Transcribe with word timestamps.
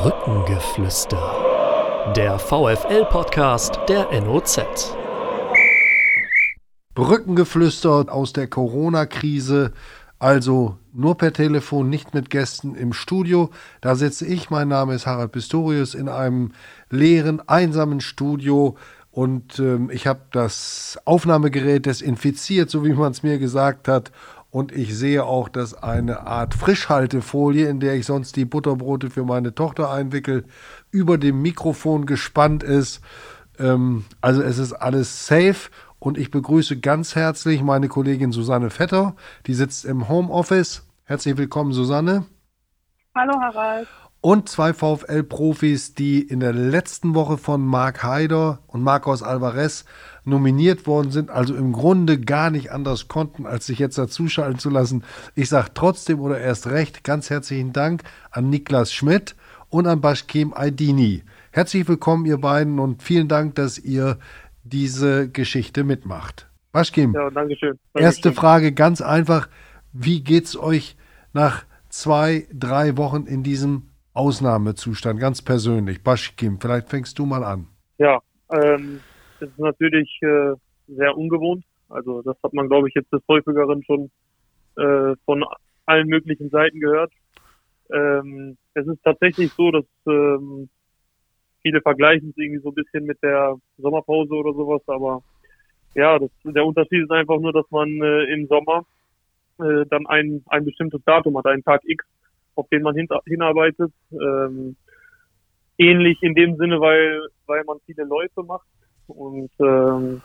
Brückengeflüster. 0.00 2.12
Der 2.14 2.38
VFL-Podcast 2.38 3.80
der 3.88 4.08
NOZ. 4.20 4.94
Brückengeflüster 6.94 8.06
aus 8.08 8.32
der 8.32 8.46
Corona-Krise. 8.46 9.72
Also 10.20 10.78
nur 10.92 11.18
per 11.18 11.32
Telefon, 11.32 11.90
nicht 11.90 12.14
mit 12.14 12.30
Gästen 12.30 12.76
im 12.76 12.92
Studio. 12.92 13.50
Da 13.80 13.96
sitze 13.96 14.24
ich, 14.24 14.50
mein 14.50 14.68
Name 14.68 14.94
ist 14.94 15.06
Harald 15.06 15.32
Pistorius, 15.32 15.96
in 15.96 16.08
einem 16.08 16.52
leeren, 16.90 17.42
einsamen 17.48 18.00
Studio. 18.00 18.76
Und 19.10 19.58
ähm, 19.58 19.90
ich 19.92 20.06
habe 20.06 20.20
das 20.30 20.96
Aufnahmegerät 21.06 21.86
desinfiziert, 21.86 22.70
so 22.70 22.84
wie 22.84 22.92
man 22.92 23.10
es 23.10 23.24
mir 23.24 23.40
gesagt 23.40 23.88
hat. 23.88 24.12
Und 24.58 24.72
ich 24.72 24.98
sehe 24.98 25.24
auch, 25.24 25.48
dass 25.48 25.72
eine 25.84 26.26
Art 26.26 26.52
Frischhaltefolie, 26.52 27.68
in 27.68 27.78
der 27.78 27.94
ich 27.94 28.06
sonst 28.06 28.34
die 28.34 28.44
Butterbrote 28.44 29.08
für 29.08 29.22
meine 29.22 29.54
Tochter 29.54 29.88
einwickel, 29.88 30.46
über 30.90 31.16
dem 31.16 31.40
Mikrofon 31.40 32.06
gespannt 32.06 32.64
ist. 32.64 33.00
Ähm, 33.60 34.04
also 34.20 34.42
es 34.42 34.58
ist 34.58 34.72
alles 34.72 35.28
safe. 35.28 35.70
Und 36.00 36.18
ich 36.18 36.32
begrüße 36.32 36.80
ganz 36.80 37.14
herzlich 37.14 37.62
meine 37.62 37.86
Kollegin 37.86 38.32
Susanne 38.32 38.70
Vetter, 38.70 39.14
die 39.46 39.54
sitzt 39.54 39.84
im 39.84 40.08
Homeoffice. 40.08 40.84
Herzlich 41.04 41.36
willkommen, 41.36 41.72
Susanne. 41.72 42.26
Hallo, 43.14 43.40
Harald. 43.40 43.86
Und 44.20 44.48
zwei 44.48 44.72
VfL-Profis, 44.72 45.94
die 45.94 46.20
in 46.20 46.40
der 46.40 46.52
letzten 46.52 47.14
Woche 47.14 47.38
von 47.38 47.64
Marc 47.64 48.02
Haider 48.02 48.58
und 48.66 48.82
Marcos 48.82 49.22
Alvarez 49.22 49.84
nominiert 50.24 50.88
worden 50.88 51.12
sind, 51.12 51.30
also 51.30 51.54
im 51.54 51.72
Grunde 51.72 52.18
gar 52.18 52.50
nicht 52.50 52.72
anders 52.72 53.06
konnten, 53.06 53.46
als 53.46 53.66
sich 53.66 53.78
jetzt 53.78 53.96
dazuschalten 53.96 54.58
zu 54.58 54.70
lassen. 54.70 55.04
Ich 55.36 55.48
sage 55.48 55.68
trotzdem 55.72 56.18
oder 56.20 56.40
erst 56.40 56.66
recht 56.66 57.04
ganz 57.04 57.30
herzlichen 57.30 57.72
Dank 57.72 58.02
an 58.32 58.50
Niklas 58.50 58.92
Schmidt 58.92 59.36
und 59.68 59.86
an 59.86 60.00
Bashkim 60.00 60.52
Aydini. 60.52 61.22
Herzlich 61.52 61.86
willkommen, 61.88 62.26
ihr 62.26 62.38
beiden, 62.38 62.80
und 62.80 63.04
vielen 63.04 63.28
Dank, 63.28 63.54
dass 63.54 63.78
ihr 63.78 64.18
diese 64.64 65.28
Geschichte 65.30 65.84
mitmacht. 65.84 66.48
Bashkim, 66.72 67.14
ja, 67.14 67.30
Dankeschön. 67.30 67.78
erste 67.94 68.32
Frage 68.32 68.72
ganz 68.72 69.00
einfach. 69.00 69.48
Wie 69.92 70.22
geht's 70.22 70.56
euch 70.56 70.96
nach 71.32 71.64
zwei, 71.88 72.48
drei 72.52 72.96
Wochen 72.96 73.24
in 73.24 73.42
diesem 73.42 73.88
Ausnahmezustand, 74.18 75.20
ganz 75.20 75.42
persönlich? 75.42 76.02
Bashkim, 76.02 76.58
vielleicht 76.60 76.88
fängst 76.88 77.18
du 77.18 77.24
mal 77.24 77.44
an. 77.44 77.68
Ja, 77.98 78.20
ähm, 78.50 79.00
ist 79.40 79.58
natürlich 79.58 80.18
äh, 80.22 80.54
sehr 80.88 81.16
ungewohnt. 81.16 81.64
Also 81.88 82.22
das 82.22 82.36
hat 82.42 82.52
man, 82.52 82.68
glaube 82.68 82.88
ich, 82.88 82.94
jetzt 82.94 83.12
des 83.12 83.22
häufigeren 83.28 83.82
schon 83.84 84.10
äh, 84.76 85.14
von 85.24 85.44
allen 85.86 86.08
möglichen 86.08 86.50
Seiten 86.50 86.80
gehört. 86.80 87.12
Ähm, 87.92 88.56
es 88.74 88.86
ist 88.86 89.02
tatsächlich 89.04 89.52
so, 89.52 89.70
dass 89.70 89.84
ähm, 90.06 90.68
viele 91.62 91.80
vergleichen 91.80 92.30
es 92.30 92.36
irgendwie 92.36 92.62
so 92.62 92.70
ein 92.70 92.74
bisschen 92.74 93.04
mit 93.06 93.22
der 93.22 93.56
Sommerpause 93.78 94.34
oder 94.34 94.52
sowas, 94.52 94.82
aber 94.86 95.22
ja, 95.94 96.18
das, 96.18 96.30
der 96.44 96.64
Unterschied 96.64 97.04
ist 97.04 97.10
einfach 97.10 97.38
nur, 97.38 97.52
dass 97.52 97.64
man 97.70 97.88
äh, 98.02 98.24
im 98.24 98.46
Sommer 98.46 98.84
äh, 99.58 99.86
dann 99.88 100.06
ein, 100.06 100.42
ein 100.48 100.64
bestimmtes 100.64 101.02
Datum 101.04 101.38
hat, 101.38 101.46
einen 101.46 101.64
Tag 101.64 101.80
X, 101.84 102.04
auf 102.58 102.68
den 102.68 102.82
man 102.82 102.94
hin, 102.94 103.08
hinarbeitet. 103.26 103.92
Ähm, 104.12 104.76
ähnlich 105.78 106.18
in 106.22 106.34
dem 106.34 106.56
Sinne, 106.56 106.80
weil, 106.80 107.28
weil 107.46 107.64
man 107.64 107.78
viele 107.86 108.04
Läufe 108.04 108.42
macht 108.42 108.66
und 109.06 109.50
ähm, 109.60 110.20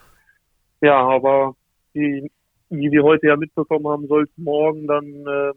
ja, 0.81 0.99
aber 0.99 1.55
die, 1.93 2.29
wie 2.69 2.91
wir 2.91 3.03
heute 3.03 3.27
ja 3.27 3.37
mitbekommen 3.37 3.87
haben, 3.87 4.07
soll 4.07 4.23
es 4.23 4.37
morgen 4.37 4.87
dann 4.87 5.05
äh, 5.05 5.53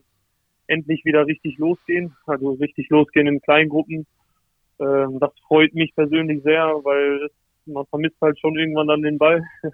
endlich 0.69 1.05
wieder 1.05 1.27
richtig 1.27 1.59
losgehen, 1.59 2.15
also 2.27 2.53
richtig 2.53 2.89
losgehen 2.91 3.27
in 3.27 3.41
Kleingruppen. 3.41 4.07
Ähm, 4.79 5.19
das 5.19 5.33
freut 5.49 5.75
mich 5.75 5.95
persönlich 5.95 6.43
sehr, 6.43 6.67
weil 6.85 7.29
man 7.65 7.87
vermisst 7.87 8.21
halt 8.21 8.39
schon 8.39 8.57
irgendwann 8.57 8.89
dann 8.89 9.03
den 9.03 9.19
Ball, 9.19 9.43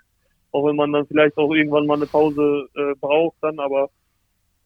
auch 0.53 0.67
wenn 0.67 0.77
man 0.77 0.93
dann 0.93 1.07
vielleicht 1.07 1.37
auch 1.37 1.53
irgendwann 1.53 1.87
mal 1.87 1.97
eine 1.97 2.07
Pause 2.07 2.69
äh, 2.77 2.95
braucht 3.01 3.37
dann, 3.43 3.59
aber 3.59 3.91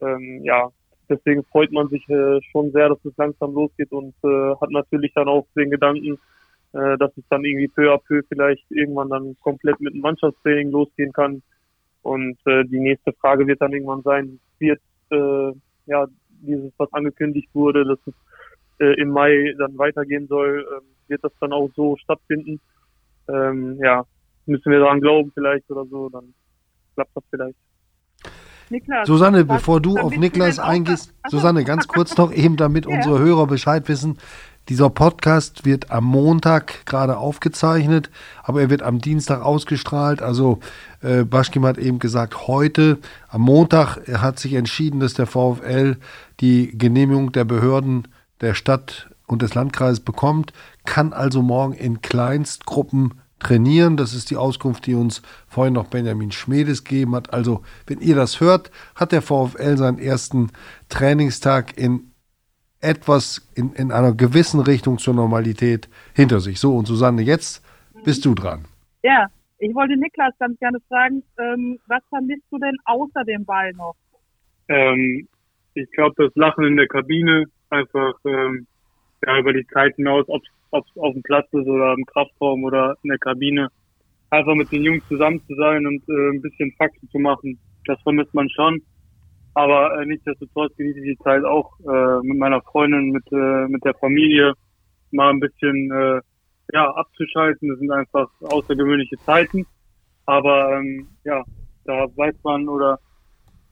ähm, 0.01 0.43
ja, 0.45 0.71
deswegen 1.09 1.45
freut 1.45 1.73
man 1.73 1.89
sich 1.89 2.09
äh, 2.09 2.41
schon 2.51 2.73
sehr, 2.73 2.89
dass 2.89 3.05
es 3.05 3.17
langsam 3.17 3.55
losgeht 3.55 3.93
und 3.93 4.15
äh, 4.25 4.55
hat 4.61 4.71
natürlich 4.71 5.13
dann 5.15 5.29
auch 5.29 5.47
den 5.57 5.71
Gedanken, 5.71 6.19
äh, 6.73 6.97
dass 6.99 7.17
es 7.17 7.25
dann 7.31 7.45
irgendwie 7.45 7.69
peu 7.69 7.93
à 7.93 7.99
peu 7.99 8.23
vielleicht 8.29 8.65
irgendwann 8.71 9.11
dann 9.11 9.37
komplett 9.41 9.81
mit 9.81 9.95
dem 9.95 10.01
Mannschaftstraining 10.01 10.71
losgehen 10.71 11.13
kann. 11.13 11.43
Und 12.03 12.39
äh, 12.47 12.65
die 12.65 12.81
nächste 12.81 13.13
Frage 13.15 13.47
wird 13.47 13.61
dann 13.61 13.73
irgendwann 13.73 14.03
sein, 14.03 14.39
wird 14.59 14.81
äh, 15.11 15.53
ja 15.87 16.07
dieses, 16.43 16.73
was 16.77 16.93
angekündigt 16.93 17.49
wurde, 17.55 17.85
dass 17.85 17.99
es 18.07 18.15
äh, 18.79 19.01
im 19.01 19.11
Mai 19.11 19.55
dann 19.59 19.77
weitergehen 19.79 20.27
soll, 20.29 20.67
äh, 20.69 21.11
wird 21.11 21.25
das 21.25 21.33
dann 21.41 21.53
auch 21.53 21.71
so 21.75 21.97
stattfinden? 21.97 22.61
Ähm, 23.29 23.79
ja, 23.83 24.05
müssen 24.47 24.71
wir 24.71 24.81
daran 24.81 25.01
glauben 25.01 25.33
vielleicht 25.33 25.69
oder 25.71 25.85
so, 25.87 26.09
dann 26.09 26.35
klappt 26.95 27.11
das 27.15 27.25
vielleicht. 27.31 27.57
Niklas, 28.71 29.07
Susanne, 29.07 29.45
bevor 29.45 29.81
du 29.81 29.97
auf 29.97 30.17
Niklas 30.17 30.59
eingehst, 30.59 31.13
Susanne, 31.29 31.65
ganz 31.65 31.87
kurz 31.87 32.17
noch 32.17 32.33
eben, 32.33 32.57
damit 32.57 32.87
ja. 32.87 32.97
unsere 32.97 33.19
Hörer 33.19 33.47
Bescheid 33.47 33.89
wissen. 33.89 34.19
Dieser 34.69 34.91
Podcast 34.91 35.65
wird 35.65 35.93
am 35.93 36.05
Montag 36.05 36.87
gerade 36.87 37.19
aufgezeichnet, 37.19 38.11
aber 38.43 38.63
er 38.63 38.71
wird 38.71 38.83
am 38.83 38.99
Dienstag 38.99 39.41
ausgestrahlt. 39.41 40.23
Also 40.23 40.59
äh, 41.03 41.23
Baschkim 41.23 41.65
hat 41.65 41.79
eben 41.79 42.01
gesagt, 42.01 42.49
heute, 42.49 42.99
am 43.29 43.43
Montag, 43.43 43.99
er 44.07 44.23
hat 44.23 44.41
sich 44.41 44.55
entschieden, 44.55 44.99
dass 44.99 45.15
der 45.15 45.27
VfL 45.27 45.99
die 46.41 46.77
Genehmigung 46.77 47.31
der 47.31 47.45
Behörden 47.45 48.09
der 48.41 48.55
Stadt 48.55 49.09
und 49.29 49.43
des 49.43 49.55
Landkreises 49.55 50.01
bekommt, 50.01 50.53
kann 50.85 51.13
also 51.13 51.43
morgen 51.43 51.73
in 51.73 52.03
Kleinstgruppen 52.03 53.15
trainieren. 53.39 53.97
Das 53.97 54.15
ist 54.15 54.31
die 54.31 54.37
Auskunft, 54.37 54.87
die 54.87 54.95
uns 54.95 55.23
vorhin 55.49 55.75
noch 55.75 55.89
Benjamin 55.89 56.33
Schmedes 56.33 56.85
gegeben 56.85 57.15
hat. 57.15 57.33
Also, 57.33 57.63
wenn 57.87 58.01
ihr 58.01 58.15
das 58.15 58.41
hört, 58.41 58.71
hat 58.95 59.13
der 59.13 59.23
VfL 59.23 59.77
seinen 59.77 59.99
ersten 59.99 60.51
Trainingstag 60.89 61.79
in 61.79 62.13
etwas 62.81 63.49
in, 63.55 63.73
in 63.73 63.91
einer 63.91 64.15
gewissen 64.15 64.61
Richtung 64.61 64.99
zur 64.99 65.15
Normalität 65.15 65.89
hinter 66.15 66.41
sich. 66.41 66.61
So, 66.61 66.77
und 66.77 66.87
Susanne, 66.87 67.23
jetzt 67.23 67.65
bist 68.05 68.25
du 68.25 68.35
dran. 68.35 68.65
Ja, 69.03 69.27
ich 69.59 69.75
wollte 69.75 69.97
Niklas 69.97 70.35
ganz 70.39 70.59
gerne 70.59 70.79
fragen, 70.89 71.23
ähm, 71.39 71.79
was 71.87 72.03
vermisst 72.11 72.45
du 72.51 72.59
denn 72.59 72.77
außer 72.85 73.25
dem 73.25 73.45
Ball 73.45 73.73
noch? 73.73 73.97
Ähm, 74.69 75.27
ich 75.75 75.91
glaube, 75.93 76.15
das 76.17 76.35
Lachen 76.35 76.65
in 76.65 76.77
der 76.77 76.89
Kabine, 76.89 77.47
einfach 77.71 78.15
ähm, 78.25 78.67
ja, 79.25 79.39
über 79.39 79.53
die 79.53 79.67
Zeit 79.69 79.95
hinaus, 79.97 80.25
ob 80.29 80.43
es 80.43 80.49
auf 80.71 81.13
dem 81.13 81.23
Platz 81.23 81.47
ist 81.53 81.67
oder 81.67 81.95
im 81.95 82.05
Kraftraum 82.05 82.65
oder 82.65 82.97
in 83.03 83.11
der 83.11 83.19
Kabine, 83.19 83.69
einfach 84.31 84.55
mit 84.55 84.71
den 84.73 84.83
Jungs 84.83 85.07
zusammen 85.09 85.41
zu 85.47 85.55
sein 85.55 85.87
und 85.87 86.03
äh, 86.09 86.31
ein 86.31 86.43
bisschen 86.43 86.73
Faxen 86.73 87.09
zu 87.11 87.19
machen. 87.19 87.59
Das 87.87 88.01
vermisst 88.03 88.35
man 88.35 88.49
schon. 88.51 88.83
Aber 89.55 89.99
äh, 89.99 90.07
nichtsdestotrotz 90.07 90.77
genieße 90.77 91.01
ich 91.01 91.17
die 91.17 91.25
Zeit 91.25 91.45
auch 91.45 91.73
äh, 91.81 92.27
mit 92.27 92.39
meiner 92.39 92.61
Freundin, 92.61 93.11
mit, 93.11 93.25
äh, 93.33 93.67
mit 93.69 93.85
der 93.85 93.95
Familie, 93.95 94.53
mal 95.13 95.31
ein 95.31 95.41
bisschen 95.41 95.91
äh, 95.91 96.21
ja, 96.75 96.91
abzuschalten. 96.91 97.69
Das 97.69 97.79
sind 97.79 97.91
einfach 97.91 98.29
außergewöhnliche 98.43 99.17
Zeiten. 99.25 99.67
Aber 100.27 100.77
ähm, 100.77 101.09
ja, 101.25 101.43
da 101.85 102.07
weiß 102.17 102.35
man 102.43 102.69
oder 102.69 102.99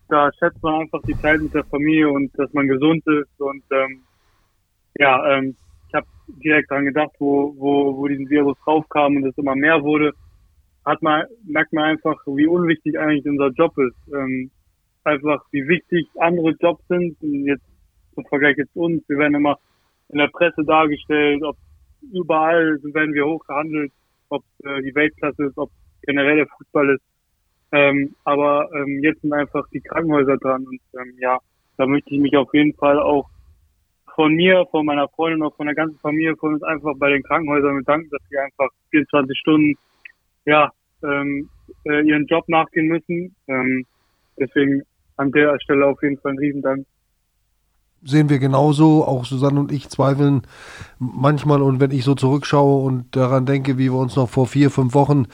da 0.09 0.31
schätzt 0.38 0.62
man 0.62 0.82
einfach 0.82 1.03
die 1.03 1.19
Zeit 1.19 1.41
mit 1.41 1.53
der 1.53 1.65
Familie 1.65 2.09
und 2.09 2.31
dass 2.38 2.53
man 2.53 2.69
gesund 2.69 3.05
ist. 3.06 3.41
Und 3.41 3.65
ähm, 3.72 4.03
ja, 4.99 5.37
ähm, 5.37 5.56
direkt 6.27 6.71
dran 6.71 6.85
gedacht, 6.85 7.12
wo, 7.19 7.55
wo, 7.57 7.97
wo 7.97 8.09
diesen 8.09 8.29
Virus 8.29 8.57
draufkam 8.65 9.17
und 9.17 9.27
es 9.27 9.39
immer 9.39 9.55
mehr 9.55 9.83
wurde, 9.83 10.12
hat 10.85 11.03
man, 11.03 11.25
merkt 11.47 11.73
man 11.73 11.85
einfach, 11.85 12.17
wie 12.27 12.47
unwichtig 12.47 12.99
eigentlich 12.99 13.27
unser 13.27 13.49
Job 13.49 13.77
ist. 13.79 14.15
Ähm, 14.15 14.51
einfach, 15.05 15.45
wie 15.51 15.67
wichtig 15.69 16.07
andere 16.19 16.51
Jobs 16.61 16.83
sind. 16.89 17.17
Und 17.23 17.47
jetzt 17.47 17.65
im 18.17 18.25
Vergleich 18.27 18.57
jetzt 18.57 18.75
uns, 18.75 19.03
wir 19.09 19.19
werden 19.19 19.35
immer 19.35 19.59
in 20.11 20.19
der 20.19 20.29
Presse 20.29 20.65
dargestellt, 20.65 21.43
ob 21.43 21.56
überall 22.12 22.79
werden 22.82 23.15
wir 23.15 23.26
hochgehandelt, 23.26 23.93
ob 24.29 24.43
äh, 24.65 24.82
die 24.82 24.94
Weltklasse 24.94 25.44
ist, 25.44 25.59
ob 25.59 25.71
generell 26.03 26.37
der 26.37 26.47
Fußball 26.47 26.91
ist. 26.91 27.03
Ähm, 27.73 28.15
aber 28.25 28.69
ähm, 28.75 29.03
jetzt 29.03 29.23
sind 29.23 29.32
einfach 29.32 29.67
die 29.73 29.81
Krankenhäuser 29.81 30.37
dran 30.37 30.67
und 30.67 30.81
ähm, 31.00 31.15
ja, 31.19 31.38
da 31.76 31.87
möchte 31.87 32.15
ich 32.15 32.21
mich 32.21 32.37
auf 32.37 32.53
jeden 32.53 32.75
Fall 32.75 33.00
auch 33.00 33.29
von 34.14 34.34
mir, 34.34 34.64
von 34.70 34.87
meiner 34.87 35.08
Freundin 35.08 35.43
und 35.43 35.55
von 35.55 35.66
der 35.66 35.75
ganzen 35.75 35.99
Familie 35.99 36.37
von 36.37 36.55
uns 36.55 36.62
einfach 36.62 36.93
bei 36.96 37.11
den 37.11 37.22
Krankenhäusern 37.22 37.78
bedanken, 37.78 38.08
dass 38.11 38.20
sie 38.28 38.38
einfach 38.38 38.69
24 38.90 39.38
Stunden 39.38 39.75
ja 40.46 40.70
ähm, 41.02 41.49
äh, 41.84 42.06
ihren 42.06 42.26
Job 42.26 42.49
nachgehen 42.49 42.87
müssen. 42.87 43.34
Ähm, 43.49 43.84
deswegen 44.38 44.82
an 45.16 45.31
der 45.32 45.58
Stelle 45.61 45.87
auf 45.87 46.02
jeden 46.02 46.19
Fall 46.19 46.32
ein 46.32 46.38
Riesendank. 46.38 46.87
Sehen 48.06 48.29
wir 48.29 48.39
genauso, 48.39 49.05
auch 49.05 49.25
Susanne 49.25 49.59
und 49.59 49.73
ich 49.73 49.89
zweifeln 49.89 50.43
manchmal 50.99 51.62
und 51.62 51.81
wenn 51.81 51.91
ich 51.91 52.05
so 52.05 52.15
zurückschaue 52.15 52.85
und 52.85 53.17
daran 53.17 53.47
denke, 53.47 53.79
wie 53.79 53.91
wir 53.91 53.95
uns 53.95 54.17
noch 54.17 54.29
vor 54.29 54.47
vier, 54.47 54.71
fünf 54.71 54.95
Wochen 54.95 55.27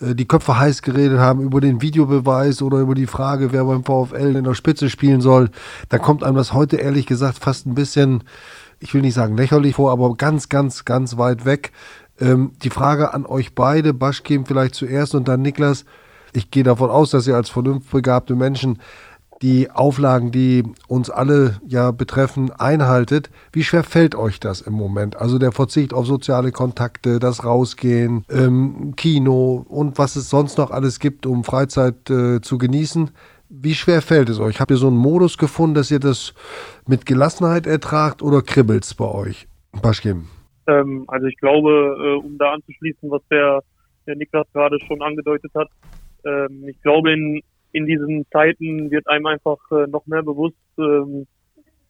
äh, 0.00 0.14
die 0.14 0.26
Köpfe 0.26 0.58
heiß 0.58 0.82
geredet 0.82 1.18
haben 1.18 1.40
über 1.40 1.60
den 1.60 1.82
Videobeweis 1.82 2.62
oder 2.62 2.78
über 2.78 2.94
die 2.94 3.06
Frage, 3.06 3.52
wer 3.52 3.64
beim 3.64 3.84
VfL 3.84 4.36
in 4.36 4.44
der 4.44 4.54
Spitze 4.54 4.88
spielen 4.88 5.20
soll, 5.20 5.50
da 5.88 5.98
kommt 5.98 6.22
einem 6.22 6.36
das 6.36 6.52
heute 6.52 6.76
ehrlich 6.76 7.06
gesagt 7.06 7.38
fast 7.38 7.66
ein 7.66 7.74
bisschen 7.74 8.22
ich 8.82 8.92
will 8.94 9.00
nicht 9.00 9.14
sagen 9.14 9.36
lächerlich 9.36 9.76
vor, 9.76 9.92
aber 9.92 10.14
ganz, 10.16 10.48
ganz, 10.48 10.84
ganz 10.84 11.16
weit 11.16 11.44
weg. 11.44 11.72
Ähm, 12.20 12.52
die 12.62 12.70
Frage 12.70 13.14
an 13.14 13.24
euch 13.24 13.54
beide, 13.54 13.94
Baschkim 13.94 14.44
vielleicht 14.44 14.74
zuerst 14.74 15.14
und 15.14 15.28
dann 15.28 15.40
Niklas. 15.40 15.84
Ich 16.32 16.50
gehe 16.50 16.64
davon 16.64 16.90
aus, 16.90 17.10
dass 17.10 17.26
ihr 17.26 17.36
als 17.36 17.50
vernunftbegabte 17.50 18.34
Menschen 18.34 18.80
die 19.42 19.70
Auflagen, 19.70 20.30
die 20.30 20.62
uns 20.86 21.10
alle 21.10 21.60
ja 21.66 21.90
betreffen, 21.90 22.52
einhaltet. 22.52 23.30
Wie 23.52 23.64
schwer 23.64 23.82
fällt 23.82 24.14
euch 24.14 24.38
das 24.38 24.60
im 24.60 24.72
Moment? 24.72 25.16
Also 25.16 25.38
der 25.38 25.52
Verzicht 25.52 25.92
auf 25.92 26.06
soziale 26.06 26.52
Kontakte, 26.52 27.18
das 27.18 27.44
Rausgehen, 27.44 28.24
ähm, 28.30 28.94
Kino 28.96 29.66
und 29.68 29.98
was 29.98 30.16
es 30.16 30.30
sonst 30.30 30.58
noch 30.58 30.70
alles 30.70 31.00
gibt, 31.00 31.26
um 31.26 31.42
Freizeit 31.42 32.08
äh, 32.08 32.40
zu 32.40 32.56
genießen. 32.56 33.10
Wie 33.48 33.74
schwer 33.74 34.00
fällt 34.00 34.28
es 34.28 34.40
euch? 34.40 34.60
Habt 34.60 34.70
ihr 34.70 34.76
so 34.76 34.86
einen 34.86 34.96
Modus 34.96 35.36
gefunden, 35.36 35.74
dass 35.74 35.90
ihr 35.90 36.00
das 36.00 36.34
mit 36.86 37.04
Gelassenheit 37.04 37.66
ertragt 37.66 38.22
oder 38.22 38.40
kribbelt 38.40 38.84
es 38.84 38.94
bei 38.94 39.04
euch? 39.04 39.48
Baschkim. 39.82 40.28
Ähm, 40.68 41.04
also 41.08 41.26
ich 41.26 41.36
glaube, 41.36 41.70
äh, 41.98 42.24
um 42.24 42.38
da 42.38 42.52
anzuschließen, 42.52 43.10
was 43.10 43.22
der, 43.30 43.60
der 44.06 44.16
Niklas 44.16 44.46
gerade 44.52 44.78
schon 44.86 45.02
angedeutet 45.02 45.50
hat, 45.54 45.68
ähm, 46.24 46.64
ich 46.68 46.80
glaube, 46.82 47.12
in, 47.12 47.42
in 47.72 47.86
diesen 47.86 48.26
Zeiten 48.30 48.90
wird 48.90 49.06
einem 49.08 49.26
einfach 49.26 49.58
äh, 49.70 49.86
noch 49.86 50.06
mehr 50.06 50.22
bewusst, 50.22 50.56
ähm, 50.78 51.26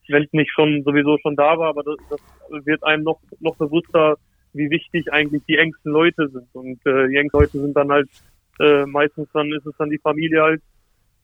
wenn 0.07 0.23
es 0.23 0.33
nicht 0.33 0.51
schon 0.51 0.83
sowieso 0.83 1.17
schon 1.19 1.35
da 1.35 1.57
war, 1.57 1.69
aber 1.69 1.83
das, 1.83 1.97
das 2.09 2.65
wird 2.65 2.83
einem 2.83 3.03
noch, 3.03 3.19
noch 3.39 3.55
bewusster, 3.55 4.17
wie 4.53 4.69
wichtig 4.69 5.11
eigentlich 5.11 5.43
die 5.47 5.57
engsten 5.57 5.91
Leute 5.91 6.27
sind. 6.29 6.47
Und 6.53 6.85
äh, 6.85 7.07
die 7.07 7.15
engsten 7.15 7.39
Leute 7.39 7.59
sind 7.59 7.75
dann 7.75 7.91
halt 7.91 8.09
äh, 8.59 8.85
meistens 8.85 9.27
dann 9.33 9.51
ist 9.51 9.65
es 9.65 9.75
dann 9.77 9.89
die 9.89 9.97
Familie 9.97 10.41
halt, 10.41 10.61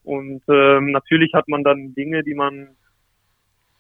und 0.04 0.42
ähm, 0.48 0.92
natürlich 0.92 1.34
hat 1.34 1.48
man 1.48 1.64
dann 1.64 1.94
Dinge, 1.94 2.24
die 2.24 2.34
man 2.34 2.70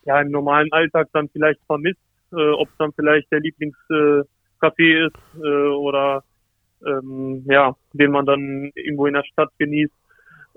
ja 0.05 0.21
im 0.21 0.31
normalen 0.31 0.71
Alltag 0.71 1.07
dann 1.13 1.29
vielleicht 1.29 1.59
vermisst, 1.65 1.99
äh, 2.31 2.51
ob 2.51 2.69
es 2.69 2.77
dann 2.77 2.93
vielleicht 2.93 3.31
der 3.31 3.39
Lieblingscafé 3.39 4.25
äh, 4.79 5.07
ist 5.07 5.43
äh, 5.43 5.69
oder 5.69 6.23
ähm, 6.85 7.43
ja, 7.47 7.75
den 7.93 8.11
man 8.11 8.25
dann 8.25 8.71
irgendwo 8.75 9.07
in 9.07 9.13
der 9.13 9.23
Stadt 9.23 9.49
genießt. 9.57 9.93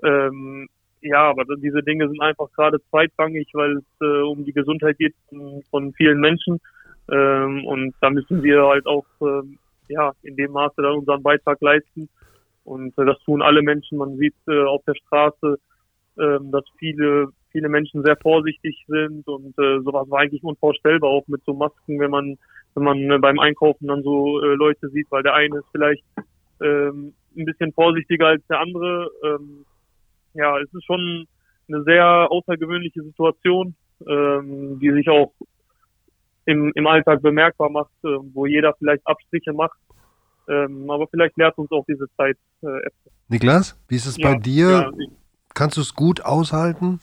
Ähm, 0.03 0.67
ja, 1.03 1.29
aber 1.29 1.43
diese 1.57 1.83
Dinge 1.83 2.07
sind 2.07 2.21
einfach 2.21 2.49
gerade 2.53 2.79
zweitrangig, 2.89 3.49
weil 3.53 3.77
es 3.77 3.83
äh, 4.01 4.21
um 4.21 4.45
die 4.45 4.53
Gesundheit 4.53 4.97
geht 4.97 5.13
von, 5.69 5.93
vielen 5.93 6.19
Menschen. 6.19 6.59
Ähm, 7.11 7.65
und 7.65 7.93
da 7.99 8.09
müssen 8.09 8.41
wir 8.41 8.63
halt 8.63 8.85
auch 8.85 9.05
ähm, 9.21 9.57
ja 9.89 10.13
in 10.23 10.37
dem 10.37 10.51
Maße 10.51 10.81
dann 10.81 10.99
unseren 10.99 11.21
Beitrag 11.21 11.61
leisten. 11.61 12.07
Und 12.63 12.97
äh, 12.97 13.05
das 13.05 13.19
tun 13.25 13.41
alle 13.41 13.61
Menschen. 13.61 13.97
Man 13.97 14.15
sieht 14.15 14.35
äh, 14.47 14.63
auf 14.63 14.81
der 14.85 14.95
Straße, 14.95 15.59
äh, 16.17 16.39
dass 16.41 16.63
viele, 16.77 17.27
viele 17.51 17.67
Menschen 17.67 18.01
sehr 18.03 18.15
vorsichtig 18.15 18.85
sind 18.87 19.27
und 19.27 19.57
äh, 19.59 19.81
sowas 19.81 20.09
war 20.09 20.21
eigentlich 20.21 20.43
unvorstellbar, 20.43 21.09
auch 21.09 21.27
mit 21.27 21.43
so 21.45 21.53
Masken, 21.53 21.99
wenn 21.99 22.11
man, 22.11 22.37
wenn 22.75 22.83
man 22.83 23.11
äh, 23.11 23.19
beim 23.19 23.39
Einkaufen 23.39 23.87
dann 23.87 24.03
so 24.03 24.41
äh, 24.41 24.55
Leute 24.55 24.87
sieht, 24.89 25.07
weil 25.11 25.23
der 25.23 25.33
eine 25.33 25.57
ist 25.57 25.67
vielleicht 25.71 26.05
ähm, 26.61 27.13
ein 27.35 27.45
bisschen 27.45 27.73
vorsichtiger 27.73 28.27
als 28.27 28.47
der 28.47 28.61
andere. 28.61 29.09
Ja, 30.33 30.59
es 30.59 30.73
ist 30.73 30.85
schon 30.85 31.27
eine 31.67 31.83
sehr 31.83 32.05
außergewöhnliche 32.29 33.03
Situation, 33.03 33.75
ähm, 34.07 34.79
die 34.79 34.91
sich 34.91 35.09
auch 35.09 35.33
im, 36.45 36.71
im 36.75 36.87
Alltag 36.87 37.21
bemerkbar 37.21 37.69
macht, 37.69 37.91
äh, 38.03 38.17
wo 38.33 38.45
jeder 38.45 38.73
vielleicht 38.73 39.05
Abstriche 39.07 39.53
macht 39.53 39.77
ähm, 40.47 40.89
aber 40.89 41.07
vielleicht 41.07 41.37
lehrt 41.37 41.57
uns 41.57 41.71
auch 41.71 41.85
diese 41.87 42.07
Zeit 42.17 42.37
äh, 42.61 42.67
etwas. 42.67 43.13
Niklas, 43.29 43.83
wie 43.87 43.95
ist 43.95 44.05
es 44.05 44.17
ja, 44.17 44.31
bei 44.31 44.39
dir? 44.39 44.69
Ja, 44.69 44.91
Kannst 45.53 45.77
du 45.77 45.81
es 45.81 45.93
gut 45.93 46.21
aushalten? 46.25 46.99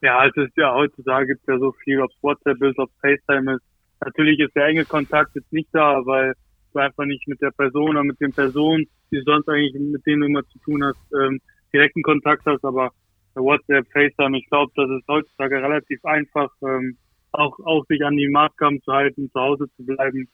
Ja, 0.00 0.26
es 0.26 0.36
ist 0.36 0.56
ja 0.56 0.74
heutzutage 0.74 1.26
gibt 1.26 1.40
es 1.42 1.46
ja 1.46 1.58
so 1.58 1.72
viel, 1.84 2.00
ob 2.00 2.10
es 2.10 2.22
WhatsApp 2.22 2.60
ist, 2.62 2.78
ob 2.78 2.90
es 2.90 3.00
FaceTime 3.00 3.54
ist. 3.54 3.62
Natürlich 4.04 4.38
ist 4.40 4.54
der 4.54 4.66
enge 4.66 4.84
Kontakt 4.84 5.34
jetzt 5.34 5.52
nicht 5.52 5.68
da, 5.72 6.00
weil 6.04 6.34
du 6.72 6.78
einfach 6.78 7.04
nicht 7.04 7.26
mit 7.28 7.40
der 7.40 7.52
Person 7.52 7.90
oder 7.90 8.02
mit 8.02 8.20
den 8.20 8.32
Personen, 8.32 8.86
die 9.10 9.22
sonst 9.24 9.48
eigentlich 9.48 9.74
mit 9.74 10.04
denen 10.04 10.22
du 10.22 10.26
immer 10.26 10.42
zu 10.48 10.58
tun 10.58 10.84
hast, 10.84 10.98
ähm, 11.14 11.40
direkten 11.74 12.02
Kontakt 12.02 12.46
hast, 12.46 12.64
aber 12.64 12.90
WhatsApp, 13.34 13.86
FaceTime, 13.92 14.38
ich 14.38 14.46
glaube, 14.48 14.72
das 14.76 14.88
ist 14.90 15.08
heutzutage 15.08 15.56
relativ 15.56 16.04
einfach, 16.04 16.50
ähm, 16.62 16.96
auch, 17.32 17.58
auch 17.64 17.84
sich 17.86 18.04
an 18.04 18.16
die 18.16 18.28
Maßgaben 18.28 18.80
zu 18.82 18.92
halten, 18.92 19.30
zu 19.32 19.40
Hause 19.40 19.66
zu 19.76 19.84
bleiben 19.84 20.28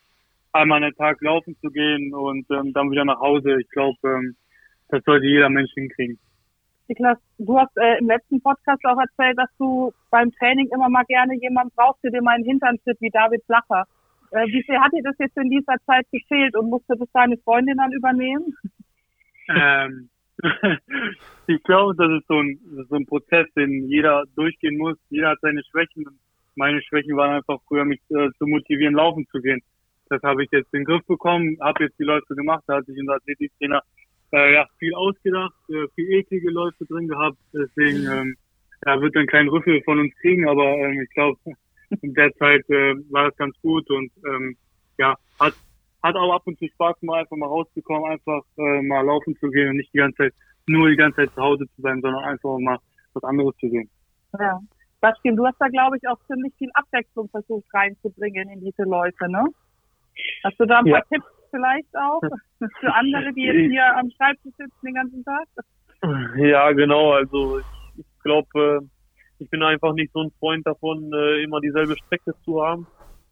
einmal 0.53 0.83
einen 0.83 0.95
Tag 0.95 1.21
laufen 1.21 1.57
zu 1.61 1.71
gehen 1.71 2.13
und 2.15 2.47
ähm, 2.51 2.73
dann 2.73 2.91
wieder 2.91 3.05
nach 3.05 3.21
Hause. 3.21 3.61
Ich 3.61 3.69
glaube, 3.71 3.97
ähm, 4.05 4.37
das 4.89 5.03
sollte 5.05 5.27
jeder 5.27 5.49
Mensch 5.49 5.73
hinkriegen. 5.75 6.19
Niklas, 6.89 7.19
du 7.39 7.57
hast 7.57 7.77
äh, 7.77 7.99
im 7.99 8.09
letzten 8.09 8.41
Podcast 8.43 8.85
auch 8.85 8.99
erzählt, 8.99 9.39
dass 9.39 9.51
du 9.59 9.93
beim 10.11 10.33
Training 10.33 10.69
immer 10.75 10.89
mal 10.89 11.05
gerne 11.05 11.35
jemanden 11.41 11.73
brauchst, 11.77 12.03
der 12.03 12.11
dir 12.11 12.23
mal 12.23 12.35
einen 12.35 12.45
Hintern 12.45 12.79
tritt, 12.83 13.01
wie 13.01 13.11
David 13.11 13.45
Flacher. 13.45 13.85
Äh, 14.33 14.47
wie 14.47 14.63
viel 14.65 14.79
hat 14.79 14.93
dir 14.93 15.03
das 15.03 15.17
jetzt 15.19 15.37
in 15.37 15.51
dieser 15.51 15.77
Zeit 15.87 16.07
gefehlt 16.11 16.57
und 16.57 16.69
musste 16.69 16.97
das 16.97 17.09
deine 17.13 17.37
Freundin 17.39 17.77
dann 17.77 17.93
übernehmen? 17.93 18.55
Ähm, 19.49 20.09
ich 21.47 21.63
glaube, 21.65 21.95
das 21.97 22.21
ist, 22.21 22.27
so 22.29 22.39
ein, 22.39 22.59
das 22.71 22.85
ist 22.85 22.89
so 22.91 22.97
ein 22.97 23.07
Prozess, 23.07 23.47
den 23.57 23.89
jeder 23.89 24.25
durchgehen 24.37 24.79
muss. 24.79 24.97
Jeder 25.11 25.31
hat 25.31 25.39
seine 25.43 25.63
Schwächen. 25.71 26.07
Meine 26.55 26.83
Schwächen 26.83 27.17
waren 27.17 27.37
einfach 27.37 27.59
früher, 27.67 27.85
mich 27.85 28.01
äh, 28.11 28.29
zu 28.39 28.47
motivieren, 28.47 28.95
laufen 28.95 29.27
zu 29.31 29.41
gehen. 29.41 29.61
Das 30.09 30.23
habe 30.23 30.43
ich 30.43 30.51
jetzt 30.51 30.73
in 30.75 30.81
den 30.81 30.87
Griff 30.87 31.07
bekommen, 31.07 31.57
habe 31.61 31.85
jetzt 31.85 31.99
die 31.99 32.05
Läufe 32.05 32.35
gemacht. 32.35 32.65
Da 32.67 32.77
hat 32.77 32.87
sich 32.87 32.99
unser 32.99 33.15
Athletiktrainer 33.15 33.83
äh, 34.33 34.55
ja, 34.55 34.67
viel 34.79 34.95
ausgedacht, 34.95 35.55
äh, 35.69 35.87
viel 35.95 36.11
eklige 36.13 36.51
Läufe 36.51 36.85
drin 36.87 37.09
gehabt. 37.09 37.39
Deswegen 37.53 38.07
ähm, 38.11 38.37
ja, 38.87 39.01
wird 39.01 39.15
dann 39.15 39.27
kein 39.27 39.49
Rüffel 39.49 39.83
von 39.83 40.01
uns 40.01 40.15
kriegen, 40.21 40.49
aber 40.49 40.65
ähm, 40.65 41.01
ich 41.01 41.11
glaube, 41.11 41.39
in 42.03 42.15
der 42.15 42.33
Zeit 42.35 42.69
äh, 42.71 42.95
war 43.11 43.29
es 43.29 43.37
ganz 43.37 43.55
gut 43.63 43.89
und 43.91 44.11
ähm, 44.27 44.57
ja, 44.99 45.17
hat 45.39 45.55
hat 46.03 46.17
auch 46.17 46.35
ab 46.35 46.43
und 46.47 46.59
zu 46.59 46.67
Spaß 46.69 46.97
mal 47.03 47.21
einfach 47.21 47.37
mal 47.37 47.47
rauszukommen, 47.47 48.11
einfach 48.11 48.43
äh, 48.59 48.83
mal 48.83 49.05
laufen 49.05 49.37
zu 49.37 49.51
gehen 49.51 49.71
und 49.71 49.77
nicht 49.77 49.93
die 49.93 49.99
ganze 49.99 50.17
Zeit 50.17 50.35
nur 50.67 50.89
die 50.89 50.97
ganze 50.97 51.17
Zeit 51.17 51.35
zu 51.35 51.43
Hause 51.43 51.65
zu 51.75 51.83
sein, 51.83 52.01
sondern 52.01 52.25
einfach 52.25 52.59
mal 52.59 52.79
was 53.15 53.25
anderes 53.25 53.57
zu 53.57 53.69
sehen. 53.69 53.91
Ja. 54.39 54.61
Bastian, 55.01 55.37
du 55.37 55.47
hast 55.47 55.57
da 55.59 55.69
glaube 55.69 55.97
ich 55.97 56.09
auch 56.09 56.19
ziemlich 56.27 56.55
viel 56.59 56.71
Abwechslung 56.75 57.29
versucht 57.31 57.67
reinzubringen 57.73 58.51
in 58.51 58.61
diese 58.61 58.83
Läufe, 58.83 59.31
ne? 59.31 59.45
Hast 60.45 60.61
du 60.61 60.67
da 60.67 60.79
ein 60.79 60.85
paar 60.85 61.01
ja. 61.01 61.05
Tipps 61.11 61.27
vielleicht 61.51 61.97
auch 61.97 62.21
für 62.81 62.95
andere, 62.95 63.33
die 63.33 63.43
jetzt 63.43 63.71
hier 63.71 63.97
am 63.97 64.11
Schreibtisch 64.11 64.53
sitzen 64.57 64.87
den 64.87 64.95
ganzen 64.95 65.25
Tag? 65.25 65.47
Ja, 66.37 66.73
genau. 66.73 67.13
Also 67.13 67.59
ich, 67.59 67.67
ich 67.99 68.23
glaube, 68.23 68.81
ich 69.39 69.49
bin 69.51 69.63
einfach 69.63 69.93
nicht 69.95 70.13
so 70.13 70.21
ein 70.21 70.31
Freund 70.39 70.67
davon, 70.67 71.11
äh, 71.13 71.43
immer 71.43 71.61
dieselbe 71.61 71.97
Strecke 71.97 72.35
zu 72.45 72.63
haben. 72.63 72.87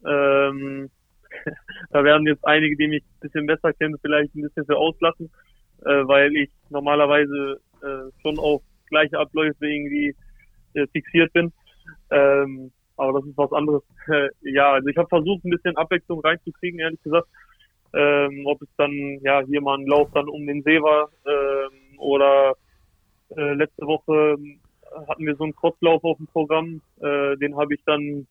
Ähm, 0.05 0.89
da 1.91 2.03
werden 2.03 2.27
jetzt 2.27 2.45
einige, 2.45 2.75
die 2.75 2.87
mich 2.87 3.03
ein 3.03 3.19
bisschen 3.21 3.45
besser 3.45 3.73
kennen, 3.73 3.97
vielleicht 4.01 4.35
ein 4.35 4.41
bisschen 4.41 4.65
für 4.65 4.77
auslassen, 4.77 5.29
äh, 5.85 6.07
weil 6.07 6.35
ich 6.35 6.49
normalerweise 6.69 7.59
äh, 7.81 8.11
schon 8.21 8.39
auf 8.39 8.61
gleiche 8.87 9.17
Abläufe 9.17 9.65
irgendwie 9.65 10.15
äh, 10.73 10.87
fixiert 10.87 11.31
bin. 11.33 11.51
Ähm, 12.11 12.71
aber 12.97 13.19
das 13.19 13.29
ist 13.29 13.37
was 13.37 13.53
anderes. 13.53 13.83
ja, 14.41 14.73
also 14.73 14.87
ich 14.87 14.97
habe 14.97 15.07
versucht, 15.07 15.45
ein 15.45 15.51
bisschen 15.51 15.77
Abwechslung 15.77 16.19
reinzukriegen, 16.19 16.79
ehrlich 16.79 17.01
gesagt. 17.01 17.27
Ähm, 17.93 18.45
ob 18.45 18.61
es 18.61 18.67
dann 18.77 19.19
ja 19.23 19.41
hier 19.41 19.61
mal 19.61 19.79
ein 19.79 19.87
Lauf 19.87 20.09
dann 20.13 20.27
um 20.27 20.45
den 20.45 20.61
See 20.61 20.79
war 20.79 21.09
ähm, 21.25 21.97
oder 21.97 22.53
äh, 23.35 23.53
letzte 23.53 23.87
Woche 23.87 24.37
hatten 25.07 25.25
wir 25.25 25.35
so 25.35 25.43
einen 25.43 25.55
Crosslauf 25.55 26.03
auf 26.03 26.17
dem 26.17 26.27
Programm. 26.27 26.81
Äh, 27.01 27.37
den 27.37 27.55
habe 27.57 27.73
ich 27.73 27.81
dann 27.85 28.27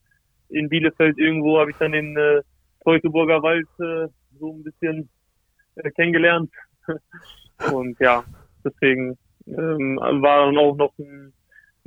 in 0.49 0.69
Bielefeld 0.69 1.19
irgendwo, 1.19 1.59
habe 1.59 1.71
ich 1.71 1.77
dann 1.77 1.93
den 1.93 2.17
äh, 2.17 2.43
Teutoburger 2.85 3.43
Wald 3.43 3.69
äh, 3.81 4.09
so 4.39 4.53
ein 4.53 4.63
bisschen 4.63 5.09
äh, 5.77 5.91
kennengelernt. 5.91 6.51
Und 7.73 7.99
ja, 8.01 8.25
deswegen 8.65 9.19
ähm, 9.47 9.99
war 10.01 10.47
dann 10.47 10.59
auch 10.59 10.77
noch 10.77 10.93
ein 10.99 11.33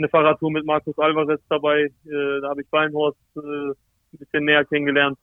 eine 0.01 0.09
Fahrradtour 0.09 0.51
mit 0.51 0.65
Markus 0.65 0.97
Alvarez 0.97 1.39
dabei. 1.49 1.83
Äh, 2.05 2.41
da 2.41 2.49
habe 2.49 2.61
ich 2.61 2.67
Weinhorst 2.71 3.17
äh, 3.35 3.39
ein 3.39 3.75
bisschen 4.17 4.45
näher 4.45 4.65
kennengelernt. 4.65 5.17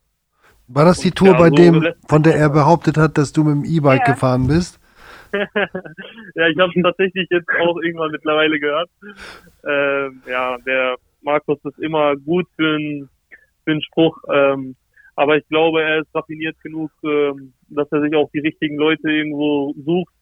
War 0.67 0.85
das 0.85 0.99
die 0.99 1.11
Tour, 1.11 1.29
ja, 1.29 1.37
bei 1.37 1.49
so 1.49 1.55
dem, 1.55 1.87
von 2.07 2.23
der 2.23 2.35
er 2.35 2.49
behauptet 2.49 2.97
hat, 2.97 3.17
dass 3.17 3.33
du 3.33 3.43
mit 3.43 3.55
dem 3.55 3.65
E-Bike 3.65 4.07
ja. 4.07 4.13
gefahren 4.13 4.47
bist? 4.47 4.79
ja, 5.33 6.47
ich 6.47 6.57
habe 6.57 6.71
es 6.75 6.83
tatsächlich 6.83 7.27
jetzt 7.29 7.49
auch 7.59 7.77
irgendwann 7.81 8.11
mittlerweile 8.11 8.59
gehört. 8.59 8.89
Ähm, 9.67 10.21
ja, 10.27 10.57
der 10.59 10.95
Markus 11.21 11.59
ist 11.65 11.79
immer 11.79 12.15
gut 12.15 12.47
für 12.55 12.75
einen 12.75 13.09
für 13.63 13.71
einen 13.71 13.81
Spruch. 13.81 14.17
Ähm, 14.31 14.75
aber 15.19 15.35
ich 15.35 15.45
glaube, 15.49 15.83
er 15.83 15.99
ist 15.99 16.15
raffiniert 16.15 16.55
genug, 16.61 16.91
ähm, 17.03 17.51
dass 17.67 17.91
er 17.91 17.99
sich 18.01 18.15
auch 18.15 18.29
die 18.31 18.39
richtigen 18.39 18.77
Leute 18.77 19.11
irgendwo 19.11 19.73
sucht, 19.85 20.13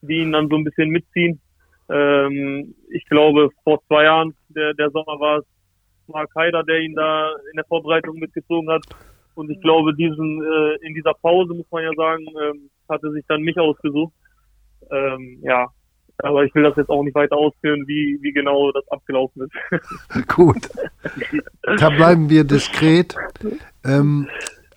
die 0.00 0.20
ihn 0.22 0.32
dann 0.32 0.48
so 0.48 0.56
ein 0.56 0.64
bisschen 0.64 0.88
mitziehen. 0.88 1.38
Ähm, 1.90 2.74
ich 2.88 3.04
glaube, 3.04 3.50
vor 3.64 3.82
zwei 3.86 4.04
Jahren, 4.04 4.34
der, 4.48 4.72
der 4.72 4.90
Sommer 4.92 5.20
war 5.20 5.40
es 5.40 5.44
Mark 6.06 6.30
Haider, 6.34 6.62
der 6.62 6.80
ihn 6.80 6.94
da 6.94 7.32
in 7.50 7.56
der 7.56 7.66
Vorbereitung 7.66 8.18
mitgezogen 8.18 8.70
hat. 8.70 8.82
Und 9.34 9.50
ich 9.50 9.60
glaube, 9.60 9.94
diesen 9.94 10.42
äh, 10.42 10.86
in 10.86 10.94
dieser 10.94 11.12
Pause, 11.12 11.52
muss 11.52 11.70
man 11.70 11.82
ja 11.84 11.92
sagen, 11.94 12.24
ähm, 12.42 12.70
hatte 12.88 13.12
sich 13.12 13.26
dann 13.28 13.42
mich 13.42 13.58
ausgesucht. 13.58 14.14
Ja, 15.42 15.66
aber 16.18 16.44
ich 16.44 16.54
will 16.54 16.62
das 16.62 16.76
jetzt 16.76 16.88
auch 16.88 17.02
nicht 17.02 17.14
weiter 17.14 17.36
ausführen, 17.36 17.84
wie, 17.86 18.18
wie 18.22 18.32
genau 18.32 18.70
das 18.72 18.86
abgelaufen 18.88 19.42
ist. 19.42 20.28
Gut. 20.28 20.68
Da 21.62 21.90
bleiben 21.90 22.30
wir 22.30 22.44
diskret. 22.44 23.14
Ähm, 23.86 24.28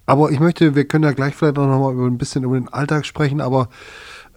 aber 0.06 0.32
ich 0.32 0.40
möchte, 0.40 0.76
wir 0.76 0.86
können 0.86 1.04
ja 1.04 1.12
gleich 1.12 1.36
vielleicht 1.36 1.58
auch 1.58 1.68
noch 1.68 1.80
mal 1.80 1.94
über 1.94 2.06
ein 2.06 2.18
bisschen 2.18 2.44
über 2.44 2.60
den 2.60 2.70
Alltag 2.70 3.06
sprechen, 3.06 3.42
aber 3.42 3.70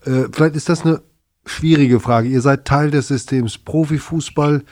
äh, 0.05 0.25
vielleicht 0.33 0.57
ist 0.57 0.69
das 0.69 0.85
eine 0.85 1.03
schwierige 1.47 2.01
Frage. 2.01 2.29
Ihr 2.29 2.41
seid 2.41 2.65
Teil 2.65 2.91
des 2.91 3.09
Systems 3.09 3.59
Profifußball 3.59 4.65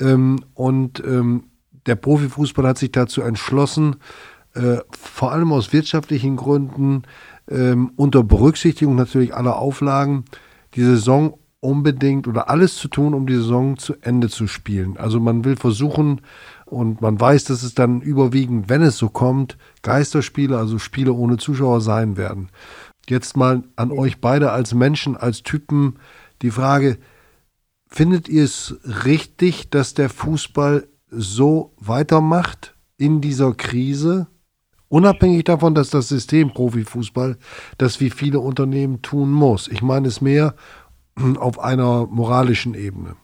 ähm, 0.00 0.44
und 0.54 1.02
ähm, 1.06 1.44
der 1.86 1.96
Profifußball 1.96 2.66
hat 2.66 2.78
sich 2.78 2.92
dazu 2.92 3.22
entschlossen, 3.22 3.96
äh, 4.54 4.78
vor 4.90 5.32
allem 5.32 5.52
aus 5.52 5.72
wirtschaftlichen 5.72 6.36
Gründen, 6.36 7.02
ähm, 7.50 7.92
unter 7.96 8.22
Berücksichtigung 8.22 8.94
natürlich 8.94 9.34
aller 9.34 9.56
Auflagen, 9.56 10.24
die 10.74 10.82
Saison 10.82 11.38
unbedingt 11.60 12.26
oder 12.28 12.50
alles 12.50 12.76
zu 12.76 12.88
tun, 12.88 13.14
um 13.14 13.26
die 13.26 13.36
Saison 13.36 13.76
zu 13.76 13.94
Ende 14.00 14.28
zu 14.28 14.46
spielen. 14.46 14.96
Also 14.96 15.20
man 15.20 15.44
will 15.44 15.56
versuchen 15.56 16.20
und 16.72 17.02
man 17.02 17.20
weiß, 17.20 17.44
dass 17.44 17.62
es 17.62 17.74
dann 17.74 18.00
überwiegend, 18.00 18.70
wenn 18.70 18.80
es 18.80 18.96
so 18.96 19.10
kommt, 19.10 19.58
Geisterspiele, 19.82 20.56
also 20.56 20.78
Spiele 20.78 21.12
ohne 21.12 21.36
Zuschauer 21.36 21.82
sein 21.82 22.16
werden. 22.16 22.48
Jetzt 23.08 23.36
mal 23.36 23.62
an 23.76 23.92
euch 23.92 24.20
beide 24.20 24.52
als 24.52 24.72
Menschen, 24.72 25.16
als 25.16 25.42
Typen 25.42 25.98
die 26.40 26.50
Frage, 26.50 26.96
findet 27.88 28.28
ihr 28.28 28.44
es 28.44 28.80
richtig, 29.04 29.68
dass 29.68 29.92
der 29.92 30.08
Fußball 30.08 30.88
so 31.10 31.74
weitermacht 31.78 32.74
in 32.96 33.20
dieser 33.20 33.52
Krise? 33.52 34.28
Unabhängig 34.88 35.44
davon, 35.44 35.74
dass 35.74 35.90
das 35.90 36.08
System 36.08 36.52
Profifußball 36.52 37.36
das 37.76 38.00
wie 38.00 38.10
viele 38.10 38.40
Unternehmen 38.40 39.02
tun 39.02 39.30
muss. 39.30 39.68
Ich 39.68 39.82
meine 39.82 40.08
es 40.08 40.22
mehr 40.22 40.54
auf 41.38 41.58
einer 41.58 42.06
moralischen 42.06 42.74
Ebene. 42.74 43.16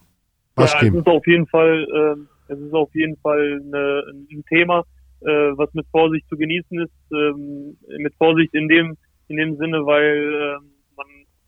Was 0.55 0.73
ja, 0.73 0.81
es 0.83 0.93
ist 0.93 1.07
auf 1.07 1.25
jeden 1.25 1.47
Fall, 1.47 1.83
äh, 1.83 2.38
es 2.49 2.59
ist 2.59 2.73
auf 2.73 2.93
jeden 2.93 3.17
Fall 3.17 3.61
eine, 3.63 4.03
ein 4.31 4.43
Thema, 4.49 4.83
äh, 5.21 5.51
was 5.55 5.73
mit 5.73 5.85
Vorsicht 5.91 6.27
zu 6.29 6.37
genießen 6.37 6.79
ist. 6.79 7.13
Ähm, 7.13 7.77
mit 7.97 8.13
Vorsicht 8.15 8.53
in 8.53 8.67
dem 8.67 8.97
in 9.27 9.37
dem 9.37 9.57
Sinne, 9.57 9.85
weil 9.85 10.33
äh, 10.33 10.65
man 10.97 11.07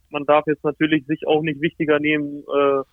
man 0.09 0.25
darf 0.25 0.45
jetzt 0.47 0.63
natürlich 0.63 1.05
sich 1.07 1.27
auch 1.27 1.41
nicht 1.41 1.61
wichtiger 1.61 1.99
nehmen 1.99 2.43
äh, 2.47 2.83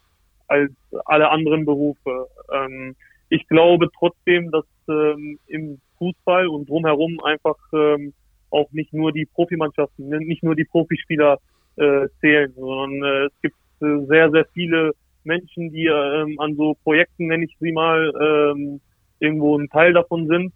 als 0.47 0.73
alle 1.05 1.31
anderen 1.31 1.65
Berufe. 1.65 2.27
Ähm, 2.53 2.97
ich 3.29 3.47
glaube 3.49 3.91
trotzdem, 3.99 4.51
dass 4.51 4.65
ähm, 4.89 5.39
im 5.47 5.81
Fußball 5.99 6.49
und 6.49 6.69
drumherum 6.69 7.21
einfach 7.23 7.59
ähm, 7.75 8.15
auch 8.51 8.71
nicht 8.73 8.95
nur 8.95 9.13
die 9.13 9.27
Profimannschaften, 9.27 10.09
nicht 10.09 10.43
nur 10.43 10.55
die 10.55 10.65
Profispieler 10.65 11.39
äh, 11.77 12.09
zählen, 12.21 12.53
sondern 12.57 13.03
äh, 13.03 13.27
es 13.27 13.41
gibt 13.43 13.57
äh, 13.83 14.07
sehr, 14.07 14.31
sehr 14.31 14.47
viele 14.55 14.93
Menschen, 15.29 15.71
die 15.71 15.87
ähm, 15.87 16.41
an 16.41 16.57
so 16.57 16.75
Projekten, 16.83 17.29
nenne 17.29 17.45
ich 17.45 17.57
sie 17.61 17.71
mal, 17.73 18.13
ähm, 18.21 18.81
irgendwo 19.21 19.57
ein 19.57 19.69
Teil 19.69 19.93
davon 19.93 20.27
sind. 20.27 20.53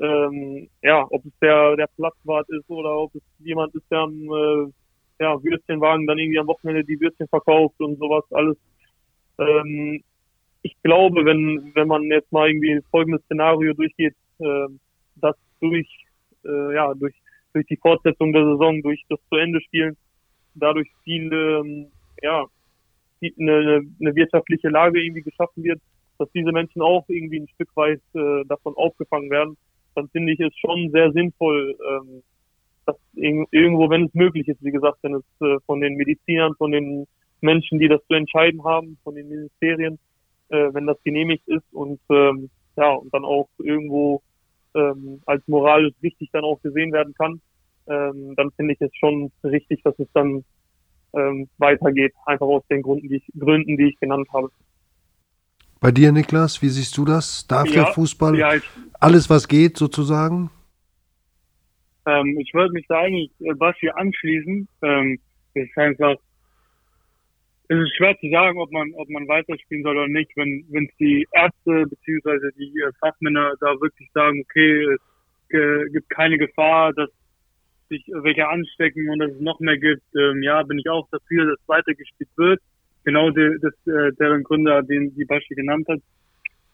Ähm, 0.00 0.68
ja, 0.82 1.06
ob 1.10 1.24
es 1.24 1.32
der, 1.42 1.76
der 1.76 1.88
Platzwart 1.96 2.48
ist 2.48 2.68
oder 2.70 2.96
ob 2.96 3.14
es 3.14 3.22
jemand 3.40 3.74
ist, 3.74 3.84
der 3.90 3.98
am 3.98 4.12
äh, 4.12 4.72
ja, 5.20 5.42
Würstchenwagen 5.42 6.06
dann 6.06 6.18
irgendwie 6.18 6.38
am 6.38 6.46
Wochenende 6.46 6.84
die 6.84 7.00
Würstchen 7.00 7.28
verkauft 7.28 7.78
und 7.80 7.98
sowas 7.98 8.24
alles. 8.30 8.56
Ähm, 9.38 10.02
ich 10.62 10.76
glaube, 10.82 11.24
wenn, 11.24 11.72
wenn 11.74 11.88
man 11.88 12.04
jetzt 12.04 12.32
mal 12.32 12.48
irgendwie 12.48 12.80
folgendes 12.90 13.22
Szenario 13.24 13.74
durchgeht, 13.74 14.14
äh, 14.38 14.66
dass 15.16 15.36
durch, 15.60 15.88
äh, 16.44 16.74
ja, 16.74 16.94
durch, 16.94 17.14
durch 17.52 17.66
die 17.66 17.76
Fortsetzung 17.76 18.32
der 18.32 18.44
Saison, 18.44 18.80
durch 18.82 19.02
das 19.08 19.18
zu 19.28 19.36
Ende 19.36 19.60
spielen, 19.60 19.96
dadurch 20.54 20.88
viel, 21.04 21.32
ähm, 21.32 21.86
ja, 22.22 22.46
eine, 23.38 23.82
eine 24.00 24.14
wirtschaftliche 24.14 24.68
Lage 24.68 25.02
irgendwie 25.02 25.22
geschaffen 25.22 25.62
wird, 25.62 25.80
dass 26.18 26.30
diese 26.32 26.52
Menschen 26.52 26.82
auch 26.82 27.04
irgendwie 27.08 27.40
ein 27.40 27.48
Stück 27.48 27.70
weit 27.74 28.00
äh, 28.14 28.44
davon 28.46 28.74
aufgefangen 28.76 29.30
werden, 29.30 29.56
dann 29.94 30.08
finde 30.08 30.32
ich 30.32 30.40
es 30.40 30.56
schon 30.58 30.90
sehr 30.90 31.12
sinnvoll, 31.12 31.76
ähm, 31.88 32.22
dass 32.86 32.96
irgendwo, 33.14 33.88
wenn 33.90 34.06
es 34.06 34.14
möglich 34.14 34.48
ist, 34.48 34.62
wie 34.62 34.72
gesagt, 34.72 34.98
wenn 35.02 35.14
es 35.14 35.24
äh, 35.40 35.58
von 35.66 35.80
den 35.80 35.94
Medizinern, 35.94 36.54
von 36.56 36.72
den 36.72 37.06
Menschen, 37.40 37.78
die 37.78 37.88
das 37.88 38.00
zu 38.06 38.14
entscheiden 38.14 38.64
haben, 38.64 38.98
von 39.04 39.14
den 39.14 39.28
Ministerien, 39.28 39.98
äh, 40.48 40.72
wenn 40.72 40.86
das 40.86 41.02
genehmigt 41.02 41.46
ist 41.48 41.72
und 41.72 42.00
ähm, 42.10 42.50
ja 42.76 42.92
und 42.92 43.12
dann 43.12 43.24
auch 43.24 43.48
irgendwo 43.58 44.22
ähm, 44.74 45.20
als 45.26 45.46
moralisch 45.46 45.94
richtig 46.02 46.30
dann 46.32 46.44
auch 46.44 46.60
gesehen 46.62 46.92
werden 46.92 47.14
kann, 47.14 47.40
ähm, 47.86 48.34
dann 48.36 48.50
finde 48.52 48.74
ich 48.74 48.80
es 48.80 48.94
schon 48.96 49.30
richtig, 49.44 49.82
dass 49.82 49.98
es 49.98 50.08
dann 50.14 50.44
ähm, 51.14 51.48
weitergeht, 51.58 52.12
einfach 52.26 52.46
aus 52.46 52.66
den 52.68 52.82
Gründen, 52.82 53.08
die 53.08 53.16
ich, 53.16 53.26
Gründen, 53.38 53.76
die 53.76 53.88
ich 53.88 54.00
genannt 54.00 54.28
habe. 54.32 54.50
Bei 55.80 55.90
dir, 55.90 56.12
Niklas, 56.12 56.62
wie 56.62 56.68
siehst 56.68 56.96
du 56.96 57.04
das? 57.04 57.46
Darf 57.48 57.66
ja, 57.68 57.84
der 57.84 57.86
Fußball 57.92 58.38
ja, 58.38 58.54
ich, 58.54 58.62
alles, 59.00 59.28
was 59.28 59.48
geht, 59.48 59.76
sozusagen? 59.76 60.50
Ähm, 62.06 62.38
ich 62.38 62.52
würde 62.54 62.72
mich 62.72 62.86
da 62.88 63.00
eigentlich 63.00 63.30
äh, 63.40 63.54
Basti 63.54 63.90
anschließen. 63.90 64.68
Ähm, 64.82 65.18
es 65.54 65.68
ist 65.68 65.78
einfach, 65.78 66.14
es 67.68 67.78
ist 67.78 67.96
schwer 67.96 68.16
zu 68.20 68.30
sagen, 68.30 68.58
ob 68.58 68.70
man, 68.72 68.92
ob 68.94 69.08
man 69.08 69.26
weiterspielen 69.28 69.82
soll 69.82 69.96
oder 69.96 70.08
nicht, 70.08 70.30
wenn, 70.36 70.64
wenn 70.70 70.88
die 70.98 71.26
Ärzte 71.32 71.86
beziehungsweise 71.86 72.50
die 72.56 72.72
äh, 72.80 72.92
Fachmänner 73.00 73.52
da 73.60 73.80
wirklich 73.80 74.08
sagen, 74.12 74.40
okay, 74.40 74.84
es 74.84 75.00
äh, 75.54 75.90
gibt 75.90 76.08
keine 76.10 76.38
Gefahr, 76.38 76.92
dass 76.92 77.10
sich 77.92 78.04
welche 78.12 78.48
anstecken 78.48 79.08
und 79.10 79.18
dass 79.18 79.32
es 79.32 79.40
noch 79.40 79.60
mehr 79.60 79.78
gibt, 79.78 80.02
ähm, 80.16 80.42
ja, 80.42 80.62
bin 80.62 80.78
ich 80.78 80.88
auch 80.88 81.06
dafür, 81.10 81.46
dass 81.46 81.68
weitergespielt 81.68 82.30
wird. 82.36 82.60
Genau 83.04 83.30
de, 83.30 83.58
das, 83.60 83.74
äh, 83.86 84.12
deren 84.18 84.42
Gründer, 84.42 84.82
den 84.82 85.14
die 85.14 85.24
Baschi 85.24 85.54
genannt 85.54 85.86
hat. 85.88 86.00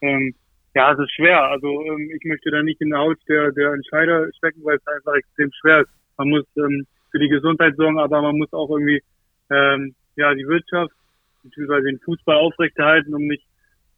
Ähm, 0.01 0.35
ja, 0.75 0.93
es 0.93 0.99
ist 0.99 1.13
schwer. 1.15 1.43
Also 1.45 1.69
ähm, 1.87 2.11
ich 2.15 2.25
möchte 2.25 2.51
da 2.51 2.63
nicht 2.63 2.81
in 2.81 2.91
der 2.91 3.01
Haut 3.01 3.19
der, 3.29 3.51
der 3.53 3.73
Entscheider 3.73 4.29
stecken, 4.37 4.63
weil 4.65 4.77
es 4.77 4.87
einfach 4.87 5.15
extrem 5.15 5.51
schwer 5.61 5.81
ist. 5.81 5.91
Man 6.17 6.29
muss 6.31 6.45
ähm, 6.57 6.87
für 7.11 7.19
die 7.19 7.29
Gesundheit 7.29 7.75
sorgen, 7.77 7.99
aber 7.99 8.23
man 8.23 8.39
muss 8.39 8.53
auch 8.53 8.71
irgendwie 8.71 9.03
ähm, 9.51 9.95
ja 10.17 10.35
die 10.35 10.47
Wirtschaft 10.47 10.95
bzw. 11.43 11.83
den 11.83 11.99
Fußball 12.01 12.37
aufrechterhalten, 12.37 13.15
um 13.15 13.27
nicht 13.27 13.45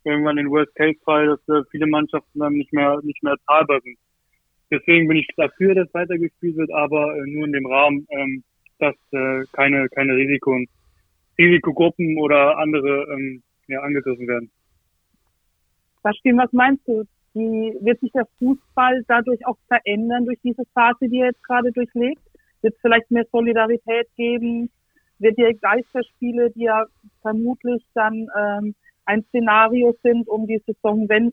irgendwann 0.05 0.37
den 0.37 0.51
Worst-Case-Fall, 0.51 1.27
dass 1.27 1.49
äh, 1.49 1.63
viele 1.71 1.87
Mannschaften 1.87 2.39
dann 2.39 2.55
nicht 2.55 2.73
mehr 2.73 2.99
nicht 3.03 3.23
mehr 3.23 3.37
zahlbar 3.47 3.81
sind. 3.83 3.99
Deswegen 4.71 5.09
bin 5.09 5.17
ich 5.17 5.27
dafür, 5.37 5.75
dass 5.75 5.93
weitergespielt 5.93 6.57
wird, 6.57 6.73
aber 6.73 7.17
äh, 7.17 7.27
nur 7.27 7.47
in 7.47 7.53
dem 7.53 7.67
Rahmen, 7.67 8.07
ähm, 8.11 8.45
dass 8.79 8.95
äh, 9.13 9.45
keine, 9.53 9.89
keine 9.89 10.15
Risiko, 10.15 10.59
Risikogruppen 11.37 12.19
oder 12.19 12.59
andere 12.59 13.07
ähm, 13.13 13.43
ja, 13.67 13.81
angegriffen 13.81 14.29
werden. 14.29 14.51
Verstehen, 16.03 16.39
was 16.39 16.53
meinst 16.53 16.87
du? 16.87 17.05
Wie 17.35 17.77
wird 17.81 18.01
sich 18.01 18.13
der 18.13 18.27
Fußball 18.39 19.05
dadurch 19.07 19.45
auch 19.47 19.57
verändern 19.69 20.25
durch 20.25 20.39
diese 20.43 20.65
Phase, 20.75 21.09
die 21.09 21.21
er 21.21 21.27
jetzt 21.27 21.43
gerade 21.45 21.71
durchlebt? 21.73 22.23
Wird 22.63 22.75
es 22.75 22.81
vielleicht 22.81 23.11
mehr 23.11 23.27
Solidarität 23.31 24.09
geben? 24.17 24.71
Wird 25.19 25.37
die 25.37 25.59
Geisterspiele, 25.61 26.51
die 26.51 26.65
ja 26.65 26.87
vermutlich 27.23 27.85
dann 27.95 28.29
ähm, 28.37 28.75
ein 29.05 29.23
Szenario 29.25 29.97
sind, 30.03 30.29
um 30.29 30.47
die 30.47 30.63
Saison, 30.67 31.09
wenn 31.09 31.33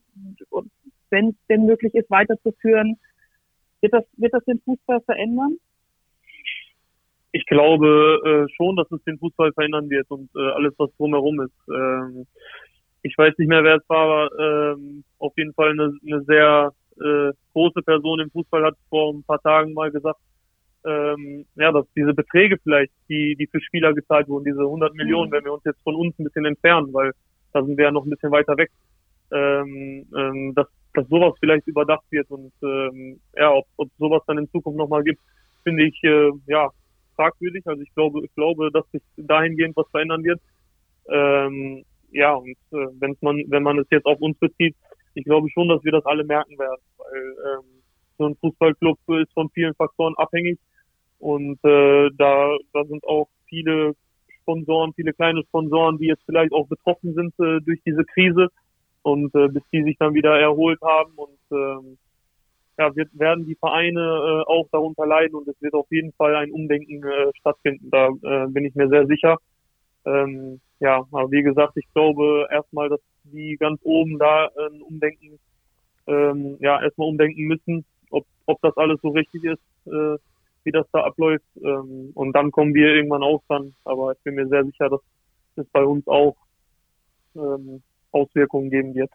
wenn 1.10 1.29
es 1.29 1.36
denn 1.50 1.65
möglich 1.65 1.94
ist, 1.96 2.10
weiterzuführen, 2.10 2.98
wird 3.81 3.93
das, 3.93 4.03
wird 4.17 4.34
das 4.34 4.43
den 4.46 4.60
Fußball 4.62 5.01
verändern? 5.01 5.57
Ich 7.31 7.46
glaube 7.46 8.22
äh, 8.25 8.53
schon, 8.55 8.75
dass 8.75 8.91
es 8.91 9.03
den 9.03 9.19
Fußball 9.19 9.53
verändern 9.53 9.89
wird 9.89 10.10
und 10.10 10.29
äh, 10.36 10.50
alles, 10.51 10.74
was 10.77 10.89
drumherum 10.98 11.41
ist. 11.41 11.53
Ähm, 11.69 12.25
ich 13.03 13.17
weiß 13.17 13.38
nicht 13.38 13.48
mehr, 13.48 13.63
wer 13.63 13.75
es 13.75 13.89
war, 13.89 14.29
aber 14.29 14.74
ähm, 14.75 15.03
auf 15.19 15.34
jeden 15.38 15.53
Fall 15.53 15.72
eine, 15.72 15.93
eine 16.05 16.24
sehr 16.24 16.74
äh, 17.00 17.31
große 17.53 17.81
Person 17.84 18.19
im 18.19 18.31
Fußball 18.31 18.63
hat 18.63 18.75
vor 18.89 19.13
ein 19.13 19.24
paar 19.24 19.41
Tagen 19.41 19.74
mal 19.74 19.91
gesagt, 19.91 20.19
ähm, 20.86 21.46
ja, 21.55 21.72
dass 21.72 21.86
diese 21.96 22.13
Beträge 22.13 22.57
vielleicht, 22.63 22.91
die, 23.10 23.36
die 23.36 23.48
für 23.48 23.62
Spieler 23.62 23.93
gezahlt 23.93 24.27
wurden, 24.27 24.46
diese 24.46 24.62
100 24.62 24.93
Millionen, 24.96 25.29
mhm. 25.29 25.34
wenn 25.34 25.46
wir 25.46 25.53
uns 25.53 25.63
jetzt 25.65 25.81
von 25.84 25.96
uns 25.96 26.17
ein 26.17 26.24
bisschen 26.24 26.46
entfernen, 26.46 26.93
weil 26.93 27.12
da 27.53 27.63
sind 27.63 27.77
wir 27.77 27.86
ja 27.86 27.91
noch 27.91 28.05
ein 28.05 28.10
bisschen 28.10 28.31
weiter 28.31 28.55
weg, 28.57 28.72
ähm, 29.31 30.05
ähm, 30.15 30.53
dass 30.55 30.67
dass 30.98 31.08
sowas 31.10 31.36
vielleicht 31.39 31.68
überdacht 31.68 32.06
wird 32.10 32.30
und 32.32 32.51
ähm, 32.63 33.20
ja, 33.36 33.54
ob, 33.54 33.66
ob 33.77 33.89
sowas 34.00 34.24
dann 34.25 34.39
in 34.39 34.50
Zukunft 34.50 34.80
nochmal 34.80 35.04
gibt, 35.04 35.22
finde 35.63 35.86
ich 35.86 36.04
äh, 36.04 36.32
ja 36.48 36.70
fragwürdig. 37.16 37.63
Also 37.68 37.84
ich 37.84 37.94
glaube, 37.94 38.25
ich 38.25 38.34
glaube, 38.34 38.72
dass 38.72 38.89
sich 38.92 39.01
dahingehend 39.16 39.75
was 39.77 39.88
verändern 39.92 40.24
wird. 40.24 40.42
Ähm, 41.08 41.86
ja, 42.12 42.34
und 42.34 42.58
äh, 42.72 42.88
wenn 43.00 43.16
man, 43.22 43.44
wenn 43.48 43.63
man 43.63 43.77
es 43.77 43.88
jetzt 43.92 44.08
auf 44.08 44.20
uns 44.22 44.38
bezieht, 44.39 44.75
ich 45.13 45.24
glaube 45.24 45.50
schon, 45.51 45.70
dass 45.70 45.84
wir 45.84 45.92
das 45.92 46.06
alle 46.06 46.24
merken 46.24 46.58
werden, 46.58 46.82
weil 46.98 47.36
ähm, 47.46 47.66
so 48.18 48.25
ein 48.25 48.36
Fußballclub 48.38 48.98
ist 49.22 49.34
von 49.34 49.50
vielen 49.51 49.75
Faktoren 49.75 50.16
abhängig 50.18 50.58
und 51.20 51.60
äh, 51.63 52.10
da, 52.18 52.58
da 52.74 52.86
sind 52.86 53.04
auch 53.06 53.27
viele 53.48 53.94
Sponsoren, 54.42 54.94
viele 54.94 55.13
kleine 55.13 55.44
Sponsoren, 55.44 56.00
die 56.00 56.08
jetzt 56.08 56.24
vielleicht 56.25 56.54
auch 56.54 56.68
betroffen 56.68 57.13
sind 57.13 57.34
äh, 57.39 57.62
durch 57.62 57.82
diese 57.86 58.04
Krise 58.06 58.48
und 59.08 59.34
äh, 59.36 59.48
bis 59.48 59.64
die 59.72 59.84
sich 59.84 59.98
dann 59.98 60.14
wieder 60.14 60.40
erholt 60.40 60.82
haben 60.82 61.14
und 61.16 61.40
ähm, 61.52 61.98
ja, 62.78 62.96
wird, 62.96 63.10
werden 63.14 63.46
die 63.46 63.56
Vereine 63.56 64.02
äh, 64.02 64.52
auch 64.52 64.68
darunter 64.72 65.06
leiden 65.06 65.36
und 65.36 65.48
es 65.48 65.60
wird 65.62 65.74
auf 65.74 65.88
jeden 65.90 66.14
Fall 66.14 66.36
ein 66.36 66.52
Umdenken 66.52 67.04
äh, 67.04 67.32
stattfinden. 67.40 67.90
Da 67.90 68.10
äh, 68.22 68.48
bin 68.48 68.66
ich 68.66 68.76
mir 68.76 68.88
sehr 68.88 69.08
sicher. 69.08 69.38
Ähm, 70.06 70.60
ja, 70.80 70.98
aber 71.12 71.32
wie 71.32 71.42
gesagt, 71.42 71.76
ich 71.76 71.92
glaube 71.94 72.48
erstmal, 72.52 72.90
dass 72.90 73.00
die 73.24 73.58
ganz 73.58 73.80
oben 73.84 74.20
da 74.20 74.50
ein 74.58 74.82
Umdenken, 74.82 75.40
ähm, 76.06 76.58
ja, 76.60 76.82
erstmal 76.82 77.08
umdenken 77.08 77.44
müssen 77.44 77.84
ob, 78.10 78.26
ob 78.46 78.62
das 78.62 78.76
alles 78.78 79.00
so 79.02 79.10
richtig 79.10 79.44
ist, 79.44 79.62
äh, 79.86 80.18
wie 80.64 80.72
das 80.72 80.86
da 80.92 81.04
abläuft. 81.04 81.46
Ähm, 81.62 82.12
und 82.14 82.34
dann 82.34 82.52
kommen 82.52 82.74
wir 82.74 82.96
irgendwann 82.96 83.24
auch 83.24 83.42
dran. 83.48 83.74
Aber 83.84 84.14
ich 84.14 84.20
bin 84.20 84.36
mir 84.36 84.48
sehr 84.48 84.66
sicher, 84.66 84.90
dass 84.90 85.02
es 85.56 85.68
bei 85.70 85.84
uns 85.84 86.08
auch 86.08 86.36
ähm, 87.36 87.82
Auswirkungen 88.12 88.70
geben 88.70 88.94
wird. 88.96 89.12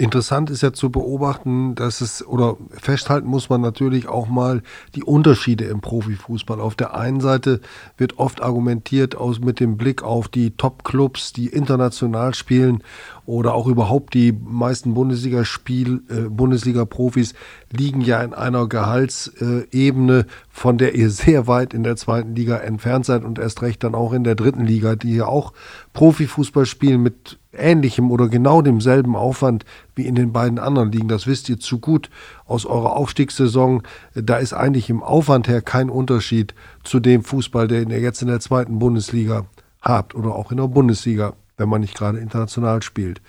Interessant 0.00 0.48
ist 0.48 0.62
ja 0.62 0.72
zu 0.72 0.88
beobachten, 0.88 1.74
dass 1.74 2.00
es, 2.00 2.26
oder 2.26 2.56
festhalten 2.70 3.28
muss 3.28 3.50
man 3.50 3.60
natürlich 3.60 4.08
auch 4.08 4.28
mal 4.28 4.62
die 4.94 5.04
Unterschiede 5.04 5.66
im 5.66 5.82
Profifußball. 5.82 6.58
Auf 6.58 6.74
der 6.74 6.94
einen 6.94 7.20
Seite 7.20 7.60
wird 7.98 8.18
oft 8.18 8.42
argumentiert 8.42 9.14
aus, 9.14 9.40
mit 9.40 9.60
dem 9.60 9.76
Blick 9.76 10.02
auf 10.02 10.28
die 10.28 10.52
Top-Clubs, 10.52 11.34
die 11.34 11.48
international 11.48 12.32
spielen 12.32 12.82
oder 13.26 13.52
auch 13.52 13.66
überhaupt 13.66 14.14
die 14.14 14.32
meisten 14.32 14.94
Bundesliga-Spiel, 14.94 16.02
äh, 16.08 16.30
Bundesliga-Profis 16.30 17.34
liegen 17.70 18.00
ja 18.00 18.22
in 18.22 18.32
einer 18.32 18.68
Gehaltsebene, 18.68 20.24
von 20.48 20.78
der 20.78 20.94
ihr 20.94 21.10
sehr 21.10 21.46
weit 21.46 21.74
in 21.74 21.82
der 21.82 21.96
zweiten 21.96 22.34
Liga 22.34 22.56
entfernt 22.56 23.04
seid 23.04 23.22
und 23.22 23.38
erst 23.38 23.60
recht 23.60 23.84
dann 23.84 23.94
auch 23.94 24.14
in 24.14 24.24
der 24.24 24.34
dritten 24.34 24.64
Liga, 24.64 24.96
die 24.96 25.16
ja 25.16 25.26
auch 25.26 25.52
Profifußball 25.92 26.64
spielen 26.64 27.02
mit 27.02 27.38
ähnlichem 27.60 28.10
oder 28.10 28.28
genau 28.28 28.62
demselben 28.62 29.16
Aufwand 29.16 29.64
wie 29.94 30.06
in 30.06 30.14
den 30.14 30.32
beiden 30.32 30.58
anderen 30.58 30.90
Ligen. 30.92 31.08
Das 31.08 31.26
wisst 31.26 31.48
ihr 31.48 31.58
zu 31.60 31.78
gut 31.78 32.10
aus 32.46 32.66
eurer 32.66 32.96
Aufstiegssaison. 32.96 33.82
Da 34.14 34.36
ist 34.36 34.52
eigentlich 34.52 34.90
im 34.90 35.02
Aufwand 35.02 35.48
her 35.48 35.62
kein 35.62 35.90
Unterschied 35.90 36.54
zu 36.84 37.00
dem 37.00 37.22
Fußball, 37.22 37.68
den 37.68 37.90
ihr 37.90 38.00
jetzt 38.00 38.22
in 38.22 38.28
der 38.28 38.40
zweiten 38.40 38.78
Bundesliga 38.78 39.46
habt 39.82 40.14
oder 40.14 40.34
auch 40.34 40.50
in 40.50 40.58
der 40.58 40.68
Bundesliga, 40.68 41.34
wenn 41.56 41.68
man 41.68 41.80
nicht 41.80 41.96
gerade 41.96 42.18
international 42.18 42.82
spielt. 42.82 43.20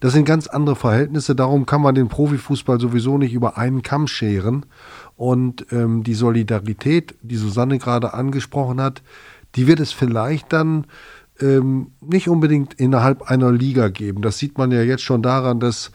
Das 0.00 0.12
sind 0.12 0.24
ganz 0.24 0.46
andere 0.46 0.76
Verhältnisse. 0.76 1.34
Darum 1.34 1.66
kann 1.66 1.82
man 1.82 1.94
den 1.94 2.08
Profifußball 2.08 2.80
sowieso 2.80 3.18
nicht 3.18 3.32
über 3.32 3.58
einen 3.58 3.82
Kamm 3.82 4.06
scheren. 4.06 4.66
Und 5.16 5.66
ähm, 5.72 6.02
die 6.02 6.14
Solidarität, 6.14 7.14
die 7.22 7.36
Susanne 7.36 7.78
gerade 7.78 8.14
angesprochen 8.14 8.80
hat, 8.80 9.02
die 9.56 9.66
wird 9.66 9.80
es 9.80 9.92
vielleicht 9.92 10.52
dann 10.52 10.86
ähm, 11.42 11.92
nicht 12.00 12.28
unbedingt 12.28 12.74
innerhalb 12.74 13.22
einer 13.22 13.52
Liga 13.52 13.88
geben. 13.88 14.22
Das 14.22 14.38
sieht 14.38 14.58
man 14.58 14.70
ja 14.70 14.82
jetzt 14.82 15.02
schon 15.02 15.22
daran, 15.22 15.60
dass 15.60 15.90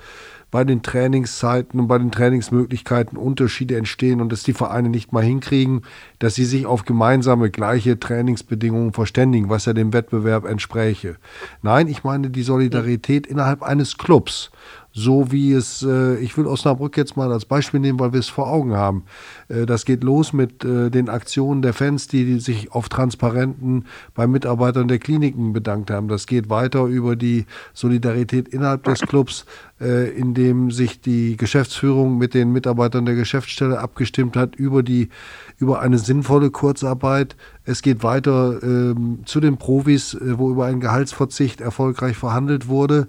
bei 0.56 0.64
den 0.64 0.84
Trainingszeiten 0.84 1.80
und 1.82 1.88
bei 1.88 1.98
den 1.98 2.12
Trainingsmöglichkeiten 2.12 3.18
Unterschiede 3.18 3.76
entstehen 3.76 4.22
und 4.22 4.32
dass 4.32 4.44
die 4.44 4.54
Vereine 4.54 4.88
nicht 4.88 5.12
mal 5.12 5.24
hinkriegen, 5.24 5.82
dass 6.20 6.36
sie 6.36 6.46
sich 6.46 6.66
auf 6.66 6.86
gemeinsame 6.86 7.50
gleiche 7.50 8.00
Trainingsbedingungen 8.00 8.94
verständigen, 8.94 9.50
was 9.50 9.66
ja 9.66 9.74
dem 9.74 9.92
Wettbewerb 9.92 10.46
entspräche. 10.46 11.18
Nein, 11.62 11.90
ich 11.90 12.06
meine 12.06 12.30
die 12.30 12.44
Solidarität 12.44 13.28
innerhalb 13.28 13.64
eines 13.64 13.98
Clubs 13.98 14.50
so 14.98 15.30
wie 15.30 15.52
es, 15.52 15.84
äh, 15.84 16.16
ich 16.20 16.38
will 16.38 16.48
Osnabrück 16.48 16.96
jetzt 16.96 17.18
mal 17.18 17.30
als 17.30 17.44
Beispiel 17.44 17.82
nehmen, 17.82 18.00
weil 18.00 18.14
wir 18.14 18.20
es 18.22 18.30
vor 18.30 18.48
Augen 18.48 18.76
haben. 18.76 19.04
Äh, 19.50 19.66
das 19.66 19.84
geht 19.84 20.06
los 20.06 20.32
mit 20.32 20.64
äh, 20.64 20.90
den 20.90 21.10
Aktionen 21.10 21.62
der 21.62 21.74
Fans, 21.74 22.08
die, 22.08 22.24
die 22.24 22.40
sich 22.40 22.72
auf 22.72 22.88
Transparenten 22.88 23.86
bei 24.14 24.26
Mitarbeitern 24.26 24.88
der 24.88 25.00
Kliniken 25.00 25.52
bedankt 25.52 25.92
haben. 25.92 26.08
Das 26.08 26.28
geht 26.28 26.50
weiter 26.50 26.86
über 26.86 27.18
die 27.18 27.46
Solidarität 27.74 28.48
innerhalb 28.48 28.86
des 28.86 29.02
Clubs, 29.02 29.46
äh, 29.82 30.10
in 30.12 30.34
dem 30.34 30.72
sich 30.72 31.02
die 31.02 31.36
Geschäftsführung 31.36 32.18
mit 32.18 32.34
den 32.34 32.54
Mitarbeitern 32.54 33.06
der 33.06 33.16
Geschäftsstelle 33.16 33.80
abgestimmt 33.80 34.38
hat 34.38 34.56
über 34.56 34.82
die 34.82 35.10
über 35.58 35.82
eine 35.82 35.98
sinnvolle 35.98 36.52
Kurzarbeit. 36.52 37.36
Es 37.66 37.82
geht 37.82 38.04
weiter 38.04 38.64
ähm, 38.64 39.20
zu 39.26 39.42
den 39.42 39.58
Profis, 39.58 40.14
äh, 40.14 40.38
wo 40.38 40.52
über 40.52 40.66
einen 40.66 40.80
Gehaltsverzicht 40.80 41.60
erfolgreich 41.60 42.16
verhandelt 42.16 42.70
wurde. 42.70 43.08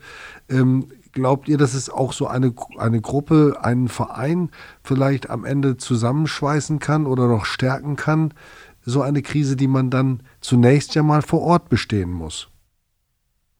Ähm, 0.49 0.87
Glaubt 1.17 1.49
ihr, 1.49 1.57
dass 1.57 1.73
es 1.73 1.89
auch 1.89 2.13
so 2.13 2.27
eine, 2.27 2.53
eine 2.77 3.01
Gruppe, 3.01 3.57
einen 3.63 3.89
Verein 3.89 4.51
vielleicht 4.85 5.31
am 5.31 5.47
Ende 5.47 5.79
zusammenschweißen 5.79 6.79
kann 6.79 7.07
oder 7.07 7.27
noch 7.27 7.47
stärken 7.47 7.97
kann? 7.97 8.35
So 8.83 9.01
eine 9.01 9.23
Krise, 9.23 9.57
die 9.57 9.67
man 9.67 9.89
dann 9.89 10.23
zunächst 10.41 10.95
ja 10.95 11.03
mal 11.03 11.23
vor 11.23 11.41
Ort 11.41 11.71
bestehen 11.71 12.13
muss. 12.13 12.51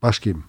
Waschgeben. 0.03 0.45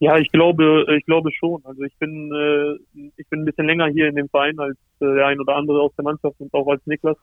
Ja, 0.00 0.18
ich 0.18 0.30
glaube, 0.32 0.84
ich 0.98 1.06
glaube 1.06 1.32
schon. 1.32 1.62
Also 1.64 1.82
ich 1.82 1.96
bin, 1.96 2.30
äh, 2.30 3.08
ich 3.16 3.26
bin 3.30 3.40
ein 3.40 3.46
bisschen 3.46 3.64
länger 3.64 3.86
hier 3.86 4.08
in 4.08 4.16
dem 4.16 4.28
Verein 4.28 4.58
als 4.58 4.76
äh, 5.00 5.14
der 5.14 5.28
ein 5.28 5.40
oder 5.40 5.56
andere 5.56 5.80
aus 5.80 5.96
der 5.96 6.04
Mannschaft 6.04 6.38
und 6.40 6.52
auch 6.52 6.68
als 6.68 6.86
Niklas. 6.86 7.16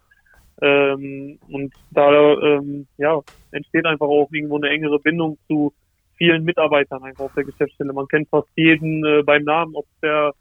Ähm, 0.63 1.38
und 1.47 1.75
da 1.91 2.34
ähm, 2.41 2.88
ja, 2.97 3.21
entsteht 3.51 3.86
einfach 3.86 4.08
auch 4.08 4.30
irgendwo 4.32 4.58
eine 4.58 4.69
engere 4.69 4.97
Bindung 4.97 5.38
zu, 5.47 5.73
vielen 6.21 6.43
Mitarbeitern 6.43 7.03
einfach 7.03 7.25
auf 7.25 7.34
der 7.34 7.45
Geschäftsstelle. 7.45 7.93
Man 7.93 8.07
kennt 8.07 8.29
fast 8.29 8.47
jeden 8.55 9.03
äh, 9.03 9.23
beim 9.23 9.43
Namen, 9.43 9.73
ob 9.75 9.88
der 10.03 10.34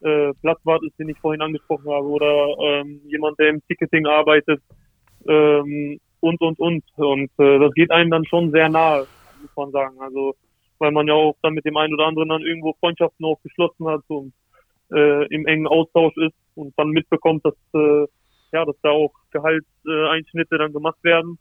äh, 0.00 0.32
Platzwart 0.40 0.82
ist, 0.82 0.98
den 0.98 1.10
ich 1.10 1.18
vorhin 1.18 1.42
angesprochen 1.42 1.90
habe, 1.90 2.06
oder 2.06 2.56
ähm, 2.58 3.02
jemand, 3.06 3.38
der 3.38 3.50
im 3.50 3.62
Ticketing 3.68 4.06
arbeitet 4.06 4.62
ähm, 5.28 6.00
und, 6.20 6.40
und, 6.40 6.58
und. 6.58 6.84
Und 6.96 7.30
äh, 7.38 7.58
das 7.58 7.74
geht 7.74 7.90
einem 7.90 8.10
dann 8.10 8.24
schon 8.24 8.50
sehr 8.50 8.70
nahe, 8.70 9.06
muss 9.42 9.56
man 9.56 9.70
sagen. 9.72 10.00
Also, 10.00 10.34
weil 10.78 10.92
man 10.92 11.06
ja 11.06 11.12
auch 11.12 11.36
dann 11.42 11.52
mit 11.52 11.66
dem 11.66 11.76
einen 11.76 11.92
oder 11.92 12.06
anderen 12.06 12.30
dann 12.30 12.42
irgendwo 12.42 12.72
Freundschaften 12.80 13.26
auch 13.26 13.40
geschlossen 13.42 13.86
hat 13.88 14.04
und 14.08 14.32
äh, 14.90 15.26
im 15.26 15.46
engen 15.46 15.66
Austausch 15.66 16.16
ist 16.16 16.36
und 16.54 16.72
dann 16.78 16.88
mitbekommt, 16.88 17.44
dass 17.44 17.56
äh, 17.74 18.06
ja, 18.52 18.64
dass 18.64 18.76
da 18.82 18.88
auch 18.88 19.12
Gehaltseinschnitte 19.32 20.56
dann 20.56 20.72
gemacht 20.72 21.02
werden. 21.02 21.38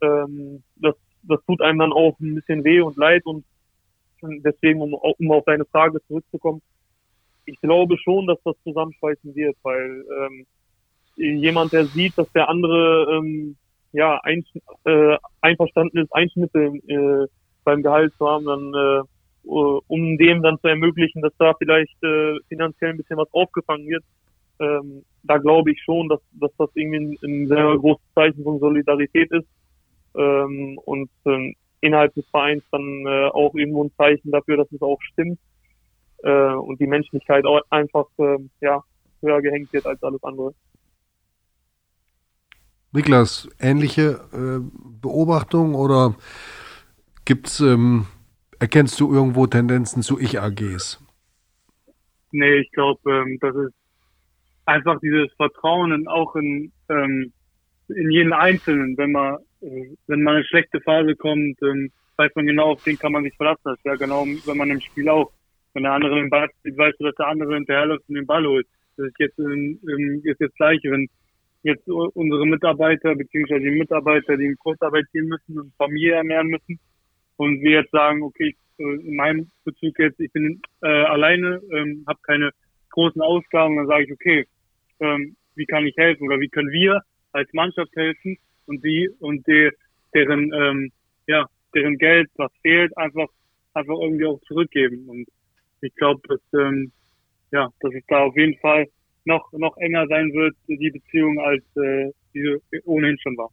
Ähm, 0.00 0.62
das 0.76 0.94
das 1.28 1.40
tut 1.46 1.60
einem 1.60 1.78
dann 1.78 1.92
auch 1.92 2.18
ein 2.20 2.34
bisschen 2.34 2.64
weh 2.64 2.80
und 2.80 2.96
leid 2.96 3.24
und 3.26 3.44
deswegen, 4.22 4.80
um, 4.80 4.94
um 4.94 5.30
auf 5.30 5.44
deine 5.44 5.64
Frage 5.66 6.00
zurückzukommen, 6.06 6.62
ich 7.44 7.60
glaube 7.60 7.96
schon, 7.98 8.26
dass 8.26 8.38
das 8.44 8.56
zusammenschweißen 8.64 9.34
wird, 9.34 9.56
weil 9.62 10.04
ähm, 10.20 10.46
jemand, 11.16 11.72
der 11.72 11.84
sieht, 11.84 12.16
dass 12.18 12.30
der 12.32 12.48
andere 12.48 13.18
ähm, 13.18 13.56
ja 13.92 14.20
ein, 14.24 14.44
äh, 14.84 15.16
einverstanden 15.40 15.98
ist, 15.98 16.12
Einschnitte 16.12 16.72
äh, 16.88 17.26
beim 17.64 17.82
Gehalt 17.82 18.12
zu 18.18 18.28
haben, 18.28 18.44
dann 18.46 18.74
äh, 18.74 19.02
um 19.48 20.18
dem 20.18 20.42
dann 20.42 20.58
zu 20.58 20.66
ermöglichen, 20.66 21.22
dass 21.22 21.32
da 21.38 21.54
vielleicht 21.54 22.02
äh, 22.02 22.36
finanziell 22.48 22.90
ein 22.90 22.96
bisschen 22.96 23.16
was 23.16 23.32
aufgefangen 23.32 23.86
wird, 23.86 24.02
ähm, 24.58 25.04
da 25.22 25.38
glaube 25.38 25.70
ich 25.70 25.80
schon, 25.82 26.08
dass, 26.08 26.20
dass 26.32 26.50
das 26.58 26.70
irgendwie 26.74 26.98
ein, 26.98 27.18
ein 27.22 27.46
sehr 27.46 27.76
großes 27.78 28.04
Zeichen 28.14 28.42
von 28.42 28.58
Solidarität 28.58 29.30
ist 29.30 29.46
ähm, 30.16 30.78
und 30.84 31.10
ähm, 31.24 31.54
innerhalb 31.80 32.14
des 32.14 32.26
Vereins 32.30 32.64
dann 32.70 33.06
äh, 33.06 33.28
auch 33.28 33.54
irgendwo 33.54 33.84
ein 33.84 33.92
Zeichen 33.96 34.30
dafür, 34.30 34.56
dass 34.56 34.70
es 34.72 34.82
auch 34.82 35.00
stimmt 35.12 35.38
äh, 36.22 36.52
und 36.52 36.80
die 36.80 36.86
Menschlichkeit 36.86 37.44
auch 37.44 37.60
einfach 37.70 38.06
äh, 38.18 38.38
ja, 38.60 38.82
höher 39.20 39.42
gehängt 39.42 39.72
wird 39.72 39.86
als 39.86 40.02
alles 40.02 40.22
andere. 40.24 40.54
Niklas, 42.92 43.48
ähnliche 43.60 44.20
äh, 44.32 44.60
Beobachtung 45.02 45.74
oder 45.74 46.14
gibt's, 47.24 47.60
ähm, 47.60 48.06
erkennst 48.58 48.98
du 49.00 49.12
irgendwo 49.12 49.46
Tendenzen 49.46 50.02
zu 50.02 50.18
Ich-AGs? 50.18 51.02
Nee, 52.32 52.54
ich 52.56 52.72
glaube, 52.72 53.00
ähm, 53.10 53.38
das 53.40 53.54
ist 53.54 53.74
einfach 54.64 54.98
dieses 55.00 55.32
Vertrauen 55.34 56.08
auch 56.08 56.34
in, 56.36 56.72
ähm, 56.88 57.32
in 57.88 58.10
jeden 58.10 58.32
Einzelnen, 58.32 58.96
wenn 58.96 59.12
man 59.12 59.38
wenn 60.06 60.22
mal 60.22 60.36
eine 60.36 60.44
schlechte 60.44 60.80
Phase 60.80 61.14
kommt, 61.16 61.60
ähm, 61.62 61.90
weiß 62.16 62.32
man 62.34 62.46
genau, 62.46 62.72
auf 62.72 62.84
den 62.84 62.98
kann 62.98 63.12
man 63.12 63.24
sich 63.24 63.34
verlassen. 63.36 63.60
Das 63.64 63.78
ist 63.78 63.84
ja 63.84 63.94
genau, 63.96 64.24
wenn 64.24 64.56
man 64.56 64.70
im 64.70 64.80
Spiel 64.80 65.08
auch, 65.08 65.30
wenn 65.74 65.82
der 65.82 65.92
andere 65.92 66.16
den 66.16 66.30
Ball 66.30 66.48
spielt, 66.58 66.78
weißt 66.78 67.00
du, 67.00 67.04
dass 67.04 67.14
der 67.16 67.28
andere 67.28 67.54
hinterherläuft 67.54 68.08
und 68.08 68.14
den 68.14 68.26
Ball 68.26 68.46
holt. 68.46 68.66
Das 68.96 69.06
ist 69.08 69.18
jetzt, 69.18 69.38
ähm, 69.38 69.80
ist 70.24 70.40
jetzt 70.40 70.56
gleich, 70.56 70.80
wenn 70.84 71.08
jetzt 71.62 71.86
unsere 71.88 72.46
Mitarbeiter, 72.46 73.14
beziehungsweise 73.14 73.64
die 73.64 73.78
Mitarbeiter, 73.78 74.36
die 74.36 74.46
in 74.46 74.56
Kurzarbeit 74.56 75.06
gehen 75.12 75.26
müssen 75.26 75.58
und 75.58 75.74
Familie 75.76 76.14
ernähren 76.14 76.46
müssen 76.46 76.78
und 77.36 77.60
wir 77.60 77.82
jetzt 77.82 77.90
sagen, 77.90 78.22
okay, 78.22 78.54
in 78.78 79.16
meinem 79.16 79.50
Bezug 79.64 79.98
jetzt, 79.98 80.20
ich 80.20 80.30
bin 80.32 80.60
äh, 80.82 80.86
alleine, 80.86 81.60
ähm, 81.72 82.04
habe 82.06 82.20
keine 82.22 82.50
großen 82.90 83.20
Ausgaben, 83.20 83.76
dann 83.76 83.86
sage 83.86 84.04
ich, 84.04 84.12
okay, 84.12 84.46
ähm, 85.00 85.34
wie 85.56 85.66
kann 85.66 85.86
ich 85.86 85.96
helfen 85.96 86.26
oder 86.28 86.38
wie 86.38 86.48
können 86.48 86.70
wir 86.70 87.00
als 87.32 87.52
Mannschaft 87.52 87.94
helfen, 87.96 88.38
und 88.66 88.84
die 88.84 89.10
und 89.20 89.46
die, 89.46 89.70
deren 90.14 90.52
ähm, 90.52 90.92
ja 91.26 91.46
deren 91.74 91.98
Geld, 91.98 92.30
was 92.36 92.52
fehlt, 92.62 92.96
einfach 92.96 93.28
einfach 93.74 93.94
irgendwie 94.00 94.26
auch 94.26 94.40
zurückgeben. 94.46 95.08
Und 95.08 95.26
ich 95.80 95.94
glaube, 95.94 96.20
dass 96.28 96.40
ähm, 96.60 96.92
ja, 97.52 97.68
dass 97.80 97.94
es 97.94 98.04
da 98.08 98.24
auf 98.24 98.36
jeden 98.36 98.58
Fall 98.58 98.86
noch 99.24 99.52
noch 99.52 99.76
enger 99.78 100.06
sein 100.08 100.32
wird 100.32 100.56
die 100.66 100.90
Beziehung 100.90 101.38
als 101.40 101.64
äh, 101.76 102.10
diese 102.34 102.60
ohnehin 102.84 103.18
schon 103.18 103.36
war. 103.36 103.50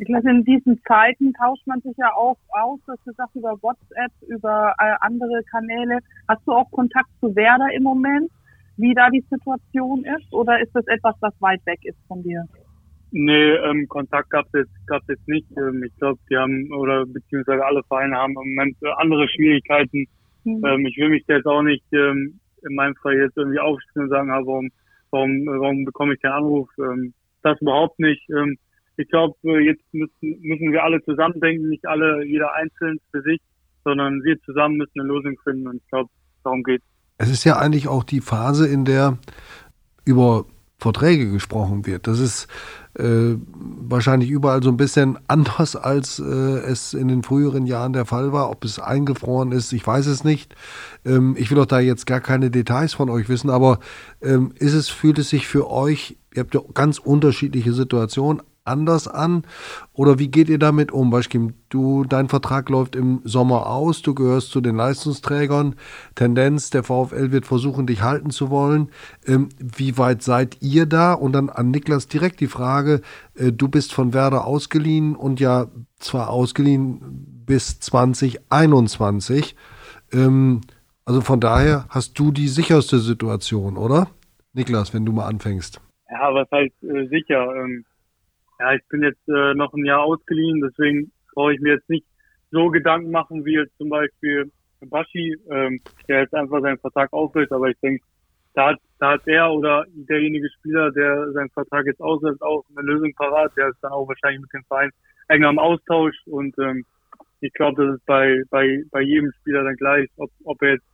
Ich 0.00 0.06
glaube, 0.06 0.30
in 0.30 0.44
diesen 0.44 0.80
Zeiten 0.86 1.32
tauscht 1.34 1.66
man 1.66 1.80
sich 1.80 1.96
ja 1.96 2.12
auch 2.14 2.38
aus, 2.50 2.78
das 2.86 3.02
gesagt 3.04 3.34
über 3.34 3.60
WhatsApp, 3.62 4.12
über 4.28 4.72
äh, 4.78 4.94
andere 5.00 5.42
Kanäle. 5.50 5.98
Hast 6.28 6.46
du 6.46 6.52
auch 6.52 6.70
Kontakt 6.70 7.08
zu 7.20 7.34
Werder 7.34 7.66
im 7.74 7.82
Moment, 7.82 8.30
wie 8.76 8.94
da 8.94 9.10
die 9.10 9.24
Situation 9.28 10.04
ist, 10.04 10.32
oder 10.32 10.60
ist 10.60 10.70
das 10.72 10.86
etwas, 10.86 11.16
was 11.18 11.34
weit 11.40 11.66
weg 11.66 11.80
ist 11.82 11.98
von 12.06 12.22
dir? 12.22 12.44
Nee, 13.10 13.52
ähm, 13.52 13.88
Kontakt 13.88 14.30
gab 14.30 14.46
es 14.46 14.60
jetzt, 14.60 14.86
gab's 14.86 15.06
jetzt 15.08 15.26
nicht. 15.26 15.46
Ähm, 15.56 15.82
ich 15.82 15.94
glaube, 15.96 16.18
die 16.30 16.36
haben, 16.36 16.70
oder 16.72 17.06
beziehungsweise 17.06 17.64
alle 17.64 17.82
Vereine 17.84 18.16
haben 18.16 18.32
im 18.32 18.54
Moment 18.54 18.76
andere 18.96 19.28
Schwierigkeiten. 19.28 20.06
Mhm. 20.44 20.64
Ähm, 20.64 20.86
ich 20.86 20.96
will 20.98 21.08
mich 21.08 21.24
da 21.26 21.36
jetzt 21.36 21.46
auch 21.46 21.62
nicht 21.62 21.84
ähm, 21.92 22.38
in 22.68 22.74
meinem 22.74 22.94
Fall 22.96 23.16
jetzt 23.16 23.36
irgendwie 23.36 23.60
aufstehen 23.60 24.02
und 24.02 24.08
sagen, 24.10 24.30
ah, 24.30 24.40
warum, 24.44 24.70
warum, 25.10 25.46
warum 25.46 25.84
bekomme 25.84 26.14
ich 26.14 26.20
keinen 26.20 26.32
Anruf? 26.32 26.68
Ähm, 26.78 27.14
das 27.42 27.60
überhaupt 27.60 27.98
nicht. 27.98 28.28
Ähm, 28.30 28.58
ich 28.96 29.08
glaube, 29.08 29.36
jetzt 29.62 29.82
müssen, 29.92 30.40
müssen 30.40 30.72
wir 30.72 30.82
alle 30.82 31.02
zusammendenken, 31.04 31.68
nicht 31.68 31.86
alle, 31.86 32.24
jeder 32.24 32.52
einzeln 32.54 32.98
für 33.10 33.22
sich, 33.22 33.40
sondern 33.84 34.22
wir 34.24 34.40
zusammen 34.42 34.76
müssen 34.76 35.00
eine 35.00 35.08
Lösung 35.08 35.38
finden 35.44 35.68
und 35.68 35.76
ich 35.76 35.88
glaube, 35.88 36.10
darum 36.42 36.62
geht 36.64 36.82
Es 37.16 37.30
ist 37.30 37.44
ja 37.44 37.56
eigentlich 37.58 37.86
auch 37.86 38.02
die 38.02 38.20
Phase, 38.20 38.66
in 38.66 38.84
der 38.84 39.18
über 40.04 40.46
Verträge 40.80 41.30
gesprochen 41.30 41.86
wird. 41.86 42.06
Das 42.06 42.20
ist 42.20 42.46
äh, 42.94 43.34
wahrscheinlich 43.44 44.30
überall 44.30 44.62
so 44.62 44.70
ein 44.70 44.76
bisschen 44.76 45.18
anders, 45.26 45.74
als 45.74 46.20
äh, 46.20 46.22
es 46.22 46.94
in 46.94 47.08
den 47.08 47.24
früheren 47.24 47.66
Jahren 47.66 47.92
der 47.92 48.06
Fall 48.06 48.32
war. 48.32 48.48
Ob 48.50 48.64
es 48.64 48.78
eingefroren 48.78 49.50
ist, 49.50 49.72
ich 49.72 49.84
weiß 49.84 50.06
es 50.06 50.22
nicht. 50.22 50.54
Ähm, 51.04 51.34
ich 51.36 51.50
will 51.50 51.58
auch 51.58 51.66
da 51.66 51.80
jetzt 51.80 52.06
gar 52.06 52.20
keine 52.20 52.50
Details 52.50 52.94
von 52.94 53.10
euch 53.10 53.28
wissen, 53.28 53.50
aber 53.50 53.80
ähm, 54.22 54.52
ist 54.56 54.74
es, 54.74 54.88
fühlt 54.88 55.18
es 55.18 55.30
sich 55.30 55.48
für 55.48 55.68
euch, 55.68 56.16
ihr 56.32 56.42
habt 56.42 56.54
ja 56.54 56.60
ganz 56.74 56.98
unterschiedliche 56.98 57.72
Situationen, 57.72 58.40
anders 58.68 59.08
an? 59.08 59.44
Oder 59.92 60.18
wie 60.18 60.28
geht 60.28 60.48
ihr 60.48 60.58
damit 60.58 60.92
um? 60.92 61.10
Beispiel, 61.10 61.54
du, 61.68 62.04
dein 62.04 62.28
Vertrag 62.28 62.68
läuft 62.68 62.94
im 62.94 63.20
Sommer 63.24 63.66
aus, 63.66 64.02
du 64.02 64.14
gehörst 64.14 64.50
zu 64.50 64.60
den 64.60 64.76
Leistungsträgern. 64.76 65.74
Tendenz, 66.14 66.70
der 66.70 66.84
VfL 66.84 67.32
wird 67.32 67.46
versuchen, 67.46 67.86
dich 67.86 68.02
halten 68.02 68.30
zu 68.30 68.50
wollen. 68.50 68.90
Ähm, 69.26 69.48
wie 69.58 69.98
weit 69.98 70.22
seid 70.22 70.58
ihr 70.60 70.86
da? 70.86 71.14
Und 71.14 71.32
dann 71.32 71.50
an 71.50 71.70
Niklas 71.70 72.06
direkt 72.08 72.40
die 72.40 72.46
Frage, 72.46 73.00
äh, 73.34 73.52
du 73.52 73.68
bist 73.68 73.92
von 73.92 74.12
Werder 74.14 74.46
ausgeliehen 74.46 75.16
und 75.16 75.40
ja 75.40 75.66
zwar 75.98 76.30
ausgeliehen 76.30 77.00
bis 77.46 77.80
2021. 77.80 79.56
Ähm, 80.12 80.60
also 81.04 81.22
von 81.22 81.40
daher 81.40 81.86
hast 81.88 82.18
du 82.18 82.30
die 82.32 82.48
sicherste 82.48 82.98
Situation, 82.98 83.78
oder? 83.78 84.08
Niklas, 84.52 84.92
wenn 84.92 85.06
du 85.06 85.12
mal 85.12 85.26
anfängst. 85.26 85.80
Ja, 86.10 86.34
was 86.34 86.50
heißt 86.50 86.82
äh, 86.82 87.06
sicher? 87.08 87.54
Ähm, 87.54 87.84
ja, 88.58 88.74
ich 88.74 88.82
bin 88.88 89.02
jetzt 89.02 89.28
äh, 89.28 89.54
noch 89.54 89.72
ein 89.74 89.84
Jahr 89.84 90.02
ausgeliehen, 90.02 90.60
deswegen 90.60 91.12
brauche 91.34 91.54
ich 91.54 91.60
mir 91.60 91.74
jetzt 91.74 91.88
nicht 91.88 92.06
so 92.50 92.70
Gedanken 92.70 93.10
machen 93.10 93.44
wie 93.44 93.54
jetzt 93.54 93.76
zum 93.78 93.88
Beispiel 93.88 94.50
Bashi, 94.80 95.36
ähm, 95.50 95.80
der 96.08 96.20
jetzt 96.22 96.34
einfach 96.34 96.60
seinen 96.60 96.78
Vertrag 96.78 97.12
aufhört. 97.12 97.52
Aber 97.52 97.68
ich 97.68 97.78
denke, 97.80 98.04
da 98.54 98.70
hat, 98.70 98.80
da 98.98 99.12
hat 99.12 99.26
er 99.26 99.52
oder 99.52 99.84
derjenige 99.92 100.48
Spieler, 100.58 100.90
der 100.92 101.32
seinen 101.32 101.50
Vertrag 101.50 101.86
jetzt 101.86 102.00
auslässt, 102.00 102.42
auch 102.42 102.64
eine 102.76 102.86
Lösung 102.86 103.12
parat. 103.14 103.52
Der 103.56 103.68
ist 103.68 103.78
dann 103.82 103.92
auch 103.92 104.08
wahrscheinlich 104.08 104.40
mit 104.40 104.52
dem 104.52 104.64
Verein 104.64 104.90
enger 105.28 105.48
am 105.48 105.58
Austausch 105.58 106.16
und 106.26 106.58
ähm, 106.58 106.84
ich 107.40 107.52
glaube, 107.52 107.84
das 107.84 107.96
ist 107.96 108.06
bei, 108.06 108.42
bei, 108.50 108.82
bei 108.90 109.00
jedem 109.02 109.30
Spieler 109.40 109.62
dann 109.62 109.76
gleich, 109.76 110.08
ob, 110.16 110.30
ob 110.44 110.60
er 110.62 110.72
jetzt, 110.72 110.86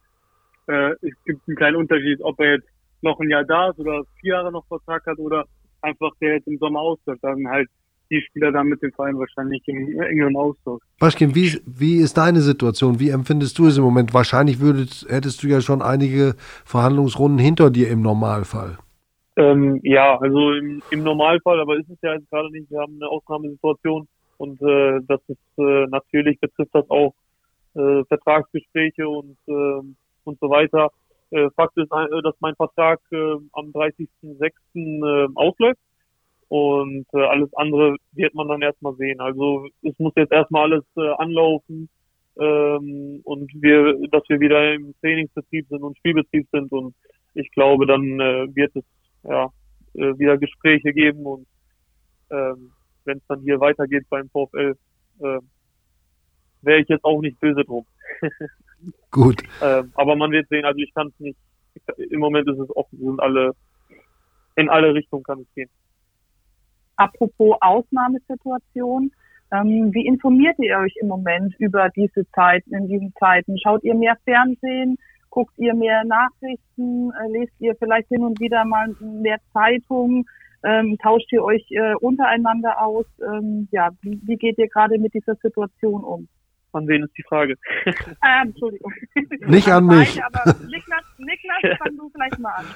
äh, 0.67 0.91
es 1.07 1.25
gibt 1.25 1.41
einen 1.47 1.57
kleinen 1.57 1.77
Unterschied, 1.77 2.21
ob 2.21 2.39
er 2.41 2.55
jetzt 2.57 2.69
noch 3.01 3.19
ein 3.21 3.31
Jahr 3.31 3.45
da 3.45 3.71
ist 3.71 3.79
oder 3.79 4.03
vier 4.21 4.35
Jahre 4.35 4.53
noch 4.53 4.67
Vertrag 4.67 5.07
hat 5.07 5.19
oder 5.19 5.47
einfach 5.85 6.11
der 6.21 6.35
jetzt 6.35 6.49
im 6.49 6.59
Sommer 6.59 6.81
ausläuft, 6.81 7.23
dann 7.23 7.47
halt 7.49 7.69
die 8.11 8.21
Spieler 8.21 8.53
dann 8.53 8.67
mit 8.67 8.83
dem 8.83 8.93
Verein 8.93 9.19
wahrscheinlich 9.19 9.63
im 9.67 10.01
engeren 10.01 10.37
Austausch. 10.37 10.83
Baschkin, 10.99 11.35
wie, 11.35 11.61
wie 11.67 11.97
ist 11.97 12.17
deine 12.17 12.41
Situation? 12.41 13.01
Wie 13.01 13.11
empfindest 13.11 13.59
du 13.59 13.67
es 13.67 13.79
im 13.79 13.85
Moment? 13.85 14.13
Wahrscheinlich 14.13 14.61
würdest, 14.61 15.07
hättest 15.09 15.43
du 15.43 15.49
ja 15.49 15.61
schon 15.61 15.83
einige 15.83 16.35
Verhandlungsrunden 16.65 17.39
hinter 17.39 17.71
dir 17.71 17.89
im 17.89 18.03
Normalfall. 18.03 18.79
Ähm, 19.37 19.81
ja, 19.83 20.19
also 20.19 20.53
im, 20.53 20.83
im, 20.91 21.03
Normalfall, 21.03 21.61
aber 21.61 21.77
ist 21.77 21.91
es 21.91 21.99
ja 22.03 22.15
jetzt 22.15 22.31
gerade 22.31 22.51
nicht. 22.53 22.71
Wir 22.71 22.81
haben 22.81 22.95
eine 23.01 23.09
Ausnahmesituation 23.09 24.07
und 24.37 24.63
äh, 24.63 25.01
das 25.09 25.21
ist 25.27 25.39
äh, 25.59 25.87
natürlich 25.89 26.39
betrifft 26.39 26.75
das 26.75 26.89
auch 26.89 27.15
äh, 27.75 28.05
Vertragsgespräche 28.05 29.09
und 29.09 29.37
ähm, 29.49 29.97
und 30.25 30.39
so 30.41 30.49
weiter. 30.51 30.91
Äh, 31.35 31.51
Fakt 31.57 31.77
ist, 31.77 31.91
äh, 31.91 32.23
dass 32.23 32.35
mein 32.39 32.55
Vertrag 32.55 33.01
äh, 33.11 33.17
am 33.53 33.73
30.06. 33.73 34.53
Äh, 34.75 35.29
ausläuft 35.35 35.81
und 36.49 37.07
äh, 37.13 37.25
alles 37.25 37.53
andere 37.55 37.97
wird 38.13 38.35
man 38.35 38.47
dann 38.47 38.63
erstmal 38.63 38.95
sehen. 38.95 39.21
Also 39.21 39.67
es 39.83 39.99
muss 39.99 40.13
jetzt 40.15 40.33
erstmal 40.33 40.71
alles 40.71 40.85
äh, 40.97 41.11
anlaufen 41.19 41.89
ähm, 42.39 43.21
und 43.25 43.51
wir, 43.61 44.09
dass 44.13 44.23
wir 44.29 44.39
wieder 44.39 44.75
im 44.75 44.95
Trainingsbetrieb 45.01 45.67
sind 45.69 45.83
und 45.83 45.99
Spielbetrieb 45.99 46.47
sind 46.53 46.71
und 46.71 46.95
ich 47.35 47.51
glaube, 47.51 47.87
dann 47.87 48.21
äh, 48.21 48.55
wird 48.55 48.77
es 48.77 48.85
ja 49.25 49.47
äh, 49.95 50.17
wieder 50.17 50.39
Gespräche 50.39 50.93
geben 50.93 51.27
und 51.27 51.47
ähm, 52.31 52.71
wenn 53.07 53.19
es 53.19 53.27
dann 53.27 53.41
hier 53.41 53.59
weitergeht 53.59 54.05
beim 54.09 54.31
VfL, 54.31 54.77
äh, 55.19 55.39
wäre 56.63 56.81
ich 56.81 56.89
jetzt 56.89 57.05
auch 57.05 57.21
nicht 57.21 57.41
böse 57.41 57.65
drum. 57.65 57.87
Gut. 59.11 59.43
ähm, 59.63 59.93
aber 59.95 60.17
man 60.17 60.31
wird 60.31 60.49
sehen, 60.49 60.65
also 60.65 60.79
ich 60.79 60.93
kann 60.95 61.09
es 61.09 61.21
nicht, 61.21 61.39
ich, 61.75 62.11
im 62.11 62.21
Moment 62.21 62.49
ist 62.49 62.59
es 62.59 62.77
offen, 62.77 62.99
sind 62.99 63.21
alle, 63.21 63.53
in 64.57 64.69
alle 64.69 64.95
Richtungen 64.95 65.23
kann 65.23 65.41
es 65.41 65.55
gehen. 65.55 65.71
Apropos 66.97 67.57
Ausnahmesituation, 67.61 69.11
ähm, 69.53 69.93
wie 69.93 70.07
informiert 70.07 70.59
ihr 70.59 70.79
euch 70.79 70.95
im 71.01 71.09
Moment 71.09 71.55
über 71.59 71.89
diese 71.91 72.29
Zeiten, 72.31 72.75
in 72.75 72.89
diesen 72.89 73.13
Zeiten? 73.19 73.59
Schaut 73.59 73.85
ihr 73.85 73.95
mehr 73.95 74.17
Fernsehen? 74.25 74.97
Guckt 75.31 75.57
ihr 75.59 75.75
mehr 75.75 76.05
Nachrichten? 76.05 77.11
Äh, 77.11 77.29
lest 77.39 77.53
ihr 77.59 77.75
vielleicht 77.77 78.09
hin 78.09 78.25
und 78.25 78.41
wieder 78.41 78.65
mal 78.65 78.89
mehr 79.01 79.39
Zeitungen? 79.53 80.25
Ähm, 80.65 80.97
tauscht 81.03 81.31
ihr 81.33 81.45
euch 81.45 81.65
äh, 81.71 81.95
untereinander 82.01 82.81
aus? 82.81 83.07
Ähm, 83.21 83.69
ja, 83.71 83.91
wie, 84.03 84.21
wie 84.25 84.37
geht 84.37 84.59
ihr 84.59 84.69
gerade 84.69 84.99
mit 84.99 85.13
dieser 85.13 85.35
Situation 85.37 86.03
um? 86.03 86.29
An 86.75 86.89
wen 86.89 87.05
ist 87.05 87.17
die 87.17 87.23
Frage? 87.23 87.57
Ah, 88.21 88.43
Entschuldigung. 88.47 88.93
Nicht 89.47 89.69
an 89.69 89.87
mich. 89.87 90.23
aber 90.23 90.55
Niklas, 90.67 91.05
Niklas, 91.19 91.79
fang 91.79 91.97
du 91.97 92.11
vielleicht 92.11 92.39
mal 92.41 92.51
an. 92.51 92.67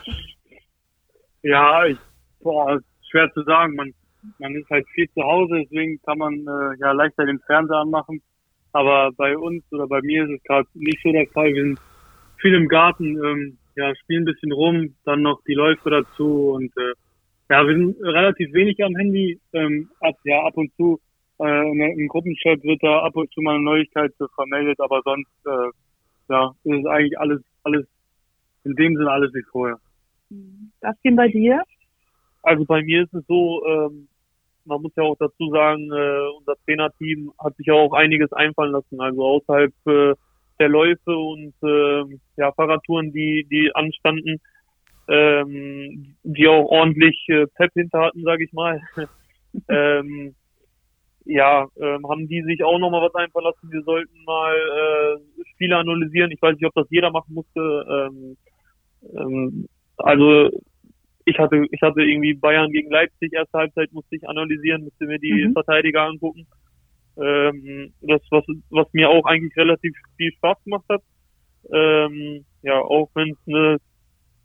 Ja, 1.43 1.85
ich, 1.87 1.99
boah, 2.41 2.81
schwer 3.11 3.33
zu 3.33 3.43
sagen. 3.43 3.75
Man, 3.75 3.93
man 4.39 4.55
ist 4.55 4.71
halt 4.71 4.87
viel 4.95 5.09
zu 5.11 5.23
Hause, 5.23 5.65
deswegen 5.65 6.01
kann 6.03 6.19
man 6.19 6.35
äh, 6.47 6.79
ja 6.79 6.93
leichter 6.93 7.27
den 7.27 7.41
Fernseher 7.41 7.79
anmachen. 7.79 8.23
Aber 8.73 9.11
bei 9.13 9.37
uns 9.37 9.65
oder 9.73 9.89
bei 9.89 10.01
mir 10.03 10.25
ist 10.25 10.37
es 10.37 10.43
gerade 10.45 10.69
nicht 10.75 11.01
so 11.03 11.11
der 11.11 11.27
Fall. 11.29 11.53
Wir 11.55 11.65
sind 11.65 11.81
viel 12.41 12.55
im 12.55 12.69
Garten, 12.69 13.17
ähm, 13.25 13.59
ja, 13.75 13.95
spielen 13.97 14.23
ein 14.23 14.33
bisschen 14.33 14.53
rum, 14.53 14.95
dann 15.05 15.23
noch 15.23 15.41
die 15.47 15.55
Läufe 15.55 15.91
dazu 15.91 16.53
und 16.53 16.77
äh, 16.77 16.95
ja, 17.51 17.67
wir 17.67 17.75
sind 17.75 17.97
relativ 18.03 18.53
wenig 18.53 18.83
am 18.85 18.95
Handy, 18.97 19.41
ähm, 19.55 19.89
ab, 20.01 20.17
ja, 20.25 20.43
ab 20.45 20.57
und 20.57 20.71
zu 20.77 21.01
äh, 21.41 21.93
im 21.93 22.09
Gruppenchat 22.09 22.63
wird 22.63 22.83
da 22.83 23.01
ab 23.01 23.17
und 23.17 23.33
zu 23.33 23.41
mal 23.41 23.55
eine 23.55 23.65
Neuigkeit 23.65 24.13
vermeldet, 24.35 24.81
aber 24.81 25.03
sonst 25.05 25.31
äh, 25.47 25.71
ja, 26.29 26.55
ist 26.65 26.79
es 26.81 26.87
eigentlich 26.87 27.19
alles, 27.19 27.41
alles 27.65 27.87
in 28.65 28.75
dem 28.75 28.97
Sinne 28.97 29.11
alles 29.11 29.33
wie 29.35 29.43
vorher. 29.51 29.79
Was 30.81 31.01
ging 31.03 31.17
bei 31.17 31.29
dir? 31.29 31.63
Also 32.43 32.65
bei 32.65 32.83
mir 32.83 33.03
ist 33.05 33.15
es 33.15 33.27
so, 33.27 33.65
ähm, 33.67 34.09
man 34.65 34.83
muss 34.83 34.93
ja 34.97 35.03
auch 35.03 35.17
dazu 35.19 35.51
sagen, 35.51 35.91
äh, 35.91 36.29
unser 36.39 36.55
Trainerteam 36.65 37.33
hat 37.43 37.57
sich 37.57 37.71
auch 37.71 37.93
einiges 37.93 38.33
einfallen 38.33 38.73
lassen, 38.73 39.01
also 39.01 39.25
außerhalb 39.25 39.73
äh, 39.87 40.15
der 40.61 40.69
Läufe 40.69 41.17
und 41.17 41.55
äh, 41.63 42.19
ja, 42.37 42.53
Fahrradtouren, 42.53 43.13
die, 43.13 43.47
die 43.51 43.71
anstanden, 43.75 44.41
ähm, 45.09 46.17
die 46.23 46.49
auch 46.49 46.67
ordentlich 46.67 47.25
äh, 47.29 47.47
Pep 47.55 47.73
hinter 47.75 48.01
hatten, 48.01 48.23
sage 48.23 48.45
ich 48.45 48.53
mal. 48.53 48.81
ähm, 49.69 50.35
ja, 51.29 51.67
ähm, 51.79 52.09
haben 52.09 52.27
die 52.27 52.43
sich 52.43 52.65
auch 52.65 52.79
nochmal 52.79 53.03
was 53.03 53.15
einfallen 53.15 53.45
lassen. 53.45 53.71
Wir 53.71 53.83
sollten 53.83 54.25
mal 54.25 54.55
äh, 54.57 55.45
Spiele 55.53 55.77
analysieren. 55.77 56.31
Ich 56.31 56.41
weiß 56.41 56.55
nicht, 56.55 56.65
ob 56.65 56.75
das 56.75 56.87
jeder 56.89 57.11
machen 57.11 57.35
musste. 57.35 58.11
Ähm, 58.11 58.37
ähm, 59.15 59.69
also 59.99 60.49
ich 61.27 61.39
hatte, 61.39 61.67
ich 61.71 61.83
hatte 61.83 62.01
irgendwie 62.01 62.33
Bayern 62.33 62.73
gegen 62.73 62.91
Leipzig, 62.91 63.35
erste 63.35 63.59
Halbzeit 63.59 63.93
musste 63.93 64.17
ich 64.17 64.27
analysieren, 64.27 64.85
musste 64.85 65.05
mir 65.05 65.19
die 65.19 65.49
mhm. 65.49 65.53
Verteidiger 65.53 66.05
angucken. 66.05 66.47
Ähm, 67.19 67.93
das, 68.01 68.23
was, 68.31 68.45
was 68.71 68.87
mir 68.93 69.11
auch 69.11 69.27
eigentlich 69.27 69.55
relativ 69.55 69.95
viel 70.17 70.33
Spaß 70.33 70.57
gemacht 70.65 70.85
hat. 70.89 71.03
Ähm, 71.71 72.47
ja, 72.63 72.81
auch 72.81 73.11
wenn 73.15 73.33
es 73.33 73.39
eine, 73.47 73.75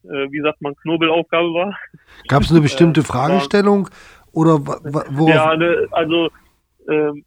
äh, 0.03 0.29
wie 0.31 0.41
sagt 0.41 0.61
man, 0.61 0.75
Knobelaufgabe 0.75 1.47
war. 1.53 1.79
Gab 2.27 2.41
es 2.41 2.51
eine 2.51 2.59
bestimmte 2.67 3.01
äh, 3.01 3.03
Fragestellung 3.05 3.87
oder 4.33 4.59
worauf? 4.59 5.29
Ja, 5.29 5.55
ne, 5.55 5.87
also 5.91 6.29
ähm, 6.89 7.25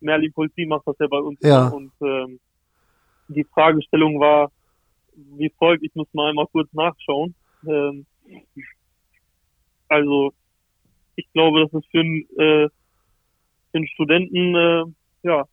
Merlin 0.00 0.32
Polzi 0.32 0.66
macht 0.66 0.86
das 0.86 0.96
ja 0.98 1.06
bei 1.06 1.18
uns. 1.18 1.38
Ja. 1.42 1.68
Und 1.68 1.92
ähm, 2.00 2.40
die 3.28 3.44
Fragestellung 3.44 4.18
war 4.20 4.50
wie 5.14 5.52
folgt, 5.58 5.82
ich 5.82 5.94
muss 5.94 6.08
mal 6.12 6.30
einmal 6.30 6.46
kurz 6.46 6.72
nachschauen. 6.72 7.34
Ähm, 7.66 8.06
also 9.88 10.32
ich 11.16 11.30
glaube, 11.32 11.60
das 11.60 11.72
ist 11.72 11.90
für 11.90 12.00
einen, 12.00 12.22
äh, 12.38 12.68
für 13.70 13.78
einen 13.78 13.86
Studenten, 13.88 14.54
äh, 14.54 14.84
ja, 15.22 15.44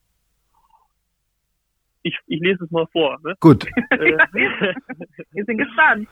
ich, 2.03 2.17
ich 2.27 2.39
lese 2.39 2.63
es 2.63 2.71
mal 2.71 2.88
vor. 2.88 3.19
Ne? 3.23 3.35
Gut. 3.39 3.65
Wir 3.91 5.45
sind 5.45 5.57
gespannt. 5.57 6.07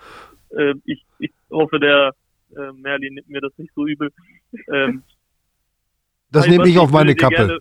Äh, 0.50 0.74
ich, 0.86 1.06
ich 1.20 1.32
hoffe, 1.50 1.80
der 1.80 2.14
äh, 2.56 2.72
Merlin 2.74 3.14
nimmt 3.16 3.30
mir 3.30 3.42
das 3.42 3.58
nicht 3.58 3.74
so 3.74 3.86
übel. 3.88 4.12
Ähm, 4.72 5.04
das 6.32 6.48
nehme 6.48 6.68
ich 6.68 6.78
auf 6.78 6.92
meine 6.92 7.16
Kappe. 7.16 7.36
Gerne, 7.36 7.60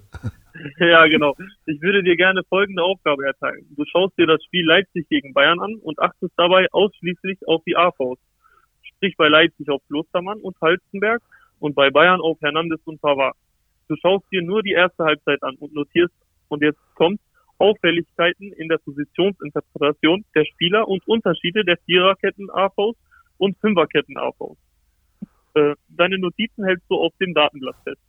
ja, 0.91 1.07
genau. 1.07 1.35
Ich 1.67 1.81
würde 1.81 2.03
dir 2.03 2.17
gerne 2.17 2.43
folgende 2.49 2.83
Aufgabe 2.83 3.27
erteilen. 3.27 3.67
Du 3.77 3.85
schaust 3.85 4.19
dir 4.19 4.27
das 4.27 4.43
Spiel 4.45 4.67
Leipzig 4.67 5.09
gegen 5.09 5.33
Bayern 5.33 5.61
an 5.61 5.77
und 5.77 5.99
achtest 5.99 6.33
dabei 6.37 6.67
ausschließlich 6.73 7.39
auf 7.47 7.63
die 7.65 7.77
AVs. 7.77 8.19
Sprich 8.83 9.17
bei 9.17 9.29
Leipzig 9.29 9.69
auf 9.69 9.83
Klostermann 9.89 10.41
und 10.41 10.57
Halstenberg 10.61 11.23
und 11.59 11.75
bei 11.75 11.91
Bayern 11.91 12.21
auf 12.21 12.41
Hernandez 12.41 12.81
und 12.85 13.01
Pavard. 13.01 13.37
Du 13.89 13.97
schaust 13.97 14.25
dir 14.33 14.43
nur 14.43 14.63
die 14.63 14.73
erste 14.73 15.05
Halbzeit 15.05 15.43
an 15.43 15.55
und 15.57 15.75
notierst, 15.75 16.15
und 16.49 16.63
jetzt 16.63 16.81
kommt, 16.95 17.21
Auffälligkeiten 17.59 18.53
in 18.53 18.69
der 18.69 18.79
Positionsinterpretation 18.79 20.25
der 20.35 20.45
Spieler 20.45 20.87
und 20.87 21.07
Unterschiede 21.07 21.65
der 21.65 21.79
Viererketten 21.87 22.51
AVs 22.51 22.97
und 23.39 23.57
Fünferketten 23.59 24.17
AVs. 24.17 24.59
Äh, 25.55 25.75
deine 25.89 26.19
Notizen 26.19 26.65
hältst 26.65 26.85
du 26.91 26.97
auf 26.97 27.13
dem 27.19 27.33
Datenblatt 27.33 27.77
fest. 27.85 28.01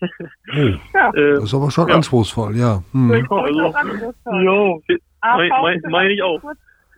Oh, 0.00 0.06
ja. 0.94 1.10
Äh, 1.14 1.34
das 1.34 1.44
ist 1.44 1.54
aber 1.54 1.70
schon 1.70 1.88
ja. 1.88 1.94
anspruchsvol, 1.94 2.56
ja. 2.56 2.82
Hm. 2.92 3.10
Also, 3.10 3.46
jo, 3.48 3.72
meine 5.22 5.80
mein 5.88 6.10
ich 6.10 6.22
auch. 6.22 6.42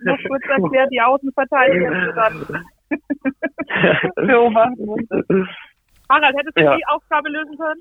Noch 0.04 0.18
kurz 0.26 0.42
erklärt, 0.48 0.90
die 0.90 1.00
Außenverteidiger 1.00 2.12
dann 2.12 2.38
musste. 2.38 2.62
Harald, 6.10 6.36
hättest 6.36 6.56
du 6.56 6.62
ja. 6.62 6.76
die 6.76 6.86
Aufgabe 6.86 7.28
lösen 7.28 7.56
können? 7.56 7.80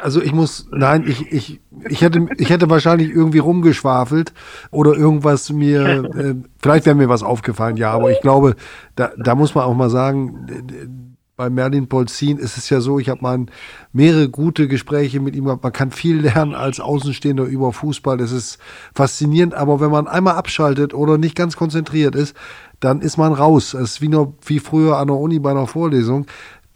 Also 0.00 0.20
ich 0.20 0.32
muss, 0.32 0.68
nein, 0.72 1.04
ich, 1.06 1.30
ich, 1.30 1.60
ich, 1.88 2.00
hätte, 2.02 2.26
ich 2.38 2.50
hätte 2.50 2.68
wahrscheinlich 2.68 3.10
irgendwie 3.10 3.38
rumgeschwafelt 3.38 4.32
oder 4.72 4.94
irgendwas 4.94 5.52
mir, 5.52 6.04
äh, 6.16 6.34
vielleicht 6.60 6.86
wäre 6.86 6.96
mir 6.96 7.08
was 7.08 7.22
aufgefallen, 7.22 7.76
ja, 7.76 7.92
aber 7.92 8.10
ich 8.10 8.20
glaube, 8.20 8.56
da, 8.96 9.12
da 9.16 9.34
muss 9.34 9.54
man 9.54 9.64
auch 9.64 9.74
mal 9.74 9.90
sagen, 9.90 11.15
bei 11.36 11.50
Merlin 11.50 11.86
Polzin 11.88 12.38
ist 12.38 12.56
es 12.56 12.70
ja 12.70 12.80
so, 12.80 12.98
ich 12.98 13.10
habe 13.10 13.20
mal 13.20 13.46
mehrere 13.92 14.30
gute 14.30 14.68
Gespräche 14.68 15.20
mit 15.20 15.36
ihm 15.36 15.44
gehabt. 15.44 15.62
Man 15.62 15.72
kann 15.72 15.90
viel 15.90 16.20
lernen 16.20 16.54
als 16.54 16.80
Außenstehender 16.80 17.44
über 17.44 17.72
Fußball. 17.72 18.16
Das 18.16 18.32
ist 18.32 18.58
faszinierend, 18.94 19.54
aber 19.54 19.80
wenn 19.80 19.90
man 19.90 20.08
einmal 20.08 20.34
abschaltet 20.34 20.94
oder 20.94 21.18
nicht 21.18 21.36
ganz 21.36 21.56
konzentriert 21.56 22.14
ist, 22.14 22.34
dann 22.80 23.02
ist 23.02 23.18
man 23.18 23.34
raus. 23.34 23.74
Es 23.74 23.92
ist 23.92 24.00
wie, 24.00 24.08
nur, 24.08 24.34
wie 24.46 24.60
früher 24.60 24.96
an 24.96 25.08
der 25.08 25.16
Uni 25.16 25.38
bei 25.38 25.50
einer 25.50 25.66
Vorlesung 25.66 26.26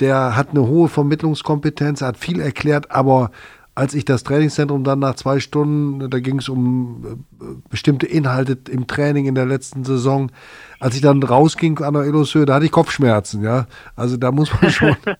der 0.01 0.37
hat 0.37 0.51
eine 0.51 0.67
hohe 0.67 0.89
Vermittlungskompetenz, 0.89 2.03
hat 2.03 2.17
viel 2.17 2.41
erklärt, 2.41 2.91
aber 2.91 3.31
als 3.75 3.95
ich 3.95 4.05
das 4.05 4.25
Trainingszentrum 4.25 4.85
dann 4.85 4.99
nach 4.99 5.15
zwei 5.15 5.41
Stunden, 5.41 6.11
da 6.11 6.19
ging 6.19 6.39
es 6.39 6.49
um 6.49 7.25
äh, 7.41 7.45
bestimmte 7.71 8.07
Inhalte 8.07 8.59
im 8.71 8.87
Training 8.87 9.27
in 9.27 9.35
der 9.35 9.47
letzten 9.47 9.85
Saison, 9.85 10.31
als 10.81 10.97
ich 10.97 11.01
dann 11.01 11.23
rausging 11.23 11.79
an 11.79 11.95
der 11.95 12.05
Eloshöhe, 12.05 12.47
da 12.47 12.55
hatte 12.55 12.67
ich 12.67 12.73
Kopfschmerzen, 12.73 13.43
ja. 13.43 13.67
Also 13.97 14.17
da 14.17 14.33
muss 14.33 14.51
man 14.61 14.71
schon. 14.71 14.91
äh, 15.07 15.15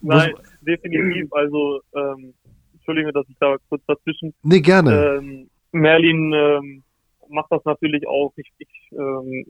nein, 0.00 0.32
definitiv. 0.60 1.32
Also 1.32 1.80
ähm, 1.94 2.34
entschuldige, 2.74 3.12
dass 3.12 3.28
ich 3.28 3.36
da 3.40 3.56
kurz 3.68 3.82
dazwischen. 3.86 4.32
Nee, 4.42 4.60
gerne. 4.60 5.18
Ähm, 5.18 5.50
Merlin 5.72 6.32
ähm, 6.32 6.82
macht 7.28 7.50
das 7.50 7.64
natürlich 7.64 8.06
auch. 8.06 8.32
Ich, 8.36 8.52
ich 8.58 8.68
ähm, 8.92 9.44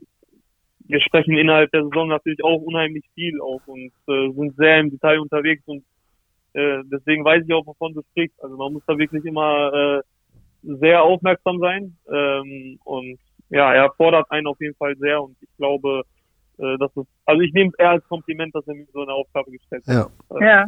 wir 0.87 1.01
sprechen 1.01 1.37
innerhalb 1.37 1.71
der 1.71 1.83
Saison 1.83 2.07
natürlich 2.07 2.43
auch 2.43 2.61
unheimlich 2.61 3.03
viel 3.15 3.41
auf 3.41 3.61
und 3.67 3.91
äh, 4.07 4.31
sind 4.33 4.55
sehr 4.55 4.79
im 4.79 4.91
Detail 4.91 5.19
unterwegs 5.19 5.63
und 5.65 5.83
äh, 6.55 6.83
deswegen 6.85 7.25
weiß 7.25 7.43
ich 7.45 7.53
auch, 7.53 7.65
wovon 7.65 7.93
du 7.93 8.01
sprichst. 8.11 8.41
Also 8.41 8.55
man 8.55 8.71
muss 8.71 8.83
da 8.87 8.97
wirklich 8.97 9.25
immer 9.25 9.73
äh, 9.73 10.01
sehr 10.63 11.03
aufmerksam 11.03 11.59
sein 11.59 11.97
ähm, 12.11 12.79
und 12.85 13.19
ja, 13.49 13.73
er 13.73 13.91
fordert 13.91 14.31
einen 14.31 14.47
auf 14.47 14.59
jeden 14.59 14.75
Fall 14.75 14.95
sehr 14.97 15.21
und 15.21 15.35
ich 15.41 15.49
glaube, 15.57 16.03
äh, 16.57 16.77
dass 16.77 16.95
es, 16.95 17.05
also 17.25 17.41
ich 17.41 17.53
nehme 17.53 17.69
es 17.69 17.79
eher 17.79 17.91
als 17.91 18.07
Kompliment, 18.07 18.55
dass 18.55 18.65
er 18.67 18.75
mir 18.75 18.87
so 18.93 19.01
eine 19.01 19.11
Aufgabe 19.11 19.51
gestellt 19.51 19.83
hat. 19.85 20.09
Ja. 20.31 20.39
ja. 20.39 20.65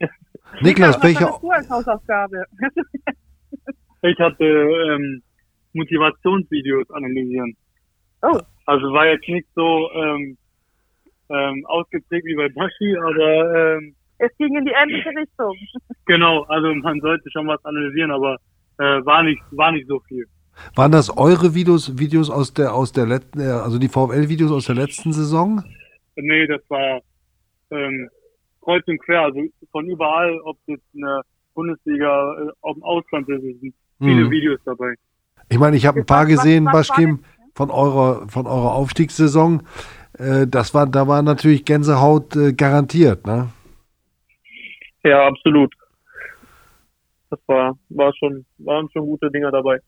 Niklas, 0.60 1.00
welche 1.02 1.24
Hausaufgabe? 1.24 2.44
ich 4.02 4.18
hatte 4.18 4.44
ähm, 4.44 5.22
Motivationsvideos 5.72 6.90
analysieren. 6.90 7.56
Oh. 8.22 8.40
Also 8.66 8.92
war 8.92 9.06
jetzt 9.06 9.28
nicht 9.28 9.46
so 9.54 9.90
ähm, 9.92 10.36
ähm, 11.28 11.64
ausgeprägt 11.66 12.26
wie 12.26 12.34
bei 12.34 12.48
Bashi, 12.48 12.96
aber 12.96 13.76
ähm, 13.78 13.94
es 14.20 14.36
ging 14.38 14.56
in 14.56 14.64
die 14.64 14.72
ähnliche 14.72 15.10
Richtung. 15.10 15.56
Genau, 16.06 16.42
also 16.44 16.74
man 16.74 16.98
sollte 17.00 17.30
schon 17.30 17.46
was 17.46 17.64
analysieren, 17.64 18.10
aber 18.10 18.36
äh, 18.78 19.04
war 19.04 19.22
nicht 19.22 19.40
war 19.52 19.70
nicht 19.70 19.86
so 19.86 20.00
viel. 20.08 20.24
Waren 20.74 20.90
das 20.90 21.16
eure 21.16 21.54
Videos 21.54 21.98
Videos 21.98 22.30
aus 22.30 22.52
der 22.52 22.74
aus 22.74 22.90
der 22.90 23.06
letzten 23.06 23.40
äh, 23.40 23.44
also 23.44 23.78
die 23.78 23.88
VfL 23.88 24.28
Videos 24.28 24.50
aus 24.50 24.66
der 24.66 24.74
letzten 24.74 25.12
Saison? 25.12 25.62
Nee, 26.16 26.48
das 26.48 26.62
war 26.68 27.00
ähm, 27.70 28.08
kreuz 28.60 28.82
und 28.88 28.98
quer, 29.04 29.22
also 29.22 29.40
von 29.70 29.86
überall, 29.86 30.38
ob 30.44 30.56
es 30.66 30.74
jetzt 30.74 30.86
eine 30.94 31.22
Bundesliga 31.54 32.34
äh, 32.40 32.50
auf 32.62 32.74
dem 32.74 32.82
Ausland 32.82 33.28
ist, 33.28 33.42
sind 33.42 33.74
viele 33.98 34.24
mhm. 34.24 34.30
Videos 34.30 34.60
dabei. 34.64 34.94
Ich 35.48 35.58
meine, 35.58 35.76
ich 35.76 35.86
habe 35.86 36.00
ein 36.00 36.06
paar 36.06 36.26
gesehen, 36.26 36.64
Baschkim 36.64 37.20
von 37.54 37.70
eurer, 37.70 38.28
von 38.28 38.46
eurer 38.46 38.74
Aufstiegssaison. 38.74 39.62
Äh, 40.18 40.46
das 40.46 40.74
war, 40.74 40.86
da 40.86 41.08
war 41.08 41.22
natürlich 41.22 41.64
Gänsehaut 41.64 42.36
äh, 42.36 42.52
garantiert, 42.52 43.26
ne? 43.26 43.48
Ja, 45.02 45.26
absolut. 45.26 45.74
Das 47.30 47.40
war, 47.46 47.78
war 47.90 48.12
schon, 48.16 48.44
waren 48.58 48.90
schon 48.90 49.06
gute 49.06 49.30
Dinger 49.30 49.50
dabei. 49.50 49.80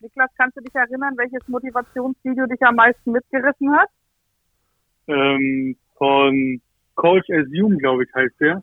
Niklas, 0.00 0.30
kannst 0.36 0.56
du 0.56 0.60
dich 0.60 0.74
erinnern, 0.74 1.14
welches 1.16 1.46
Motivationsvideo 1.48 2.46
dich 2.46 2.62
am 2.62 2.76
meisten 2.76 3.12
mitgerissen 3.12 3.74
hat? 3.74 3.88
Ähm, 5.08 5.76
von 5.96 6.60
Coach 6.94 7.28
Assume, 7.30 7.76
glaube 7.78 8.04
ich, 8.04 8.14
heißt 8.14 8.40
der. 8.40 8.62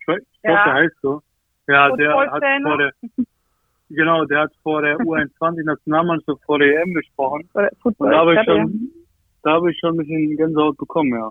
Ich, 0.00 0.08
weiß, 0.08 0.20
ich 0.20 0.38
ja. 0.42 0.50
glaube, 0.50 0.64
der 0.64 0.74
heißt 0.74 0.96
so. 1.02 1.22
Ja, 1.66 1.96
der 1.96 2.16
hat 2.16 2.42
vor 2.62 2.78
der, 2.78 2.92
Genau, 3.90 4.24
der 4.24 4.42
hat 4.42 4.52
vor 4.62 4.82
der 4.82 4.96
U21-Nationalmannschaft 4.98 6.42
vor 6.44 6.58
der 6.60 6.80
EM 6.80 6.94
gesprochen. 6.94 7.48
Football, 7.82 8.10
da 8.10 8.18
habe 8.18 8.34
ich, 8.34 8.44
schon, 8.44 8.90
da 9.42 9.52
hab 9.54 9.66
ich 9.66 9.78
schon 9.80 9.94
ein 9.94 9.96
bisschen 9.96 10.36
Gänsehaut 10.36 10.76
bekommen, 10.76 11.12
ja. 11.12 11.30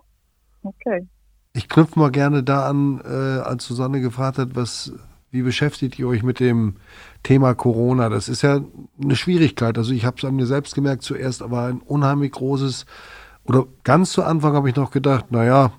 Okay. 0.64 1.08
Ich 1.54 1.68
knüpfe 1.68 1.98
mal 1.98 2.12
gerne 2.12 2.44
da 2.44 2.68
an, 2.68 3.02
äh, 3.04 3.40
als 3.40 3.66
Susanne 3.66 4.02
gefragt 4.02 4.38
hat, 4.38 4.56
was, 4.56 4.94
wie 5.32 5.42
beschäftigt 5.42 5.98
ihr 5.98 6.08
euch 6.08 6.22
mit 6.22 6.40
dem 6.40 6.76
Thema 7.24 7.56
Corona? 7.56 8.10
Das 8.10 8.30
ist 8.30 8.44
ja 8.44 8.62
eine 9.02 9.16
Schwierigkeit. 9.16 9.78
Also 9.78 9.94
ich 9.94 10.06
habe 10.06 10.18
es 10.18 10.26
an 10.26 10.36
mir 10.36 10.46
selbst 10.46 10.76
gemerkt 10.76 11.02
zuerst, 11.02 11.42
aber 11.42 11.64
ein 11.64 11.82
unheimlich 11.82 12.32
großes, 12.34 12.86
oder 13.46 13.66
ganz 13.84 14.12
zu 14.12 14.24
Anfang 14.24 14.54
habe 14.54 14.70
ich 14.70 14.76
noch 14.76 14.92
gedacht, 14.92 15.32
naja, 15.32 15.72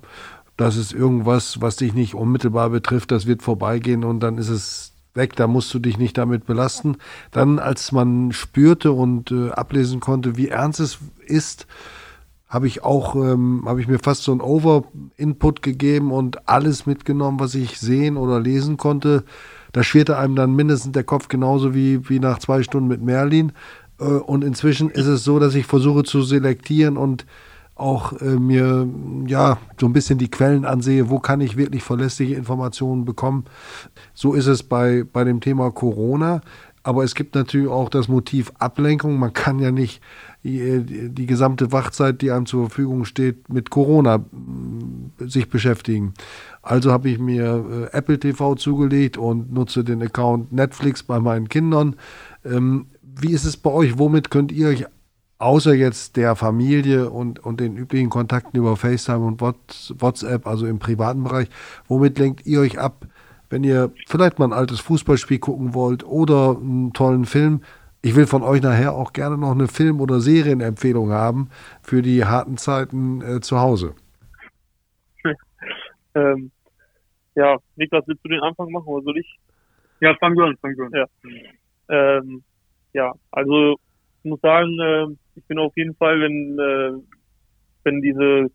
das 0.57 0.77
ist 0.77 0.93
irgendwas, 0.93 1.61
was 1.63 1.77
dich 1.77 1.95
nicht 1.95 2.15
unmittelbar 2.15 2.71
betrifft, 2.71 3.13
das 3.13 3.27
wird 3.27 3.43
vorbeigehen 3.43 4.05
und 4.05 4.21
dann 4.21 4.39
ist 4.39 4.51
es 4.51 4.93
weg, 5.15 5.35
da 5.37 5.47
musst 5.47 5.73
du 5.73 5.79
dich 5.79 5.99
nicht 5.99 6.19
damit 6.19 6.47
belasten. 6.47 6.97
Dann, 7.31 7.59
als 7.59 7.93
man 7.93 8.33
spürte 8.33 8.93
und 8.93 9.31
äh, 9.31 9.51
ablesen 9.51 10.01
konnte, 10.01 10.37
wie 10.37 10.49
ernst 10.49 10.81
es 10.81 10.99
ist, 11.25 11.67
habe 12.51 12.67
ich 12.67 12.83
auch, 12.83 13.15
ähm, 13.15 13.63
habe 13.65 13.81
ich 13.81 13.87
mir 13.87 14.01
fast 14.01 14.25
so 14.25 14.33
ein 14.33 14.41
Over-Input 14.41 15.63
gegeben 15.63 16.11
und 16.11 16.49
alles 16.49 16.85
mitgenommen, 16.85 17.39
was 17.39 17.55
ich 17.55 17.79
sehen 17.79 18.17
oder 18.17 18.41
lesen 18.41 18.77
konnte. 18.77 19.23
Da 19.73 19.85
schwirrte 19.85 20.19
einem 20.19 20.35
dann 20.35 20.57
mindestens 20.57 20.93
der 20.93 21.05
Kopf 21.05 21.29
genauso 21.29 21.75
wie, 21.77 22.09
wie 22.09 22.19
nach 22.19 22.41
zwei 22.41 22.65
Stunden 22.65 22.89
mit 22.89 23.03
Merlin. 23.03 23.53
Äh, 24.01 24.05
und 24.05 24.43
inzwischen 24.43 24.91
ist 24.91 25.07
es 25.07 25.23
so, 25.23 25.39
dass 25.39 25.55
ich 25.55 25.65
versuche 25.65 26.03
zu 26.03 26.23
selektieren 26.23 26.97
und 26.97 27.25
auch 27.77 28.21
äh, 28.21 28.37
mir 28.37 28.87
ja 29.27 29.59
so 29.79 29.87
ein 29.87 29.93
bisschen 29.93 30.19
die 30.19 30.31
Quellen 30.31 30.65
ansehe, 30.65 31.09
wo 31.09 31.21
kann 31.21 31.41
ich 31.41 31.57
wirklich 31.57 31.85
verlässliche 31.85 32.35
Informationen 32.35 33.05
bekommen. 33.05 33.45
So 34.13 34.35
ist 34.35 34.49
es 34.49 34.65
bei, 34.65 35.05
bei 35.11 35.23
dem 35.23 35.41
Thema 35.41 35.71
Corona. 35.71 36.41
Aber 36.83 37.05
es 37.05 37.15
gibt 37.15 37.35
natürlich 37.35 37.69
auch 37.69 37.91
das 37.91 38.09
Motiv 38.09 38.53
Ablenkung. 38.59 39.19
Man 39.19 39.35
kann 39.35 39.59
ja 39.59 39.71
nicht 39.71 40.01
die, 40.43 41.11
die 41.11 41.27
gesamte 41.27 41.73
Wachzeit, 41.73 42.23
die 42.23 42.31
einem 42.31 42.47
zur 42.47 42.69
Verfügung 42.69 43.05
steht, 43.05 43.49
mit 43.49 43.71
Corona 43.71 44.17
äh, 44.17 45.27
sich 45.27 45.51
beschäftigen. 45.51 46.15
Also 46.63 46.93
habe 46.93 47.11
ich 47.11 47.19
mir 47.19 47.89
äh, 47.93 47.97
Apple 47.97 48.19
TV 48.19 48.55
zugelegt 48.55 49.19
und 49.19 49.53
nutze 49.53 49.85
den 49.85 50.03
Account 50.03 50.53
Netflix 50.53 51.03
bei 51.03 51.21
meinen 51.21 51.49
Kindern. 51.49 51.97
Ähm, 52.45 52.87
wie 53.03 53.33
ist 53.33 53.45
es 53.45 53.57
bei 53.57 53.71
euch? 53.71 53.99
Womit 53.99 54.31
könnt 54.31 54.53
ihr 54.53 54.69
euch 54.69 54.87
außer 55.39 55.75
jetzt 55.75 56.17
der 56.17 56.37
Familie 56.37 57.11
und, 57.11 57.39
und 57.39 57.61
den 57.61 57.77
üblichen 57.77 58.11
Kontakten 58.11 58.59
über 58.59 58.77
FaceTime 58.77 59.27
und 59.27 59.41
WhatsApp, 59.41 60.47
also 60.47 60.67
im 60.67 60.79
privaten 60.79 61.25
Bereich, 61.25 61.49
womit 61.89 62.19
lenkt 62.19 62.47
ihr 62.47 62.61
euch 62.61 62.79
ab, 62.79 63.07
wenn 63.49 63.65
ihr 63.65 63.91
vielleicht 64.07 64.39
mal 64.39 64.47
ein 64.47 64.53
altes 64.53 64.81
Fußballspiel 64.81 65.39
gucken 65.39 65.75
wollt 65.75 66.05
oder 66.05 66.57
einen 66.61 66.93
tollen 66.93 67.25
Film? 67.25 67.63
Ich 68.03 68.17
will 68.17 68.27
von 68.27 68.43
euch 68.43 68.63
nachher 68.63 68.95
auch 68.95 69.13
gerne 69.13 69.37
noch 69.37 69.53
eine 69.53 69.69
Film- 69.69 70.01
oder 70.01 70.21
Serienempfehlung 70.21 71.11
haben 71.11 71.51
für 71.83 72.01
die 72.01 72.25
harten 72.25 72.57
Zeiten 72.57 73.21
äh, 73.21 73.41
zu 73.41 73.61
Hause. 73.61 73.95
ähm, 76.15 76.51
ja, 77.35 77.59
Niklas, 77.77 78.05
willst 78.07 78.25
du 78.25 78.31
den 78.31 78.41
Anfang 78.41 78.71
machen 78.71 78.87
oder 78.87 79.05
soll 79.05 79.19
ich? 79.19 79.39
Ja, 80.01 80.17
fang 80.19 80.35
du 80.35 80.45
an, 80.45 80.57
fang 80.63 80.75
du 80.77 80.85
an. 80.85 80.93
Ja, 80.93 81.07
ähm, 81.89 82.43
ja 82.95 83.13
also 83.33 83.77
ich 84.23 84.31
muss 84.31 84.41
sagen, 84.41 84.79
äh, 84.81 85.07
ich 85.35 85.45
bin 85.45 85.59
auf 85.59 85.77
jeden 85.77 85.95
Fall, 85.97 86.21
wenn, 86.21 86.59
äh, 86.59 87.03
wenn 87.85 88.01
diese 88.01 88.51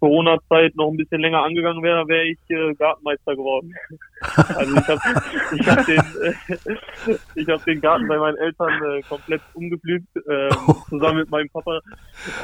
Corona-Zeit 0.00 0.74
noch 0.76 0.90
ein 0.90 0.96
bisschen 0.96 1.20
länger 1.20 1.42
angegangen 1.42 1.82
wäre, 1.82 2.08
wäre 2.08 2.24
ich 2.24 2.38
äh, 2.48 2.74
Gartenmeister 2.74 3.36
geworden. 3.36 3.72
also 4.20 4.76
ich 4.76 4.88
habe 4.88 5.00
ich 5.56 5.68
hab 5.68 5.86
den, 5.86 6.02
äh, 6.22 7.14
ich 7.34 7.48
hab 7.48 7.64
den 7.64 7.80
Garten 7.80 8.08
bei 8.08 8.18
meinen 8.18 8.38
Eltern 8.38 8.82
äh, 8.82 9.02
komplett 9.02 9.42
umgepflügt, 9.54 10.08
äh, 10.16 10.50
zusammen 10.88 11.18
mit 11.18 11.30
meinem 11.30 11.50
Papa. 11.50 11.80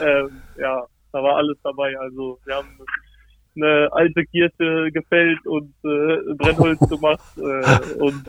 Äh, 0.00 0.24
ja, 0.60 0.84
da 1.12 1.22
war 1.22 1.36
alles 1.36 1.56
dabei. 1.62 1.98
Also 1.98 2.38
wir 2.44 2.56
haben 2.56 2.78
eine 3.56 3.88
alte 3.92 4.24
Kirche 4.26 4.92
gefällt 4.92 5.46
und 5.46 5.74
äh, 5.84 6.34
Brennholz 6.34 6.78
gemacht 6.88 7.38
äh, 7.38 7.94
und 7.98 8.22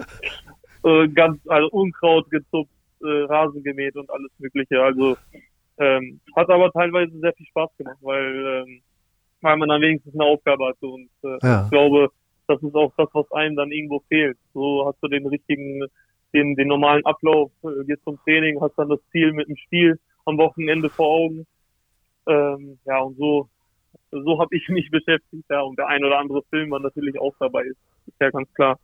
äh, 0.83 1.07
ganz 1.09 1.39
also 1.47 1.69
Unkraut 1.71 2.29
gezupft, 2.29 2.71
äh, 3.03 3.23
Rasen 3.23 3.61
gemäht 3.63 3.95
und 3.95 4.09
alles 4.09 4.31
Mögliche. 4.39 4.81
Also 4.81 5.17
ähm, 5.79 6.19
hat 6.35 6.49
aber 6.49 6.71
teilweise 6.71 7.17
sehr 7.19 7.33
viel 7.33 7.45
Spaß 7.47 7.69
gemacht, 7.77 7.97
weil, 8.01 8.65
ähm, 8.67 8.81
weil 9.41 9.57
man 9.57 9.69
dann 9.69 9.81
wenigstens 9.81 10.13
eine 10.13 10.25
Aufgabe 10.25 10.67
hatte 10.67 10.87
und 10.87 11.09
äh, 11.23 11.37
ja. 11.41 11.63
ich 11.63 11.69
glaube, 11.71 12.09
das 12.47 12.61
ist 12.61 12.75
auch 12.75 12.93
das, 12.97 13.09
was 13.13 13.31
einem 13.31 13.55
dann 13.55 13.71
irgendwo 13.71 13.99
fehlt. 14.07 14.37
So 14.53 14.87
hast 14.87 14.97
du 15.01 15.07
den 15.07 15.27
richtigen, 15.27 15.85
den, 16.33 16.55
den 16.55 16.67
normalen 16.67 17.05
Ablauf, 17.05 17.51
äh, 17.63 17.83
gehst 17.85 18.03
zum 18.03 18.19
Training, 18.23 18.59
hast 18.61 18.77
dann 18.77 18.89
das 18.89 18.99
Ziel 19.11 19.33
mit 19.33 19.47
dem 19.47 19.57
Spiel 19.57 19.99
am 20.25 20.37
Wochenende 20.37 20.89
vor 20.89 21.07
Augen. 21.07 21.45
Ähm, 22.27 22.79
ja, 22.85 22.99
und 22.99 23.17
so 23.17 23.49
so 24.11 24.39
habe 24.39 24.55
ich 24.55 24.67
mich 24.69 24.89
beschäftigt, 24.89 25.45
ja, 25.49 25.61
und 25.61 25.77
der 25.77 25.87
ein 25.87 26.03
oder 26.03 26.19
andere 26.19 26.41
Film 26.49 26.71
war 26.71 26.79
natürlich 26.79 27.19
auch 27.19 27.33
dabei, 27.39 27.63
ist, 27.63 27.77
ist 28.05 28.19
ja 28.19 28.29
ganz 28.29 28.51
klar. 28.53 28.79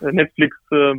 Äh, 0.00 0.12
Netflix 0.12 0.56
äh, 0.70 0.94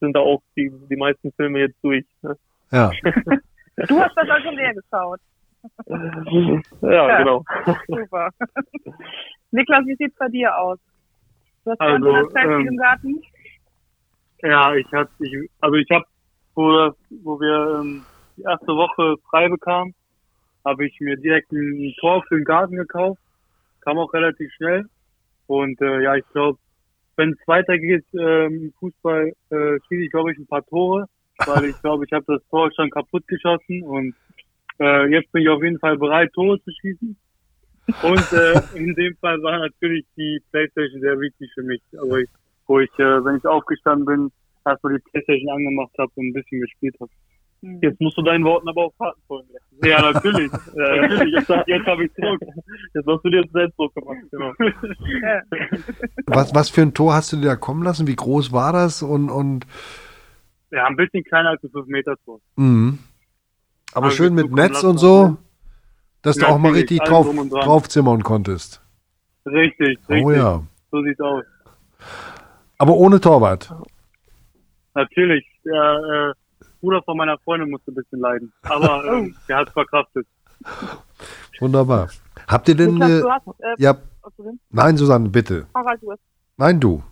sind 0.00 0.14
da 0.14 0.20
auch 0.20 0.42
die, 0.56 0.72
die 0.90 0.96
meisten 0.96 1.32
Filme 1.32 1.60
jetzt 1.60 1.82
durch. 1.82 2.04
Ne? 2.22 2.36
Ja. 2.70 2.90
du 3.76 4.00
hast 4.00 4.16
das 4.16 4.28
also 4.28 4.50
leer 4.50 4.74
geschaut. 4.74 5.20
Ja, 5.86 6.92
ja, 6.92 7.18
genau. 7.18 7.44
Super. 7.86 8.30
Niklas, 9.50 9.86
wie 9.86 9.96
sieht's 9.96 10.16
bei 10.18 10.28
dir 10.28 10.56
aus? 10.56 10.78
Du 11.64 11.70
hast 11.70 11.80
also, 11.80 12.30
ähm, 12.36 12.66
im 12.66 12.76
Garten? 12.76 13.22
Ja, 14.42 14.74
ich 14.74 14.90
hatte, 14.92 15.10
ich, 15.20 15.50
also 15.60 15.76
ich 15.76 15.90
habe, 15.90 16.04
wo, 16.54 16.90
wo 17.22 17.40
wir 17.40 17.80
ähm, 17.80 18.04
die 18.36 18.42
erste 18.42 18.74
Woche 18.74 19.16
frei 19.30 19.48
bekamen, 19.48 19.94
habe 20.64 20.86
ich 20.86 20.98
mir 21.00 21.16
direkt 21.16 21.52
ein 21.52 21.94
Tor 22.00 22.22
für 22.28 22.36
den 22.36 22.44
Garten 22.44 22.76
gekauft. 22.76 23.20
Kam 23.80 23.98
auch 23.98 24.12
relativ 24.12 24.52
schnell. 24.54 24.86
Und 25.46 25.80
äh, 25.80 26.02
ja, 26.02 26.14
ich 26.14 26.26
glaube, 26.32 26.58
wenn 27.16 27.30
es 27.30 27.38
weitergeht 27.48 28.04
äh, 28.14 28.46
im 28.46 28.72
Fußball, 28.78 29.32
äh, 29.50 29.78
schieße 29.88 30.04
ich, 30.04 30.10
glaube 30.10 30.32
ich, 30.32 30.38
ein 30.38 30.46
paar 30.46 30.64
Tore, 30.66 31.06
weil 31.46 31.66
ich 31.66 31.80
glaube, 31.80 32.04
ich 32.04 32.12
habe 32.12 32.24
das 32.26 32.42
Tor 32.48 32.70
schon 32.74 32.90
kaputt 32.90 33.26
geschossen 33.28 33.82
und 33.82 34.14
äh, 34.80 35.06
jetzt 35.06 35.30
bin 35.32 35.42
ich 35.42 35.48
auf 35.48 35.62
jeden 35.62 35.78
Fall 35.78 35.96
bereit, 35.98 36.32
Tore 36.32 36.60
zu 36.62 36.70
schießen. 36.80 37.16
Und 38.02 38.32
äh, 38.32 38.60
in 38.78 38.94
dem 38.94 39.16
Fall 39.16 39.42
war 39.42 39.58
natürlich 39.58 40.04
die 40.16 40.40
Playstation 40.50 41.00
sehr 41.00 41.18
wichtig 41.20 41.50
für 41.54 41.62
mich. 41.62 41.82
Also 41.92 42.16
ich, 42.16 42.28
wo 42.66 42.80
ich, 42.80 42.90
äh, 42.98 43.24
wenn 43.24 43.36
ich 43.36 43.46
aufgestanden 43.46 44.06
bin, 44.06 44.32
erstmal 44.64 44.94
die 44.94 45.02
Playstation 45.10 45.50
angemacht 45.50 45.92
habe 45.98 46.10
und 46.16 46.28
ein 46.28 46.32
bisschen 46.32 46.60
gespielt 46.60 46.96
habe. 47.00 47.10
Mhm. 47.60 47.78
Jetzt 47.80 48.00
musst 48.00 48.16
du 48.18 48.22
deinen 48.22 48.44
Worten 48.44 48.68
aber 48.68 48.84
auch 48.84 48.92
Taten 48.98 49.20
folgen 49.26 49.48
lassen. 49.52 49.88
Ja, 49.88 50.12
natürlich. 50.12 50.52
ja, 50.52 50.96
natürlich. 51.08 51.34
Jetzt, 51.34 51.50
jetzt 51.66 51.86
habe 51.86 52.04
ich 52.04 52.12
Druck. 52.14 52.40
Jetzt 52.94 53.06
hast 53.06 53.24
du 53.24 53.30
dir 53.30 53.44
selbst 53.52 53.78
Druck 53.78 53.94
gemacht. 53.94 54.18
Genau. 54.30 54.52
was, 56.26 56.54
was 56.54 56.70
für 56.70 56.82
ein 56.82 56.94
Tor 56.94 57.14
hast 57.14 57.32
du 57.32 57.36
dir 57.36 57.46
da 57.46 57.56
kommen 57.56 57.82
lassen? 57.82 58.06
Wie 58.06 58.16
groß 58.16 58.52
war 58.52 58.72
das? 58.72 59.02
Und, 59.02 59.30
und 59.30 59.66
ja, 60.70 60.86
ein 60.86 60.96
bisschen 60.96 61.24
kleiner 61.24 61.50
als 61.50 61.62
ein 61.62 61.70
5 61.70 61.86
Meter 61.86 62.16
Tor. 62.24 62.40
Mhm. 62.56 62.98
Aber 63.94 64.06
also 64.06 64.16
schön 64.16 64.34
mit 64.34 64.50
Netz 64.52 64.82
und 64.82 64.98
so, 64.98 65.36
dass 66.22 66.36
du 66.36 66.46
auch 66.46 66.58
mal 66.58 66.72
richtig 66.72 67.00
drauf, 67.00 67.26
draufzimmern 67.50 68.22
konntest. 68.22 68.82
Richtig, 69.46 69.98
richtig. 70.08 70.24
Oh 70.24 70.30
ja. 70.30 70.62
So 70.90 71.02
sieht's 71.02 71.20
aus. 71.20 71.44
Aber 72.78 72.94
ohne 72.94 73.20
Torwart. 73.20 73.72
Natürlich. 74.94 75.44
Ja, 75.64 76.30
äh, 76.30 76.32
Bruder 76.80 77.02
von 77.02 77.16
meiner 77.16 77.38
Freundin 77.38 77.70
musste 77.70 77.90
ein 77.90 77.94
bisschen 77.94 78.20
leiden. 78.20 78.52
Aber 78.62 79.04
ähm, 79.12 79.34
der 79.48 79.58
hat 79.58 79.68
es 79.68 79.72
verkraftet. 79.72 80.26
Wunderbar. 81.60 82.10
Habt 82.48 82.68
ihr 82.68 82.76
denn. 82.76 82.94
Niklas, 82.94 83.10
äh, 83.10 83.22
hast, 83.28 83.60
äh, 83.60 83.74
ja, 83.78 83.96
nein, 84.70 84.96
Susanne, 84.96 85.28
bitte. 85.28 85.66
Harald, 85.74 86.02
du 86.02 86.12
hast. 86.12 86.20
Nein, 86.56 86.80
du. 86.80 87.02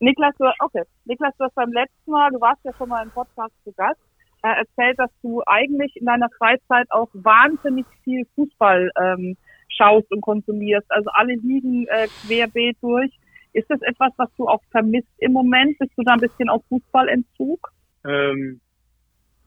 Niklas, 0.00 0.34
du, 0.38 0.46
okay. 0.60 0.82
Niklas, 1.04 1.34
du 1.38 1.44
hast 1.44 1.54
beim 1.54 1.72
letzten 1.72 2.10
Mal, 2.10 2.30
du 2.30 2.40
warst 2.40 2.64
ja 2.64 2.72
schon 2.76 2.88
mal 2.88 3.02
im 3.02 3.10
Podcast 3.10 3.52
zu 3.64 3.72
Gast, 3.72 4.00
äh, 4.42 4.60
erzählt, 4.60 4.98
dass 4.98 5.10
du 5.22 5.42
eigentlich 5.46 5.96
in 5.96 6.06
deiner 6.06 6.28
Freizeit 6.38 6.86
auch 6.90 7.08
wahnsinnig 7.12 7.86
viel 8.04 8.24
Fußball 8.34 8.90
ähm, 9.00 9.36
schaust 9.68 10.10
und 10.10 10.20
konsumierst. 10.20 10.90
Also 10.90 11.10
alle 11.12 11.34
liegen 11.34 11.86
äh, 11.88 12.08
querbeet 12.26 12.76
durch. 12.80 13.10
Ist 13.52 13.68
das 13.70 13.80
etwas, 13.82 14.12
was 14.16 14.28
du 14.36 14.46
auch 14.46 14.62
vermisst 14.70 15.08
im 15.18 15.32
Moment? 15.32 15.78
Bist 15.78 15.92
du 15.96 16.02
da 16.02 16.12
ein 16.12 16.20
bisschen 16.20 16.48
auf 16.48 16.62
Fußballentzug? 16.68 17.70
Ähm, 18.06 18.60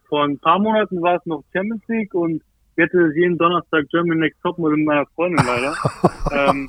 vor 0.09 0.25
ein 0.25 0.37
paar 0.39 0.59
Monaten 0.59 1.01
war 1.01 1.15
es 1.15 1.25
noch 1.25 1.43
Champions 1.53 1.83
League 1.87 2.13
und 2.13 2.43
jetzt 2.77 2.93
ist 2.93 3.09
es 3.09 3.15
jeden 3.15 3.37
Donnerstag 3.37 3.85
German 3.89 4.19
Next 4.19 4.41
Topmodel 4.41 4.77
mit 4.77 4.87
meiner 4.87 5.05
Freundin 5.15 5.45
leider. 5.45 5.73
ähm, 6.31 6.67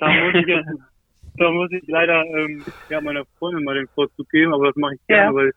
da 0.00 0.08
muss 0.08 0.34
ich 0.34 0.46
jetzt, 0.46 0.68
da 1.36 1.50
muss 1.50 1.70
ich 1.72 1.86
leider 1.86 2.24
ähm, 2.24 2.64
ja 2.88 3.00
meiner 3.00 3.24
Freundin 3.38 3.64
mal 3.64 3.74
den 3.74 3.88
Vorzug 3.88 4.28
geben, 4.30 4.54
aber 4.54 4.66
das 4.66 4.76
mache 4.76 4.94
ich 4.94 5.06
gerne, 5.06 5.24
ja. 5.24 5.34
weil 5.34 5.52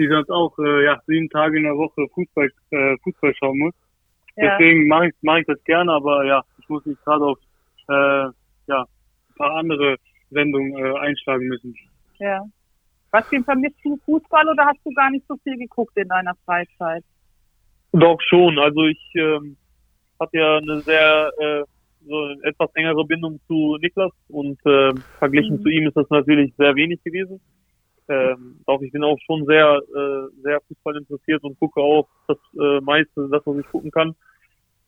sie 0.00 0.08
sonst 0.08 0.30
auch 0.30 0.58
äh, 0.58 0.84
ja 0.84 0.98
sieben 1.06 1.28
Tage 1.28 1.58
in 1.58 1.64
der 1.64 1.76
Woche 1.76 2.06
Fußball 2.14 2.50
äh, 2.70 2.96
Fußball 3.04 3.34
schauen 3.34 3.58
muss. 3.58 3.74
Ja. 4.36 4.56
Deswegen 4.56 4.88
mache 4.88 5.08
ich 5.08 5.14
mache 5.20 5.40
ich 5.40 5.46
das 5.46 5.62
gerne, 5.64 5.92
aber 5.92 6.24
ja, 6.24 6.42
ich 6.58 6.68
muss 6.68 6.84
mich 6.86 6.98
gerade 7.04 7.24
auf 7.24 7.38
äh, 7.88 7.92
ja 8.66 8.80
ein 8.80 9.34
paar 9.36 9.56
andere 9.56 9.96
Sendungen 10.30 10.72
äh, 10.74 10.98
einschlagen 10.98 11.46
müssen. 11.46 11.74
Ja. 12.18 12.42
Was 13.10 13.28
den 13.28 13.44
vermisst 13.44 13.76
du 13.82 13.96
Fußball 14.04 14.48
oder 14.48 14.64
hast 14.66 14.78
du 14.84 14.90
gar 14.92 15.10
nicht 15.10 15.26
so 15.26 15.36
viel 15.42 15.56
geguckt 15.58 15.96
in 15.96 16.08
deiner 16.08 16.34
Freizeit? 16.46 17.04
Doch 17.92 18.20
schon. 18.22 18.58
Also 18.58 18.84
ich 18.84 19.12
ähm, 19.16 19.56
hatte 20.18 20.38
ja 20.38 20.58
eine 20.58 20.80
sehr 20.80 21.32
äh, 21.38 21.62
so 22.06 22.24
eine 22.24 22.42
etwas 22.44 22.70
engere 22.74 23.04
Bindung 23.04 23.40
zu 23.46 23.76
Niklas 23.80 24.12
und 24.28 24.58
äh, 24.64 24.94
verglichen 25.18 25.56
mhm. 25.56 25.62
zu 25.62 25.68
ihm 25.68 25.88
ist 25.88 25.96
das 25.96 26.08
natürlich 26.08 26.54
sehr 26.56 26.74
wenig 26.76 27.02
gewesen. 27.02 27.40
Ähm, 28.10 28.60
doch 28.66 28.80
ich 28.82 28.90
bin 28.90 29.04
auch 29.04 29.18
schon 29.24 29.46
sehr 29.46 29.80
äh, 29.94 30.42
sehr 30.42 30.60
Fußball 30.62 30.96
interessiert 30.96 31.44
und 31.44 31.58
gucke 31.60 31.80
auch 31.80 32.08
das 32.26 32.38
äh, 32.60 32.80
meiste, 32.80 33.28
das 33.30 33.42
was 33.44 33.58
ich 33.58 33.66
gucken 33.66 33.92
kann. 33.92 34.16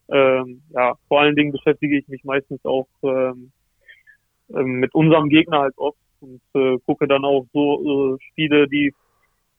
Ähm, 0.08 0.62
ja, 0.70 0.94
vor 1.06 1.20
allen 1.20 1.36
Dingen 1.36 1.52
beschäftige 1.52 1.98
ich 1.98 2.08
mich 2.08 2.24
meistens 2.24 2.64
auch 2.64 2.88
ähm, 3.04 3.52
ähm 4.52 4.80
mit 4.80 4.92
unserem 4.94 5.28
Gegner 5.28 5.60
halt 5.60 5.78
oft 5.78 5.98
und 6.20 6.40
äh, 6.54 6.78
gucke 6.84 7.06
dann 7.06 7.24
auch 7.24 7.46
so 7.52 8.16
äh, 8.16 8.18
Spiele, 8.30 8.66
die 8.66 8.92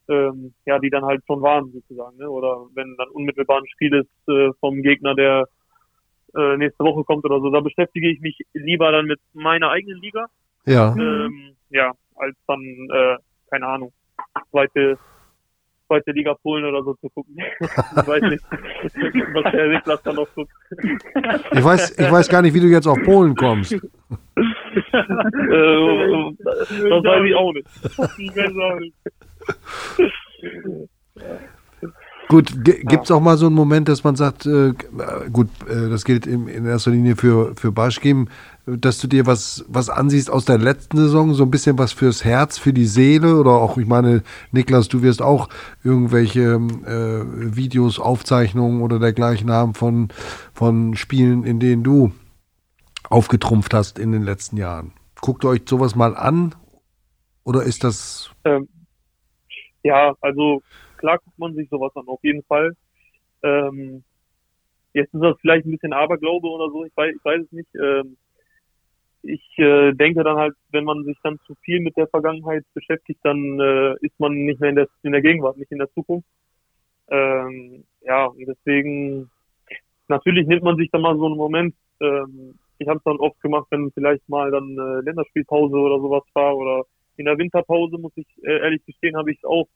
ähm, 0.09 0.53
ja, 0.65 0.79
die 0.79 0.89
dann 0.89 1.05
halt 1.05 1.23
schon 1.25 1.41
waren 1.41 1.71
sozusagen, 1.71 2.17
ne? 2.17 2.29
Oder 2.29 2.67
wenn 2.73 2.97
dann 2.97 3.09
unmittelbar 3.09 3.59
ein 3.59 3.67
Spiel 3.67 3.93
ist 3.95 4.29
äh, 4.29 4.51
vom 4.59 4.81
Gegner, 4.81 5.15
der 5.15 5.47
äh, 6.35 6.57
nächste 6.57 6.83
Woche 6.83 7.03
kommt 7.03 7.23
oder 7.25 7.39
so, 7.39 7.49
da 7.49 7.61
beschäftige 7.61 8.09
ich 8.09 8.19
mich 8.19 8.37
lieber 8.53 8.91
dann 8.91 9.05
mit 9.05 9.19
meiner 9.33 9.69
eigenen 9.69 10.01
Liga. 10.01 10.25
Ja. 10.65 10.95
Ähm, 10.97 11.55
ja, 11.69 11.93
als 12.15 12.35
dann, 12.47 12.61
äh, 12.61 13.17
keine 13.53 13.67
Ahnung, 13.67 13.93
zweite 14.49 14.97
zweite 15.85 16.11
Liga 16.11 16.33
Polen 16.41 16.65
oder 16.65 16.83
so 16.83 16.95
zu 16.95 17.09
gucken. 17.09 17.35
ich 17.59 18.07
weiß 18.07 18.21
nicht, 18.23 18.43
was 18.49 19.51
der 19.51 19.67
Niklas 19.67 20.01
dann 20.01 20.15
noch 20.15 20.27
guckt. 20.33 20.51
Ich 21.51 21.63
weiß, 21.63 21.99
ich 21.99 22.11
weiß 22.11 22.29
gar 22.29 22.41
nicht, 22.41 22.55
wie 22.55 22.61
du 22.61 22.67
jetzt 22.67 22.87
auf 22.87 22.97
Polen 23.03 23.35
kommst. 23.35 23.73
äh, 23.73 23.79
das 23.79 25.01
weiß 26.71 27.25
ich 27.27 27.35
auch 27.35 27.53
nicht. 27.53 27.67
Ich 28.17 28.35
weiß 28.35 28.53
auch 28.57 28.79
nicht. 28.79 28.95
Gut, 32.29 32.63
gibt 32.63 33.03
es 33.03 33.11
auch 33.11 33.19
mal 33.19 33.37
so 33.37 33.45
einen 33.47 33.55
Moment, 33.55 33.89
dass 33.89 34.03
man 34.03 34.15
sagt, 34.15 34.47
äh, 34.47 34.73
gut, 35.31 35.49
äh, 35.67 35.89
das 35.89 36.05
gilt 36.05 36.25
in, 36.25 36.47
in, 36.47 36.65
erster 36.65 36.89
Linie 36.89 37.15
für, 37.15 37.53
für 37.55 37.71
Baschkim, 37.71 38.27
dass 38.65 38.99
du 38.99 39.07
dir 39.07 39.25
was, 39.25 39.65
was 39.67 39.89
ansiehst 39.89 40.29
aus 40.29 40.45
der 40.45 40.57
letzten 40.57 40.97
Saison, 40.97 41.33
so 41.33 41.43
ein 41.43 41.51
bisschen 41.51 41.77
was 41.77 41.91
fürs 41.91 42.23
Herz, 42.23 42.57
für 42.57 42.71
die 42.71 42.85
Seele 42.85 43.37
oder 43.37 43.51
auch, 43.51 43.77
ich 43.77 43.87
meine, 43.87 44.23
Niklas, 44.51 44.87
du 44.87 45.01
wirst 45.01 45.21
auch 45.21 45.49
irgendwelche 45.83 46.53
äh, 46.85 47.55
Videos, 47.55 47.99
Aufzeichnungen 47.99 48.81
oder 48.81 48.99
dergleichen 48.99 49.51
haben 49.51 49.73
von, 49.73 50.09
von 50.53 50.95
Spielen, 50.95 51.43
in 51.43 51.59
denen 51.59 51.83
du 51.83 52.13
aufgetrumpft 53.09 53.73
hast 53.73 53.99
in 53.99 54.13
den 54.13 54.23
letzten 54.23 54.55
Jahren. 54.55 54.93
Guckt 55.19 55.43
ihr 55.43 55.49
euch 55.49 55.63
sowas 55.65 55.95
mal 55.95 56.15
an 56.15 56.55
oder 57.43 57.63
ist 57.63 57.83
das... 57.83 58.31
Ähm, 58.45 58.69
ja, 59.83 60.15
also 60.21 60.61
klar 60.97 61.17
guckt 61.17 61.37
man 61.37 61.53
sich 61.53 61.67
sowas 61.69 61.91
an, 61.95 62.07
auf 62.07 62.23
jeden 62.23 62.43
Fall. 62.43 62.71
Ähm, 63.43 64.03
jetzt 64.93 65.13
ist 65.13 65.21
das 65.21 65.35
vielleicht 65.41 65.65
ein 65.65 65.71
bisschen 65.71 65.91
Aberglaube 65.91 66.47
oder 66.47 66.71
so, 66.71 66.85
ich 66.85 66.95
weiß, 66.95 67.13
ich 67.13 67.25
weiß 67.25 67.41
es 67.41 67.51
nicht. 67.51 67.69
Ähm, 67.75 68.15
ich 69.23 69.57
äh, 69.57 69.93
denke 69.93 70.23
dann 70.23 70.37
halt, 70.37 70.53
wenn 70.71 70.83
man 70.83 71.03
sich 71.05 71.17
dann 71.23 71.39
zu 71.47 71.55
viel 71.63 71.79
mit 71.79 71.95
der 71.97 72.07
Vergangenheit 72.07 72.65
beschäftigt, 72.73 73.19
dann 73.23 73.59
äh, 73.59 73.95
ist 74.01 74.19
man 74.19 74.33
nicht 74.33 74.59
mehr 74.59 74.69
in 74.69 74.75
der, 74.75 74.87
in 75.01 75.13
der 75.13 75.21
Gegenwart, 75.21 75.57
nicht 75.57 75.71
in 75.71 75.79
der 75.79 75.91
Zukunft. 75.93 76.27
Ähm, 77.09 77.85
ja, 78.01 78.25
und 78.25 78.45
deswegen 78.45 79.29
natürlich 80.07 80.47
nimmt 80.47 80.63
man 80.63 80.77
sich 80.77 80.89
dann 80.91 81.01
mal 81.01 81.17
so 81.17 81.25
einen 81.25 81.37
Moment. 81.37 81.75
Ähm, 82.01 82.55
ich 82.79 82.87
habe 82.87 82.97
es 82.97 83.03
dann 83.03 83.17
oft 83.17 83.39
gemacht, 83.41 83.67
wenn 83.69 83.91
vielleicht 83.91 84.27
mal 84.27 84.51
dann 84.51 84.77
äh, 84.77 85.01
Länderspielpause 85.05 85.75
oder 85.75 85.99
sowas 85.99 86.23
war 86.33 86.55
oder 86.57 86.83
in 87.15 87.25
der 87.25 87.37
Winterpause 87.37 87.97
muss 87.97 88.11
ich 88.15 88.27
äh, 88.43 88.59
ehrlich 88.59 88.85
gestehen, 88.85 89.15
habe 89.15 89.31
ich 89.31 89.45
auch, 89.45 89.67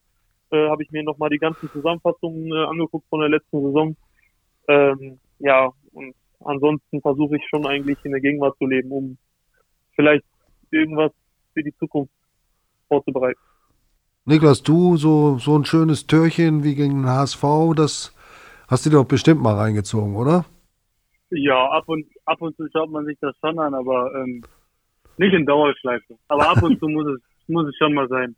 äh, 0.50 0.68
habe 0.68 0.82
ich 0.82 0.90
mir 0.90 1.02
nochmal 1.02 1.30
die 1.30 1.38
ganzen 1.38 1.70
Zusammenfassungen 1.70 2.50
äh, 2.52 2.64
angeguckt 2.64 3.06
von 3.08 3.20
der 3.20 3.28
letzten 3.28 3.62
Saison. 3.62 3.96
Ähm, 4.68 5.18
ja, 5.38 5.70
und 5.92 6.14
ansonsten 6.40 7.00
versuche 7.00 7.36
ich 7.36 7.48
schon 7.48 7.66
eigentlich 7.66 7.98
in 8.04 8.12
der 8.12 8.20
Gegenwart 8.20 8.58
zu 8.58 8.66
leben, 8.66 8.90
um 8.90 9.18
vielleicht 9.98 10.24
irgendwas 10.70 11.10
für 11.54 11.62
die 11.62 11.74
Zukunft 11.76 12.12
vorzubereiten. 12.86 13.40
Niklas, 14.24 14.62
du, 14.62 14.96
so, 14.96 15.38
so 15.38 15.58
ein 15.58 15.64
schönes 15.64 16.06
Törchen 16.06 16.62
wie 16.62 16.76
gegen 16.76 17.02
den 17.02 17.08
HSV, 17.08 17.42
das 17.74 18.14
hast 18.68 18.86
du 18.86 18.90
dir 18.90 18.96
doch 18.96 19.06
bestimmt 19.06 19.42
mal 19.42 19.56
reingezogen, 19.56 20.14
oder? 20.14 20.44
Ja, 21.30 21.68
ab 21.70 21.88
und, 21.88 22.06
ab 22.26 22.40
und 22.40 22.56
zu 22.56 22.68
schaut 22.72 22.90
man 22.90 23.06
sich 23.06 23.18
das 23.20 23.34
schon 23.40 23.58
an, 23.58 23.74
aber 23.74 24.14
ähm, 24.14 24.44
nicht 25.16 25.34
in 25.34 25.44
Dauerschleife. 25.44 26.16
Aber 26.28 26.48
ab 26.48 26.62
und 26.62 26.78
zu 26.78 26.86
muss 26.88 27.06
es, 27.06 27.20
muss 27.48 27.66
es 27.66 27.76
schon 27.76 27.94
mal 27.94 28.06
sein. 28.08 28.36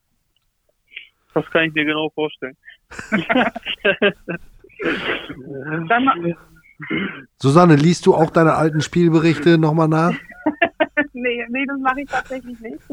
Das 1.34 1.44
kann 1.50 1.64
ich 1.64 1.74
mir 1.74 1.84
genau 1.84 2.08
vorstellen. 2.10 2.56
Susanne, 7.38 7.76
liest 7.76 8.06
du 8.06 8.14
auch 8.14 8.30
deine 8.30 8.54
alten 8.54 8.80
Spielberichte 8.80 9.58
nochmal 9.58 9.88
nach? 9.88 10.14
nee, 11.20 11.46
nee, 11.50 11.64
das 11.66 11.78
mache 11.80 12.00
ich 12.02 12.08
tatsächlich 12.08 12.58
nicht. 12.60 12.78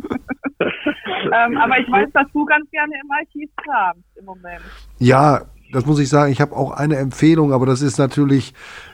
ähm, 0.60 1.58
aber 1.58 1.80
ich 1.80 1.92
weiß, 1.92 2.10
dass 2.14 2.32
du 2.34 2.46
ganz 2.46 2.70
gerne 2.72 2.94
im 3.04 3.12
Archiv 3.12 3.50
kramst 3.58 4.06
im 4.16 4.26
Moment. 4.26 4.62
Ja, 5.00 5.42
das 5.72 5.86
muss 5.86 6.00
ich 6.00 6.10
sagen. 6.10 6.32
Ich 6.32 6.42
habe 6.42 6.56
auch 6.56 6.72
eine 6.72 6.98
Empfehlung, 6.98 7.52
aber 7.52 7.66
das 7.66 7.82
ist 7.82 7.98
natürlich, 7.98 8.54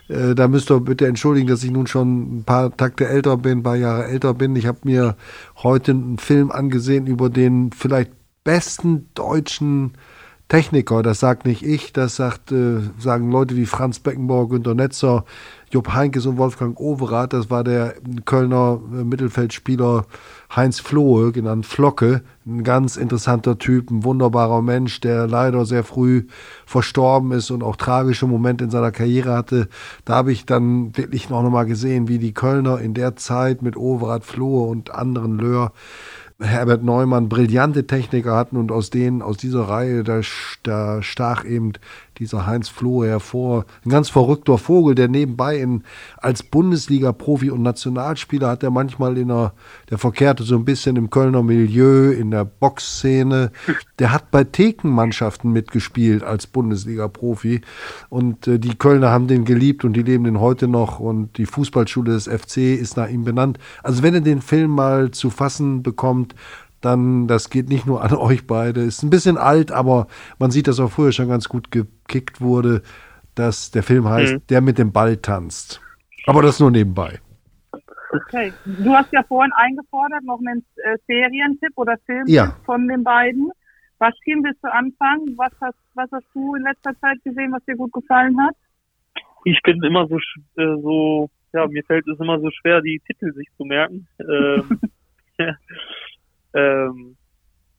äh, 0.09 0.33
da 0.35 0.47
müsst 0.47 0.71
ihr 0.71 0.79
bitte 0.79 1.07
entschuldigen, 1.07 1.47
dass 1.47 1.63
ich 1.63 1.71
nun 1.71 1.87
schon 1.87 2.39
ein 2.39 2.43
paar 2.43 2.75
Takte 2.75 3.07
älter 3.07 3.37
bin, 3.37 3.59
ein 3.59 3.63
paar 3.63 3.75
Jahre 3.75 4.05
älter 4.05 4.33
bin. 4.33 4.55
Ich 4.55 4.65
habe 4.65 4.79
mir 4.83 5.15
heute 5.57 5.91
einen 5.91 6.17
Film 6.17 6.51
angesehen 6.51 7.07
über 7.07 7.29
den 7.29 7.71
vielleicht 7.71 8.11
besten 8.43 9.09
deutschen 9.13 9.93
Techniker, 10.53 11.01
das 11.01 11.19
sagt 11.19 11.47
nicht 11.47 11.63
ich, 11.63 11.93
das 11.93 12.15
sagt, 12.15 12.51
äh, 12.51 12.81
sagen 12.99 13.31
Leute 13.31 13.55
wie 13.55 13.65
Franz 13.65 13.97
Beckenbauer, 13.97 14.49
Günter 14.49 14.75
Netzer, 14.75 15.25
Jupp 15.71 15.95
Heinkes 15.95 16.27
und 16.27 16.37
Wolfgang 16.37 16.79
Overath. 16.79 17.33
Das 17.33 17.49
war 17.49 17.63
der 17.63 17.95
Kölner 18.25 18.79
äh, 18.93 19.03
Mittelfeldspieler 19.03 20.05
Heinz 20.55 20.79
Flohe, 20.79 21.31
genannt 21.31 21.65
Flocke. 21.65 22.21
Ein 22.45 22.63
ganz 22.63 22.97
interessanter 22.97 23.57
Typ, 23.57 23.89
ein 23.89 24.03
wunderbarer 24.03 24.61
Mensch, 24.61 25.01
der 25.01 25.25
leider 25.25 25.65
sehr 25.65 25.83
früh 25.83 26.27
verstorben 26.67 27.31
ist 27.31 27.49
und 27.49 27.63
auch 27.63 27.75
tragische 27.75 28.27
Momente 28.27 28.65
in 28.65 28.69
seiner 28.69 28.91
Karriere 28.91 29.33
hatte. 29.33 29.69
Da 30.05 30.13
habe 30.13 30.31
ich 30.31 30.45
dann 30.45 30.95
wirklich 30.95 31.31
noch 31.31 31.41
mal 31.49 31.65
gesehen, 31.65 32.07
wie 32.07 32.19
die 32.19 32.35
Kölner 32.35 32.79
in 32.79 32.93
der 32.93 33.15
Zeit 33.15 33.63
mit 33.63 33.75
Overath, 33.75 34.23
Flohe 34.23 34.67
und 34.67 34.93
anderen 34.93 35.39
Löhr 35.39 35.71
Herbert 36.43 36.83
Neumann 36.83 37.29
brillante 37.29 37.87
Techniker 37.87 38.35
hatten 38.35 38.57
und 38.57 38.71
aus 38.71 38.89
denen, 38.89 39.21
aus 39.21 39.37
dieser 39.37 39.63
Reihe, 39.63 40.03
da, 40.03 40.21
da 40.63 41.01
stach 41.01 41.45
eben 41.45 41.73
dieser 42.19 42.45
Heinz 42.45 42.69
Flohe 42.69 43.07
hervor. 43.07 43.65
Ein 43.85 43.89
ganz 43.89 44.09
verrückter 44.09 44.57
Vogel, 44.57 44.95
der 44.95 45.07
nebenbei 45.07 45.57
in, 45.57 45.83
als 46.17 46.43
Bundesliga-Profi 46.43 47.49
und 47.49 47.61
Nationalspieler 47.61 48.49
hat 48.49 48.63
er 48.63 48.71
manchmal 48.71 49.17
in 49.17 49.29
der, 49.29 49.53
der 49.89 49.97
verkehrte 49.97 50.43
so 50.43 50.55
ein 50.55 50.65
bisschen 50.65 50.95
im 50.95 51.09
Kölner 51.09 51.43
Milieu, 51.43 52.11
in 52.11 52.31
der 52.31 52.45
Boxszene. 52.45 53.51
Der 53.99 54.11
hat 54.11 54.31
bei 54.31 54.43
Thekenmannschaften 54.43 55.51
mitgespielt 55.51 56.23
als 56.23 56.47
Bundesliga-Profi 56.47 57.61
und 58.09 58.47
äh, 58.47 58.59
die 58.59 58.75
Kölner 58.75 59.09
haben 59.09 59.27
den 59.27 59.45
geliebt 59.45 59.85
und 59.85 59.93
die 59.93 60.03
leben 60.03 60.23
den 60.23 60.39
heute 60.39 60.67
noch 60.67 60.99
und 60.99 61.37
die 61.37 61.45
Fußballschule 61.45 62.11
des 62.11 62.27
FC 62.27 62.57
ist 62.57 62.97
nach 62.97 63.09
ihm 63.09 63.23
benannt. 63.23 63.59
Also 63.83 64.03
wenn 64.03 64.13
ihr 64.13 64.21
den 64.21 64.41
Film 64.41 64.71
mal 64.71 65.11
zu 65.11 65.29
fassen 65.29 65.83
bekommt, 65.83 66.35
dann, 66.85 67.27
das 67.27 67.49
geht 67.49 67.69
nicht 67.69 67.85
nur 67.85 68.03
an 68.03 68.13
euch 68.15 68.47
beide. 68.47 68.81
Ist 68.81 69.03
ein 69.03 69.09
bisschen 69.09 69.37
alt, 69.37 69.71
aber 69.71 70.07
man 70.39 70.51
sieht, 70.51 70.67
dass 70.67 70.79
auch 70.79 70.91
früher 70.91 71.11
schon 71.11 71.29
ganz 71.29 71.49
gut 71.49 71.71
gekickt 71.71 72.41
wurde, 72.41 72.81
dass 73.35 73.71
der 73.71 73.83
Film 73.83 74.07
heißt, 74.07 74.33
mhm. 74.33 74.47
der 74.47 74.61
mit 74.61 74.77
dem 74.77 74.91
Ball 74.91 75.17
tanzt. 75.17 75.81
Aber 76.25 76.41
das 76.41 76.59
nur 76.59 76.71
nebenbei. 76.71 77.19
Okay. 78.11 78.53
Du 78.63 78.93
hast 78.93 79.11
ja 79.11 79.23
vorhin 79.23 79.51
eingefordert, 79.53 80.23
noch 80.23 80.39
einen 80.39 80.63
äh, 80.75 80.97
Serientipp 81.07 81.71
oder 81.75 81.97
Film 82.05 82.25
ja. 82.27 82.55
von 82.65 82.87
den 82.87 83.03
beiden. 83.03 83.51
Was 83.97 84.13
Team 84.23 84.43
willst 84.43 84.63
du 84.63 84.71
anfangen? 84.71 85.33
Was 85.37 85.51
hast, 85.61 85.77
was 85.95 86.09
hast 86.11 86.27
du 86.33 86.55
in 86.55 86.63
letzter 86.63 86.91
Zeit 86.99 87.17
gesehen, 87.23 87.51
was 87.51 87.63
dir 87.65 87.75
gut 87.75 87.91
gefallen 87.91 88.39
hat? 88.39 88.55
Ich 89.45 89.59
bin 89.63 89.81
immer 89.83 90.07
so, 90.07 90.17
äh, 90.17 90.81
so 90.81 91.29
ja, 91.53 91.67
mir 91.67 91.83
fällt 91.83 92.07
es 92.07 92.19
immer 92.19 92.39
so 92.39 92.49
schwer, 92.51 92.81
die 92.81 93.01
Titel 93.07 93.33
sich 93.33 93.47
zu 93.57 93.65
merken. 93.65 94.07
Ähm, 94.19 94.79
Ähm, 96.53 97.17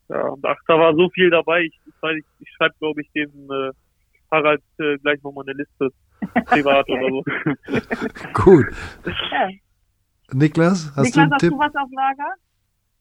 ja, 0.09 0.35
ach, 0.43 0.57
da 0.67 0.79
war 0.79 0.95
so 0.95 1.09
viel 1.11 1.31
dabei. 1.31 1.63
Ich, 1.63 1.81
ich, 1.87 2.25
ich 2.41 2.51
schreibe, 2.57 2.75
glaube 2.79 3.01
ich, 3.01 3.11
dem 3.13 3.31
äh, 3.51 3.71
Harald 4.31 4.63
äh, 4.79 4.99
gleich 4.99 5.23
nochmal 5.23 5.45
eine 5.49 5.59
Liste 5.59 5.91
privat 6.47 6.89
oder 6.89 7.09
so. 7.09 7.25
Gut. 8.45 8.67
Ja. 9.31 9.49
Niklas, 10.33 10.93
hast 10.97 11.05
Niklas, 11.05 11.13
du 11.15 11.21
einen 11.21 11.33
hast 11.33 11.41
Tipp? 11.41 11.51
du 11.51 11.59
was 11.59 11.75
auf 11.75 11.91
Lager? 11.93 12.35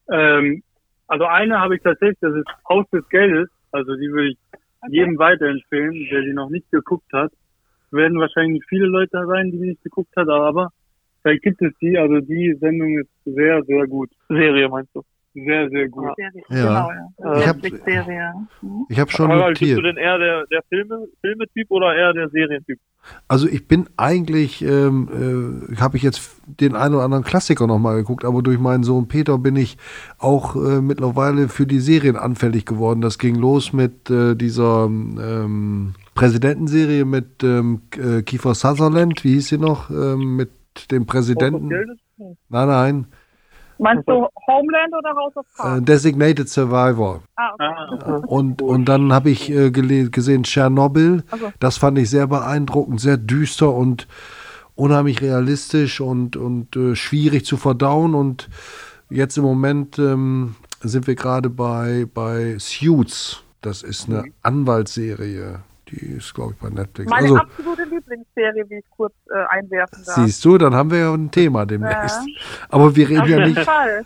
Ähm, 0.10 0.64
also 1.08 1.26
eine 1.26 1.60
habe 1.60 1.76
ich 1.76 1.82
tatsächlich, 1.82 2.20
das 2.22 2.36
ist 2.36 2.48
Haus 2.70 2.90
des 2.92 3.08
Geldes. 3.10 3.50
Also 3.72 3.96
die 3.96 4.10
würde 4.12 4.30
ich 4.30 4.38
okay. 4.82 4.92
jedem 4.92 5.18
weiterempfehlen, 5.18 6.08
der 6.12 6.24
sie 6.24 6.34
noch 6.34 6.50
nicht 6.50 6.70
geguckt 6.72 7.12
hat. 7.12 7.32
Werden 7.92 8.20
wahrscheinlich 8.20 8.64
viele 8.68 8.88
Leute 8.88 9.24
sein, 9.28 9.52
die 9.52 9.58
sie 9.60 9.68
nicht 9.70 9.84
geguckt 9.84 10.16
hat, 10.16 10.28
aber 10.28 10.70
vielleicht 11.22 11.44
gibt 11.44 11.62
es 11.62 11.74
die. 11.80 11.98
Also 11.98 12.20
die 12.20 12.56
Sendung 12.60 12.98
ist 12.98 13.10
sehr, 13.26 13.64
sehr 13.64 13.88
gut. 13.88 14.10
Serie 14.30 14.70
meinst 14.70 14.96
du? 14.96 15.04
Sehr, 15.34 15.70
sehr 15.70 15.90
gut. 15.90 16.10
Ja. 16.18 16.30
Genau, 16.50 16.92
ja. 16.92 17.40
Ich 17.40 17.48
habe 17.48 17.60
hm? 17.62 18.86
ich 18.88 19.00
hab 19.00 19.12
schon 19.12 19.32
Aber 19.32 19.50
notiert. 19.50 19.60
Bist 19.60 19.78
du 19.78 19.82
denn 19.82 19.98
eher 19.98 20.20
der, 20.20 20.46
der 20.46 20.62
Filme, 20.70 21.08
Filmetyp 21.22 21.72
oder 21.72 21.96
eher 21.96 22.14
der 22.14 22.30
Serientyp? 22.30 22.80
Also 23.28 23.48
ich 23.48 23.68
bin 23.68 23.90
eigentlich, 23.98 24.62
ähm, 24.62 25.68
äh, 25.72 25.76
habe 25.78 25.98
ich 25.98 26.04
jetzt 26.04 26.42
den 26.46 26.76
einen 26.76 26.96
oder 26.96 27.04
anderen 27.04 27.24
Klassiker 27.24 27.66
nochmal 27.66 27.96
geguckt, 27.96 28.26
aber 28.26 28.44
durch 28.44 28.60
meinen 28.60 28.84
Sohn 28.84 29.08
Peter 29.08 29.38
bin 29.40 29.56
ich 29.56 29.78
auch 30.20 30.56
äh, 30.56 30.82
mittlerweile 30.82 31.50
für 31.50 31.66
die 31.66 31.80
Serien 31.80 32.16
anfällig 32.16 32.66
geworden. 32.66 33.02
Das 33.02 33.18
ging 33.18 33.36
los 33.36 33.74
mit 33.74 34.10
äh, 34.10 34.36
dieser 34.36 34.86
ähm, 34.86 35.96
Präsidentenserie 36.14 37.06
mit 37.06 37.44
ähm, 37.44 37.82
äh, 37.98 38.22
Kiefer 38.22 38.54
Sutherland, 38.54 39.24
wie 39.24 39.34
hieß 39.34 39.48
sie 39.48 39.58
noch, 39.58 39.90
ähm, 39.90 40.36
mit 40.36 40.52
dem 40.92 41.06
Präsidenten. 41.08 41.70
Nein, 42.50 42.68
nein. 42.68 43.08
Meinst 43.84 44.08
du 44.08 44.28
Homeland 44.48 44.94
oder 44.98 45.14
House 45.14 45.36
of 45.36 45.46
Cards? 45.58 45.78
Äh, 45.78 45.82
Designated 45.82 46.48
Survivor. 46.48 47.22
Ah, 47.36 47.50
okay. 47.54 48.00
Ah, 48.06 48.22
und, 48.28 48.62
und 48.62 48.86
dann 48.86 49.12
habe 49.12 49.30
ich 49.30 49.52
äh, 49.52 49.72
gesehen 49.72 50.44
Tschernobyl. 50.44 51.24
Also. 51.30 51.52
Das 51.60 51.78
fand 51.78 51.98
ich 51.98 52.10
sehr 52.10 52.28
beeindruckend, 52.28 53.02
sehr 53.02 53.18
düster 53.18 53.74
und 53.74 54.08
unheimlich 54.76 55.22
realistisch 55.22 56.00
und, 56.00 56.38
und 56.38 56.76
äh, 56.78 56.96
schwierig 56.96 57.46
zu 57.46 57.58
verdauen. 57.58 58.16
Und 58.16 58.50
jetzt 59.10 59.38
im 59.38 59.44
Moment 59.44 60.00
ähm, 60.00 60.56
sind 60.82 61.06
wir 61.06 61.16
gerade 61.16 61.50
bei, 61.50 62.08
bei 62.12 62.56
Suits. 62.60 63.44
Das 63.62 63.84
ist 63.84 64.08
eine 64.08 64.24
mhm. 64.24 64.34
Anwaltsserie. 64.44 65.60
Die 65.94 66.06
ist, 66.18 66.34
glaube 66.34 66.54
ich, 66.54 66.60
bei 66.60 66.70
Netflix. 66.70 67.10
Meine 67.10 67.24
also, 67.24 67.38
absolute 67.38 67.84
Lieblingsserie, 67.84 68.68
wie 68.70 68.78
ich 68.78 68.86
kurz 68.90 69.14
äh, 69.30 69.44
einwerfen 69.50 70.04
darf. 70.04 70.16
Siehst 70.16 70.44
du, 70.44 70.58
dann 70.58 70.74
haben 70.74 70.90
wir 70.90 71.00
ja 71.00 71.14
ein 71.14 71.30
Thema 71.30 71.66
demnächst. 71.66 72.22
Ja. 72.26 72.66
Aber 72.70 72.96
wir 72.96 73.10
reden 73.10 73.22
Auf 73.22 73.28
ja 73.28 73.46
nicht. 73.46 73.60
Fall. 73.60 74.06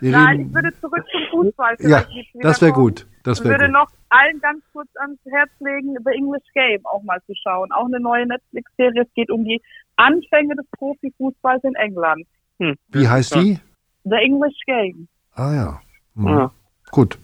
Nein, 0.00 0.46
ich 0.46 0.54
würde 0.54 0.72
zurück 0.80 1.04
zum 1.12 1.20
Fußball. 1.30 1.76
Ja, 1.80 2.04
das 2.40 2.62
wäre 2.62 2.72
gut. 2.72 3.06
Das 3.22 3.44
wär 3.44 3.50
ich 3.50 3.58
würde 3.58 3.66
gut. 3.66 3.74
noch 3.74 3.90
allen 4.08 4.40
ganz 4.40 4.64
kurz 4.72 4.88
ans 4.98 5.18
Herz 5.26 5.50
legen, 5.60 5.94
The 6.04 6.12
English 6.12 6.46
Game 6.54 6.80
auch 6.86 7.02
mal 7.02 7.20
zu 7.26 7.34
schauen. 7.34 7.70
Auch 7.72 7.84
eine 7.84 8.00
neue 8.00 8.26
Netflix-Serie. 8.26 9.02
Es 9.02 9.14
geht 9.14 9.30
um 9.30 9.44
die 9.44 9.60
Anfänge 9.96 10.56
des 10.56 10.66
Profifußballs 10.78 11.64
in 11.64 11.74
England. 11.74 12.26
Hm. 12.60 12.76
Wie 12.88 13.08
heißt 13.08 13.34
die? 13.34 13.60
The 14.04 14.16
English 14.16 14.56
Game. 14.64 15.08
Ah 15.34 15.54
ja. 15.54 15.80
Hm. 16.16 16.28
ja. 16.28 16.50
Gut. 16.90 17.18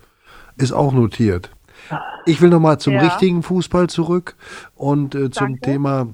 Ist 0.58 0.72
auch 0.72 0.92
notiert. 0.92 1.50
Ich 2.24 2.40
will 2.40 2.50
nochmal 2.50 2.78
zum 2.78 2.94
ja. 2.94 3.02
richtigen 3.02 3.42
Fußball 3.42 3.88
zurück 3.88 4.36
und 4.74 5.14
äh, 5.14 5.30
zum 5.30 5.48
Danke. 5.48 5.60
Thema. 5.60 6.08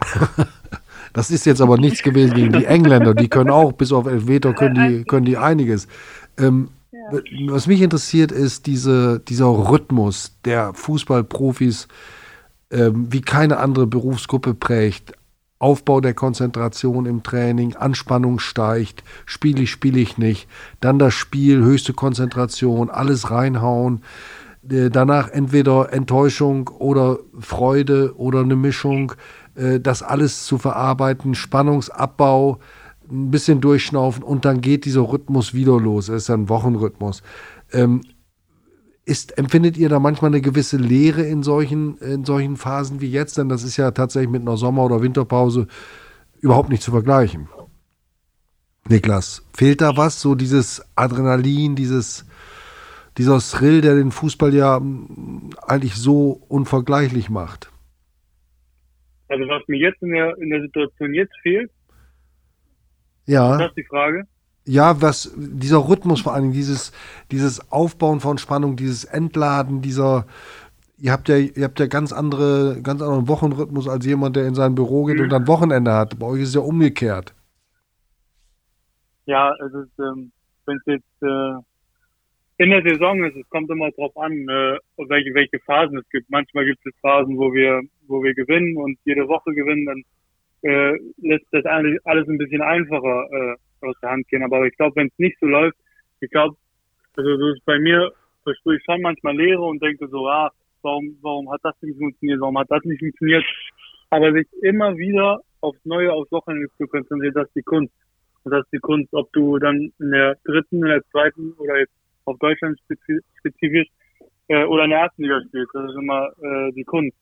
das 1.12 1.30
ist 1.30 1.46
jetzt 1.46 1.60
aber 1.60 1.76
nichts 1.78 2.02
gewesen 2.02 2.34
gegen 2.34 2.52
die 2.52 2.64
Engländer. 2.64 3.14
Die 3.14 3.28
können 3.28 3.50
auch, 3.50 3.72
bis 3.72 3.92
auf 3.92 4.06
Elfmeter, 4.06 4.54
können 4.54 4.74
die, 4.74 5.04
können 5.04 5.26
die 5.26 5.36
einiges. 5.36 5.88
Ähm, 6.38 6.68
ja. 6.90 7.20
Was 7.48 7.66
mich 7.66 7.82
interessiert, 7.82 8.32
ist 8.32 8.66
diese, 8.66 9.20
dieser 9.20 9.46
Rhythmus 9.46 10.36
der 10.44 10.72
Fußballprofis, 10.74 11.88
ähm, 12.70 13.08
wie 13.10 13.20
keine 13.20 13.58
andere 13.58 13.86
Berufsgruppe 13.86 14.54
prägt. 14.54 15.12
Aufbau 15.60 16.00
der 16.00 16.14
Konzentration 16.14 17.04
im 17.06 17.22
Training, 17.24 17.74
Anspannung 17.74 18.38
steigt, 18.38 19.02
spiele 19.26 19.62
ich, 19.62 19.70
spiele 19.70 19.98
ich 19.98 20.16
nicht, 20.16 20.48
dann 20.80 21.00
das 21.00 21.14
Spiel, 21.14 21.62
höchste 21.62 21.94
Konzentration, 21.94 22.90
alles 22.90 23.30
reinhauen. 23.30 24.02
Äh, 24.70 24.90
danach 24.90 25.28
entweder 25.28 25.92
Enttäuschung 25.92 26.68
oder 26.68 27.18
Freude 27.38 28.14
oder 28.16 28.40
eine 28.40 28.56
Mischung. 28.56 29.12
äh, 29.58 29.80
das 29.80 30.02
alles 30.02 30.44
zu 30.44 30.58
verarbeiten, 30.58 31.34
Spannungsabbau, 31.34 32.58
ein 33.10 33.30
bisschen 33.30 33.60
durchschnaufen 33.60 34.22
und 34.22 34.44
dann 34.44 34.60
geht 34.60 34.84
dieser 34.84 35.00
Rhythmus 35.00 35.54
wieder 35.54 35.80
los. 35.80 36.08
Es 36.08 36.24
ist 36.24 36.30
ein 36.30 36.48
Wochenrhythmus. 36.48 37.22
Ähm, 37.72 38.02
ist, 39.04 39.38
empfindet 39.38 39.78
ihr 39.78 39.88
da 39.88 39.98
manchmal 39.98 40.30
eine 40.30 40.42
gewisse 40.42 40.76
Leere 40.76 41.22
in 41.22 41.42
solchen, 41.42 41.96
in 41.98 42.26
solchen 42.26 42.58
Phasen 42.58 43.00
wie 43.00 43.10
jetzt? 43.10 43.38
Denn 43.38 43.48
das 43.48 43.62
ist 43.64 43.78
ja 43.78 43.90
tatsächlich 43.90 44.30
mit 44.30 44.42
einer 44.42 44.58
Sommer- 44.58 44.84
oder 44.84 45.00
Winterpause 45.00 45.66
überhaupt 46.40 46.68
nicht 46.68 46.82
zu 46.82 46.90
vergleichen. 46.90 47.48
Niklas, 48.86 49.42
fehlt 49.54 49.80
da 49.80 49.96
was? 49.96 50.20
So 50.20 50.34
dieses 50.34 50.82
Adrenalin, 50.94 51.74
dieses, 51.74 52.26
dieser 53.18 53.38
Thrill, 53.40 53.80
der 53.80 53.96
den 53.96 54.12
Fußball 54.12 54.54
ja 54.54 54.78
hm, 54.78 55.50
eigentlich 55.66 55.94
so 55.96 56.40
unvergleichlich 56.48 57.28
macht? 57.28 57.70
Also 59.28 59.44
was 59.48 59.62
mir 59.66 59.78
jetzt 59.78 60.00
in 60.02 60.10
der, 60.10 60.38
in 60.38 60.50
der 60.50 60.62
Situation 60.62 61.12
jetzt 61.12 61.34
fehlt, 61.42 61.70
ja. 63.26 63.52
ist 63.52 63.60
das 63.60 63.74
die 63.74 63.84
Frage? 63.84 64.26
Ja, 64.64 65.00
was 65.00 65.32
dieser 65.36 65.88
Rhythmus 65.88 66.22
vor 66.22 66.34
allem, 66.34 66.52
dieses, 66.52 66.92
dieses 67.30 67.72
Aufbauen 67.72 68.20
von 68.20 68.38
Spannung, 68.38 68.76
dieses 68.76 69.04
Entladen, 69.04 69.82
dieser, 69.82 70.26
ihr 70.98 71.12
habt 71.12 71.28
ja, 71.28 71.36
ihr 71.36 71.64
habt 71.64 71.80
ja 71.80 71.86
ganz 71.86 72.12
andere, 72.12 72.80
ganz 72.82 73.02
anderen 73.02 73.28
Wochenrhythmus 73.28 73.88
als 73.88 74.04
jemand, 74.06 74.36
der 74.36 74.46
in 74.46 74.54
sein 74.54 74.74
Büro 74.74 75.04
geht 75.04 75.16
mhm. 75.16 75.24
und 75.24 75.30
dann 75.30 75.46
Wochenende 75.46 75.92
hat. 75.92 76.18
Bei 76.18 76.26
euch 76.26 76.42
ist 76.42 76.48
es 76.48 76.54
ja 76.54 76.60
umgekehrt. 76.60 77.34
Ja, 79.26 79.52
also 79.58 79.84
ähm, 79.98 80.32
wenn 80.64 80.76
es 80.76 80.86
jetzt 80.86 81.22
äh, 81.22 81.54
in 82.58 82.70
der 82.70 82.82
Saison 82.82 83.22
ist, 83.24 83.36
es 83.36 83.48
kommt 83.50 83.70
immer 83.70 83.90
drauf 83.92 84.16
an, 84.16 84.32
äh, 84.32 84.78
welche, 84.96 85.32
welche 85.32 85.60
Phasen 85.60 85.98
es 85.98 86.08
gibt. 86.10 86.28
Manchmal 86.28 86.64
gibt 86.64 86.84
es 86.84 86.92
Phasen, 87.00 87.38
wo 87.38 87.54
wir, 87.54 87.80
wo 88.08 88.22
wir 88.22 88.34
gewinnen 88.34 88.76
und 88.76 88.98
jede 89.04 89.28
Woche 89.28 89.54
gewinnen, 89.54 89.86
dann 89.86 90.02
äh, 90.62 90.98
lässt 91.18 91.46
das 91.52 91.64
alles 91.64 92.28
ein 92.28 92.38
bisschen 92.38 92.60
einfacher 92.60 93.28
äh, 93.30 93.86
aus 93.86 93.94
der 94.02 94.10
Hand 94.10 94.26
gehen. 94.28 94.42
Aber 94.42 94.66
ich 94.66 94.76
glaube, 94.76 94.96
wenn 94.96 95.06
es 95.06 95.18
nicht 95.18 95.38
so 95.40 95.46
läuft, 95.46 95.78
ich 96.20 96.30
glaube, 96.30 96.56
also 97.16 97.36
das 97.36 97.56
ist 97.56 97.64
bei 97.64 97.78
mir 97.78 98.12
verspüre 98.42 98.76
ich 98.76 98.84
schon 98.84 99.02
manchmal 99.02 99.36
Leere 99.36 99.62
und 99.62 99.80
denke 99.80 100.08
so, 100.08 100.28
ah, 100.28 100.50
warum, 100.82 101.16
warum 101.22 101.50
hat 101.52 101.60
das 101.62 101.80
nicht 101.82 101.98
funktioniert, 101.98 102.40
warum 102.40 102.58
hat 102.58 102.70
das 102.70 102.82
nicht 102.84 102.98
funktioniert? 102.98 103.44
Aber 104.10 104.32
sich 104.32 104.48
immer 104.62 104.96
wieder 104.96 105.40
aufs 105.60 105.84
Neue, 105.84 106.12
aufs 106.12 106.32
Wochenende 106.32 106.68
zu 106.76 106.88
konzentrieren, 106.88 107.34
das 107.34 107.46
ist 107.46 107.56
die 107.56 107.62
Kunst. 107.62 107.92
Und 108.42 108.52
das 108.52 108.64
ist 108.64 108.72
die 108.72 108.78
Kunst, 108.78 109.12
ob 109.12 109.32
du 109.32 109.58
dann 109.58 109.92
in 110.00 110.10
der 110.10 110.36
dritten, 110.44 110.82
in 110.82 110.88
der 110.88 111.04
zweiten 111.10 111.52
oder 111.58 111.78
jetzt 111.78 111.92
auf 112.28 112.38
Deutschland 112.38 112.78
spezifisch 113.38 113.88
äh, 114.48 114.64
oder 114.64 114.84
in 114.84 114.90
der 114.90 115.00
ersten 115.00 115.22
Liga 115.22 115.40
spielst. 115.46 115.74
Das 115.74 115.90
ist 115.90 115.98
immer 115.98 116.28
äh, 116.42 116.72
die 116.72 116.84
Kunst. 116.84 117.16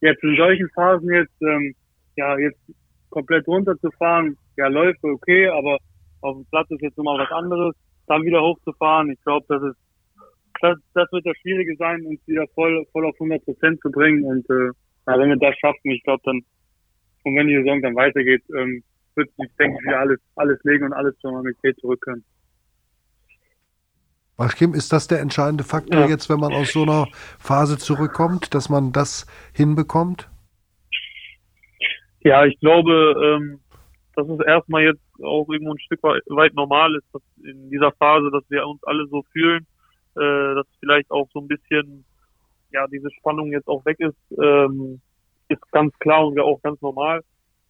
Jetzt 0.00 0.22
in 0.22 0.36
solchen 0.36 0.68
Phasen 0.70 1.10
jetzt, 1.12 1.42
ähm, 1.42 1.74
ja, 2.16 2.38
jetzt 2.38 2.60
komplett 3.10 3.46
runterzufahren, 3.46 4.36
ja, 4.56 4.68
läuft 4.68 5.02
okay, 5.04 5.48
aber 5.48 5.78
auf 6.22 6.36
dem 6.36 6.46
Platz 6.46 6.70
ist 6.70 6.82
jetzt 6.82 6.96
nochmal 6.96 7.18
was 7.18 7.30
anderes. 7.30 7.74
Dann 8.06 8.24
wieder 8.24 8.42
hochzufahren, 8.42 9.10
ich 9.10 9.22
glaube, 9.22 9.46
das 9.48 9.62
ist 9.62 9.76
das, 10.60 10.78
das 10.94 11.10
wird 11.12 11.26
das 11.26 11.36
Schwierige 11.38 11.74
sein, 11.76 12.04
uns 12.06 12.20
wieder 12.26 12.46
voll, 12.54 12.84
voll 12.92 13.06
auf 13.06 13.14
100 13.14 13.44
Prozent 13.44 13.80
zu 13.80 13.90
bringen. 13.90 14.24
Und 14.24 14.48
äh, 14.50 14.70
ja, 15.06 15.18
wenn 15.18 15.30
wir 15.30 15.36
das 15.36 15.56
schaffen, 15.58 15.90
ich 15.90 16.02
glaube 16.02 16.22
dann, 16.24 16.42
und 17.24 17.36
wenn 17.36 17.48
die 17.48 17.56
Saison 17.56 17.82
dann 17.82 17.94
weitergeht, 17.96 18.42
ähm, 18.56 18.82
wird 19.14 19.30
sich, 19.36 19.50
denke 19.58 19.76
ich, 19.78 19.86
wieder 19.86 20.00
alles, 20.00 20.20
alles 20.36 20.58
legen 20.64 20.84
und 20.84 20.92
alles 20.92 21.16
zur 21.18 21.32
Normalität 21.32 21.78
zurückkommen. 21.80 22.24
Kim, 24.48 24.74
ist 24.74 24.92
das 24.92 25.08
der 25.08 25.20
entscheidende 25.20 25.64
Faktor 25.64 26.00
ja. 26.00 26.06
jetzt, 26.08 26.30
wenn 26.30 26.40
man 26.40 26.52
aus 26.52 26.72
so 26.72 26.82
einer 26.82 27.08
Phase 27.38 27.78
zurückkommt, 27.78 28.54
dass 28.54 28.68
man 28.68 28.92
das 28.92 29.26
hinbekommt? 29.54 30.28
Ja, 32.22 32.44
ich 32.44 32.58
glaube, 32.60 33.38
ähm, 33.40 33.60
dass 34.14 34.28
es 34.28 34.40
erstmal 34.46 34.82
jetzt 34.82 35.00
auch 35.22 35.48
irgendwo 35.48 35.72
ein 35.72 35.78
Stück 35.78 36.02
weit 36.02 36.54
normal 36.54 36.94
ist, 36.96 37.06
dass 37.12 37.22
in 37.42 37.70
dieser 37.70 37.92
Phase, 37.92 38.30
dass 38.30 38.44
wir 38.50 38.66
uns 38.66 38.82
alle 38.84 39.06
so 39.08 39.22
fühlen, 39.32 39.66
äh, 40.16 40.54
dass 40.54 40.66
vielleicht 40.80 41.10
auch 41.10 41.28
so 41.32 41.40
ein 41.40 41.48
bisschen, 41.48 42.04
ja, 42.72 42.86
diese 42.88 43.10
Spannung 43.12 43.52
jetzt 43.52 43.68
auch 43.68 43.84
weg 43.84 44.00
ist, 44.00 44.38
ähm, 44.42 45.00
ist 45.48 45.72
ganz 45.72 45.96
klar 45.98 46.26
und 46.26 46.36
ja 46.36 46.42
auch 46.42 46.60
ganz 46.62 46.80
normal. 46.80 47.22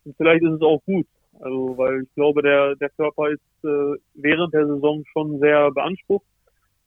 Und 0.05 0.17
vielleicht 0.17 0.43
ist 0.43 0.53
es 0.53 0.63
auch 0.63 0.83
gut. 0.85 1.07
Also, 1.41 1.75
weil 1.79 2.03
ich 2.03 2.15
glaube, 2.15 2.43
der, 2.43 2.77
der 2.77 2.91
Körper 2.91 3.31
ist 3.31 3.41
äh, 3.65 3.97
während 4.15 4.53
der 4.53 4.67
Saison 4.67 5.03
schon 5.13 5.39
sehr 5.39 5.71
beansprucht. 5.71 6.27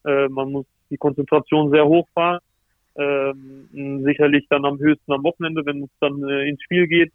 Äh, 0.06 0.28
man 0.30 0.52
muss 0.52 0.66
die 0.90 0.98
Konzentration 0.98 1.72
sehr 1.72 1.86
hoch 1.86 2.08
fahren. 2.14 2.40
Ähm, 2.96 4.04
sicherlich 4.04 4.46
dann 4.50 4.66
am 4.66 4.78
höchsten 4.78 5.12
am 5.12 5.24
Wochenende, 5.24 5.66
wenn 5.66 5.84
es 5.84 5.90
dann 6.00 6.24
äh, 6.30 6.48
ins 6.48 6.62
Spiel 6.62 6.88
geht 6.88 7.12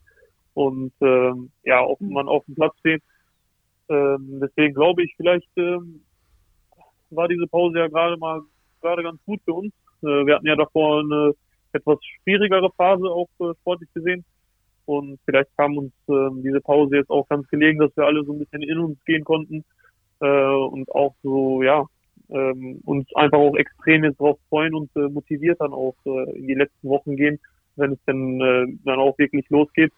und 0.54 0.92
ähm, 1.00 1.50
ja, 1.62 1.78
auch 1.78 2.00
man 2.00 2.26
auf 2.26 2.44
dem 2.46 2.56
Platz 2.56 2.76
steht. 2.80 3.00
Ähm, 3.88 4.40
deswegen 4.42 4.74
glaube 4.74 5.04
ich, 5.04 5.14
vielleicht 5.16 5.48
ähm, 5.56 6.00
war 7.10 7.28
diese 7.28 7.46
Pause 7.46 7.78
ja 7.78 7.86
gerade 7.86 8.16
mal 8.16 8.42
gerade 8.80 9.04
ganz 9.04 9.20
gut 9.24 9.40
für 9.44 9.54
uns. 9.54 9.72
Äh, 10.02 10.26
wir 10.26 10.34
hatten 10.34 10.48
ja 10.48 10.56
davor 10.56 11.00
eine 11.00 11.32
etwas 11.72 11.98
schwierigere 12.22 12.70
Phase 12.76 13.04
auch 13.04 13.28
äh, 13.40 13.54
sportlich 13.60 13.92
gesehen. 13.94 14.24
Und 14.84 15.20
vielleicht 15.24 15.54
kam 15.56 15.76
uns 15.76 15.92
äh, 16.08 16.42
diese 16.42 16.60
Pause 16.60 16.96
jetzt 16.96 17.10
auch 17.10 17.28
ganz 17.28 17.46
gelegen, 17.48 17.78
dass 17.78 17.96
wir 17.96 18.04
alle 18.04 18.24
so 18.24 18.32
ein 18.32 18.38
bisschen 18.38 18.62
in 18.62 18.78
uns 18.78 18.98
gehen 19.04 19.22
konnten 19.22 19.64
äh, 20.20 20.26
und 20.26 20.90
auch 20.90 21.14
so, 21.22 21.62
ja, 21.62 21.84
ähm, 22.30 22.80
uns 22.84 23.06
einfach 23.14 23.38
auch 23.38 23.56
extrem 23.56 24.04
jetzt 24.04 24.20
drauf 24.20 24.38
freuen 24.48 24.74
und 24.74 24.90
äh, 24.96 25.08
motiviert 25.08 25.60
dann 25.60 25.72
auch 25.72 25.96
äh, 26.04 26.36
in 26.36 26.46
die 26.46 26.54
letzten 26.54 26.88
Wochen 26.88 27.16
gehen, 27.16 27.38
wenn 27.76 27.92
es 27.92 28.04
denn 28.06 28.40
äh, 28.40 28.66
dann 28.84 28.98
auch 28.98 29.16
wirklich 29.18 29.48
losgeht. 29.50 29.92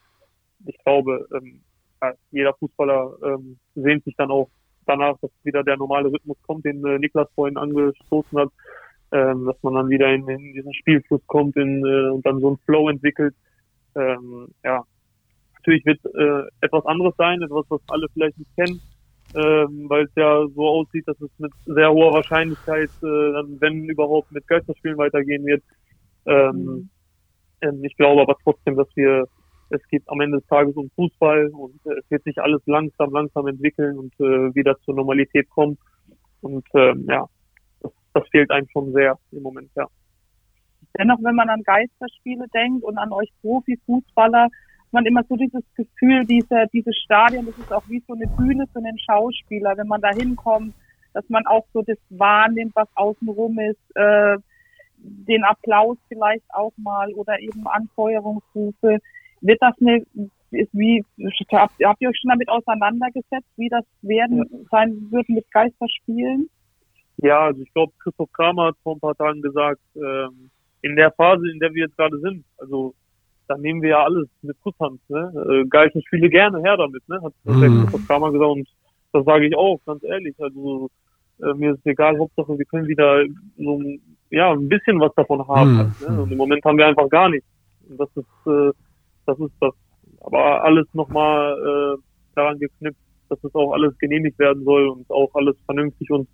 Ich 0.66 0.78
glaube, 0.84 1.26
ähm, 1.34 1.60
ja, 2.02 2.12
jeder 2.30 2.54
Fußballer 2.54 3.16
ähm, 3.24 3.58
sehnt 3.74 4.04
sich 4.04 4.14
dann 4.16 4.30
auch 4.30 4.48
danach, 4.86 5.16
dass 5.20 5.30
wieder 5.44 5.62
der 5.62 5.76
normale 5.76 6.10
Rhythmus 6.12 6.36
kommt, 6.46 6.64
den 6.64 6.84
äh, 6.84 6.98
Niklas 6.98 7.28
vorhin 7.34 7.56
angestoßen 7.56 8.38
hat, 8.38 8.50
ähm, 9.12 9.46
dass 9.46 9.62
man 9.62 9.74
dann 9.74 9.88
wieder 9.88 10.12
in, 10.12 10.28
in 10.28 10.52
diesen 10.52 10.74
Spielfluss 10.74 11.26
kommt 11.26 11.56
in, 11.56 11.84
äh, 11.84 12.10
und 12.10 12.24
dann 12.24 12.40
so 12.40 12.52
ein 12.52 12.58
Flow 12.64 12.88
entwickelt. 12.88 13.34
Ähm, 13.94 14.48
ja, 14.64 14.84
natürlich 15.56 15.84
wird 15.84 16.00
äh, 16.04 16.48
etwas 16.60 16.86
anderes 16.86 17.14
sein, 17.16 17.42
etwas, 17.42 17.64
was 17.68 17.80
alle 17.88 18.06
vielleicht 18.12 18.38
nicht 18.38 18.54
kennen, 18.56 18.80
ähm, 19.34 19.88
weil 19.88 20.04
es 20.04 20.14
ja 20.16 20.46
so 20.54 20.66
aussieht, 20.66 21.06
dass 21.06 21.20
es 21.20 21.30
mit 21.38 21.52
sehr 21.64 21.90
hoher 21.90 22.12
Wahrscheinlichkeit, 22.12 22.90
äh, 23.02 23.32
dann, 23.32 23.60
wenn 23.60 23.84
überhaupt, 23.84 24.32
mit 24.32 24.46
Geisterspielen 24.46 24.98
weitergehen 24.98 25.44
wird. 25.46 25.62
Ähm, 26.26 26.56
mhm. 26.56 26.90
ähm, 27.60 27.84
ich 27.84 27.96
glaube 27.96 28.22
aber 28.22 28.36
trotzdem, 28.42 28.76
dass 28.76 28.88
wir, 28.96 29.26
es 29.70 29.86
geht 29.88 30.02
am 30.06 30.20
Ende 30.20 30.38
des 30.38 30.46
Tages 30.48 30.74
um 30.76 30.90
Fußball 30.96 31.48
und 31.48 31.74
äh, 31.86 31.98
es 31.98 32.10
wird 32.10 32.24
sich 32.24 32.40
alles 32.40 32.60
langsam, 32.66 33.12
langsam 33.12 33.46
entwickeln 33.46 33.98
und 33.98 34.12
äh, 34.18 34.54
wieder 34.54 34.76
zur 34.80 34.94
Normalität 34.94 35.48
kommen. 35.50 35.78
Und 36.40 36.66
ähm, 36.74 37.06
ja, 37.08 37.26
das, 37.80 37.92
das 38.14 38.28
fehlt 38.28 38.50
einem 38.50 38.68
schon 38.72 38.92
sehr 38.92 39.16
im 39.30 39.42
Moment, 39.42 39.70
ja. 39.76 39.86
Dennoch, 40.98 41.18
wenn 41.22 41.36
man 41.36 41.48
an 41.48 41.62
Geisterspiele 41.62 42.46
denkt 42.52 42.82
und 42.82 42.98
an 42.98 43.12
euch 43.12 43.30
Profifußballer, 43.42 44.48
man 44.92 45.06
immer 45.06 45.22
so 45.28 45.36
dieses 45.36 45.62
Gefühl, 45.74 46.24
diese, 46.26 46.66
diese 46.72 46.92
Stadien, 46.92 47.46
das 47.46 47.58
ist 47.58 47.72
auch 47.72 47.84
wie 47.88 48.02
so 48.06 48.14
eine 48.14 48.26
Bühne 48.26 48.66
für 48.72 48.78
einen 48.78 48.98
Schauspieler, 48.98 49.76
wenn 49.76 49.88
man 49.88 50.00
da 50.00 50.10
hinkommt, 50.10 50.74
dass 51.12 51.28
man 51.28 51.46
auch 51.46 51.66
so 51.72 51.82
das 51.82 51.98
wahrnimmt, 52.10 52.72
was 52.74 52.88
außenrum 52.94 53.58
ist, 53.58 53.96
äh, 53.96 54.36
den 55.02 55.44
Applaus 55.44 55.96
vielleicht 56.08 56.44
auch 56.50 56.72
mal 56.76 57.12
oder 57.14 57.40
eben 57.40 57.66
Anfeuerungsrufe. 57.66 58.98
Wird 59.40 59.62
das 59.62 59.74
eine, 59.80 60.04
ist 60.50 60.70
wie, 60.72 61.04
habt, 61.52 61.74
habt 61.82 62.00
ihr 62.00 62.08
euch 62.08 62.18
schon 62.20 62.30
damit 62.30 62.48
auseinandergesetzt, 62.48 63.48
wie 63.56 63.68
das 63.68 63.84
werden 64.02 64.66
sein 64.70 65.08
wird 65.10 65.28
mit 65.28 65.50
Geisterspielen? 65.50 66.50
Ja, 67.18 67.46
also 67.46 67.62
ich 67.62 67.72
glaube, 67.72 67.92
Christoph 67.98 68.32
Kramer 68.32 68.66
hat 68.66 68.76
vor 68.82 68.96
ein 68.96 69.00
paar 69.00 69.14
Tagen 69.14 69.42
gesagt, 69.42 69.80
ähm, 69.96 70.50
in 70.82 70.96
der 70.96 71.10
Phase, 71.12 71.50
in 71.50 71.58
der 71.58 71.72
wir 71.74 71.84
jetzt 71.84 71.96
gerade 71.96 72.18
sind, 72.20 72.44
also 72.58 72.94
da 73.50 73.58
nehmen 73.58 73.82
wir 73.82 73.90
ja 73.90 74.04
alles 74.04 74.28
mit 74.42 74.56
Kusshand, 74.60 75.00
ne? 75.08 75.32
Äh, 75.50 75.66
Geißen 75.68 76.00
Spiele 76.06 76.30
gerne 76.30 76.62
her 76.62 76.76
damit, 76.76 77.02
ne? 77.08 77.20
Hat 77.20 77.32
mhm. 77.42 77.60
der 77.60 77.70
Christoph 77.70 78.06
Kramer 78.06 78.30
gesagt 78.30 78.50
und 78.50 78.68
das 79.12 79.24
sage 79.24 79.48
ich 79.48 79.56
auch, 79.56 79.80
ganz 79.84 80.04
ehrlich. 80.04 80.36
Also 80.38 80.88
äh, 81.42 81.52
mir 81.54 81.72
ist 81.72 81.84
egal, 81.84 82.16
Hauptsache 82.16 82.56
wir 82.56 82.64
können 82.66 82.86
wieder 82.86 83.24
so 83.56 83.82
ja 84.30 84.52
ein 84.52 84.68
bisschen 84.68 85.00
was 85.00 85.12
davon 85.16 85.46
haben. 85.48 85.72
Mhm. 85.72 85.78
Halt, 85.78 86.00
ne? 86.00 86.22
Und 86.22 86.30
im 86.30 86.38
Moment 86.38 86.64
haben 86.64 86.78
wir 86.78 86.86
einfach 86.86 87.08
gar 87.08 87.28
nichts. 87.28 87.48
Und 87.88 87.98
das 87.98 88.08
ist 88.14 88.46
äh, 88.46 88.70
das 89.26 89.38
ist 89.40 89.54
das. 89.60 89.74
Aber 90.20 90.62
alles 90.62 90.86
nochmal 90.92 91.96
äh, 91.98 92.02
daran 92.36 92.58
geknüpft, 92.60 93.00
dass 93.30 93.42
es 93.42 93.54
auch 93.56 93.72
alles 93.72 93.98
genehmigt 93.98 94.38
werden 94.38 94.62
soll 94.62 94.90
und 94.90 95.10
auch 95.10 95.34
alles 95.34 95.56
vernünftig 95.64 96.08
und 96.12 96.28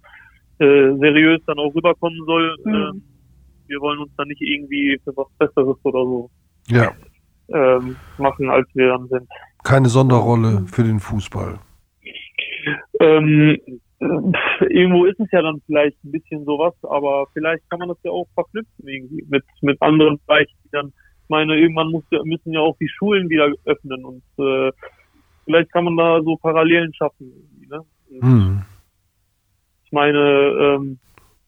äh, 0.58 0.92
seriös 0.98 1.40
dann 1.46 1.58
auch 1.58 1.74
rüberkommen 1.74 2.22
soll. 2.26 2.56
Mhm. 2.62 2.74
Äh, 2.74 3.68
wir 3.68 3.80
wollen 3.80 4.00
uns 4.00 4.12
dann 4.18 4.28
nicht 4.28 4.42
irgendwie 4.42 5.00
für 5.02 5.16
was 5.16 5.28
Besseres 5.38 5.78
oder 5.82 6.04
so 6.04 6.30
ja. 6.68 6.92
Ähm, 7.49 7.97
machen, 8.18 8.51
als 8.51 8.68
wir 8.74 8.88
dann 8.88 9.09
sind. 9.09 9.28
Keine 9.64 9.88
Sonderrolle 9.88 10.64
für 10.66 10.84
den 10.84 11.01
Fußball. 11.01 11.59
Ähm, 13.01 13.59
irgendwo 14.68 15.05
ist 15.07 15.20
es 15.20 15.30
ja 15.32 15.42
dann 15.42 15.61
vielleicht 15.66 15.97
ein 16.05 16.12
bisschen 16.12 16.44
sowas, 16.44 16.74
aber 16.82 17.26
vielleicht 17.32 17.68
kann 17.70 17.78
man 17.78 17.88
das 17.88 17.99
ja 18.03 18.11
auch 18.11 18.26
verknüpfen 18.34 18.86
irgendwie 18.86 19.24
mit, 19.28 19.44
mit 19.62 19.80
anderen 19.80 20.18
Bereichen, 20.26 20.57
die 20.64 20.70
dann 20.72 20.92
ich 21.26 21.30
meine, 21.30 21.59
irgendwann 21.59 21.90
muss, 21.90 22.05
müssen 22.22 22.53
ja 22.53 22.61
auch 22.61 22.76
die 22.78 22.88
Schulen 22.88 23.28
wieder 23.28 23.53
öffnen 23.64 24.05
und 24.05 24.22
äh, 24.38 24.70
vielleicht 25.44 25.72
kann 25.72 25.82
man 25.82 25.97
da 25.97 26.22
so 26.22 26.36
Parallelen 26.36 26.94
schaffen. 26.94 27.32
Ne? 27.68 27.84
Hm. 28.20 28.62
Ich 29.84 29.90
meine, 29.90 30.18
ähm, 30.20 30.99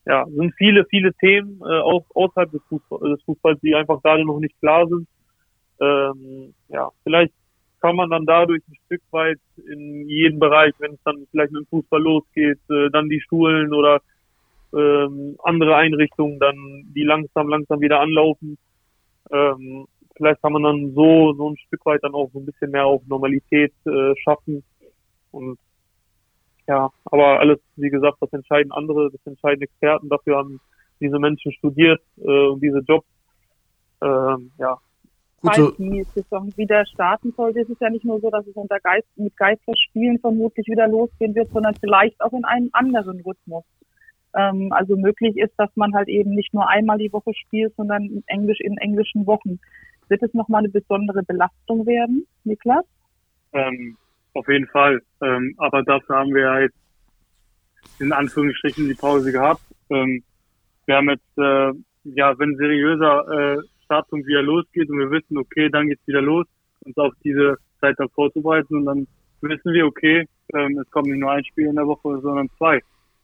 ja, 0.04 0.26
sind 0.26 0.52
viele, 0.56 0.84
viele 0.86 1.14
Themen 1.14 1.60
äh, 1.60 1.78
auch 1.78 2.04
außerhalb 2.12 2.50
des, 2.50 2.60
Fußball, 2.68 3.10
des 3.10 3.22
Fußballs, 3.22 3.60
die 3.60 3.76
einfach 3.76 4.02
gerade 4.02 4.24
noch 4.24 4.40
nicht 4.40 4.58
klar 4.58 4.84
sind. 4.88 5.06
Ähm, 5.80 6.54
ja, 6.68 6.90
vielleicht 7.02 7.32
kann 7.80 7.96
man 7.96 8.10
dann 8.10 8.26
dadurch 8.26 8.62
ein 8.68 8.76
Stück 8.86 9.02
weit 9.10 9.38
in 9.56 10.08
jedem 10.08 10.38
Bereich, 10.38 10.74
wenn 10.78 10.94
es 10.94 11.02
dann 11.04 11.26
vielleicht 11.30 11.52
mit 11.52 11.62
dem 11.62 11.68
Fußball 11.68 12.02
losgeht, 12.02 12.58
äh, 12.70 12.90
dann 12.90 13.08
die 13.08 13.20
Schulen 13.20 13.72
oder 13.72 14.00
ähm, 14.74 15.36
andere 15.42 15.76
Einrichtungen 15.76 16.38
dann, 16.38 16.84
die 16.94 17.04
langsam, 17.04 17.48
langsam 17.48 17.80
wieder 17.80 18.00
anlaufen. 18.00 18.58
Ähm, 19.30 19.86
vielleicht 20.16 20.42
kann 20.42 20.52
man 20.52 20.64
dann 20.64 20.94
so, 20.94 21.32
so 21.34 21.50
ein 21.50 21.56
Stück 21.58 21.86
weit 21.86 22.02
dann 22.02 22.14
auch 22.14 22.30
so 22.32 22.40
ein 22.40 22.46
bisschen 22.46 22.70
mehr 22.70 22.84
auf 22.84 23.02
Normalität 23.06 23.72
äh, 23.86 24.14
schaffen. 24.22 24.62
Und 25.30 25.58
ja, 26.66 26.90
aber 27.06 27.40
alles, 27.40 27.60
wie 27.76 27.90
gesagt, 27.90 28.18
das 28.20 28.32
entscheiden 28.32 28.72
andere, 28.72 29.10
das 29.10 29.24
entscheiden 29.24 29.62
Experten, 29.62 30.08
dafür 30.08 30.36
haben 30.36 30.60
diese 31.00 31.18
Menschen 31.18 31.52
studiert 31.52 32.02
äh, 32.18 32.48
und 32.48 32.60
diese 32.60 32.80
Jobs. 32.80 33.06
Ähm, 34.02 34.50
ja, 34.58 34.78
Gut, 35.40 35.54
so. 35.54 35.70
die 35.72 36.04
Saison 36.14 36.52
wieder 36.56 36.84
starten 36.86 37.32
sollte, 37.36 37.60
ist 37.60 37.70
es 37.70 37.78
ja 37.80 37.90
nicht 37.90 38.04
nur 38.04 38.20
so, 38.20 38.28
dass 38.28 38.46
es 38.46 38.56
unter 38.56 38.80
Geist, 38.80 39.06
mit 39.16 39.36
Geisterspielen 39.36 40.18
vermutlich 40.18 40.66
wieder 40.66 40.88
losgehen 40.88 41.34
wird, 41.34 41.50
sondern 41.52 41.76
vielleicht 41.76 42.20
auch 42.20 42.32
in 42.32 42.44
einem 42.44 42.70
anderen 42.72 43.20
Rhythmus. 43.20 43.64
Ähm, 44.34 44.72
also 44.72 44.96
möglich 44.96 45.36
ist, 45.36 45.54
dass 45.56 45.70
man 45.76 45.94
halt 45.94 46.08
eben 46.08 46.30
nicht 46.30 46.52
nur 46.52 46.68
einmal 46.68 46.98
die 46.98 47.12
Woche 47.12 47.32
spielt, 47.34 47.74
sondern 47.76 48.02
in 48.04 48.24
Englisch 48.26 48.60
in 48.60 48.76
englischen 48.78 49.26
Wochen. 49.26 49.60
Wird 50.08 50.22
es 50.22 50.34
nochmal 50.34 50.60
eine 50.60 50.70
besondere 50.70 51.22
Belastung 51.22 51.86
werden, 51.86 52.26
Niklas? 52.44 52.84
Ähm, 53.52 53.96
auf 54.34 54.48
jeden 54.48 54.66
Fall. 54.66 55.00
Ähm, 55.22 55.54
aber 55.58 55.82
dafür 55.82 56.16
haben 56.16 56.34
wir 56.34 56.50
halt 56.50 56.72
in 58.00 58.12
Anführungsstrichen 58.12 58.88
die 58.88 58.94
Pause 58.94 59.32
gehabt. 59.32 59.62
Ähm, 59.90 60.22
wir 60.86 60.96
haben 60.96 61.10
jetzt, 61.10 61.38
äh, 61.38 61.72
ja, 62.14 62.38
wenn 62.38 62.56
seriöser 62.56 63.56
äh, 63.56 63.62
Startpunkt 63.88 64.26
wieder 64.26 64.42
losgeht 64.42 64.90
und 64.90 64.98
wir 64.98 65.10
wissen, 65.10 65.38
okay, 65.38 65.70
dann 65.70 65.88
geht's 65.88 66.06
wieder 66.06 66.20
los, 66.20 66.46
uns 66.84 66.96
auf 66.98 67.14
diese 67.24 67.56
Zeit 67.80 67.94
dann 67.98 68.10
vorzubereiten 68.10 68.76
und 68.76 68.84
dann 68.84 69.06
wissen 69.40 69.72
wir, 69.72 69.86
okay, 69.86 70.26
ähm, 70.54 70.78
es 70.78 70.90
kommt 70.90 71.08
nicht 71.08 71.20
nur 71.20 71.30
ein 71.30 71.44
Spiel 71.44 71.66
in 71.66 71.76
der 71.76 71.86
Woche, 71.86 72.20
sondern 72.20 72.50
zwei. 72.58 72.80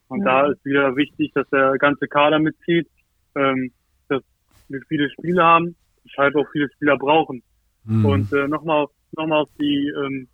Und 0.09 0.21
ja. 0.21 0.25
da 0.25 0.53
ist 0.53 0.65
wieder 0.65 0.97
wichtig, 0.97 1.33
dass 1.35 1.49
der 1.51 1.77
ganze 1.79 2.07
Kader 2.09 2.39
mitzieht, 2.39 2.89
ähm, 3.35 3.73
dass 4.09 4.23
wir 4.69 4.81
viele 4.89 5.11
Spieler 5.11 5.45
haben, 5.45 5.77
deshalb 6.05 6.35
auch 6.37 6.47
viele 6.53 6.71
Spieler 6.71 6.97
brauchen. 6.97 7.43
Mhm. 7.85 8.07
Und 8.07 8.33
äh, 8.33 8.49
nochmal 8.49 8.87
noch 9.17 9.27
mal 9.27 9.43
auf 9.43 9.51
die 9.61 9.93
ähm, 9.97 10.29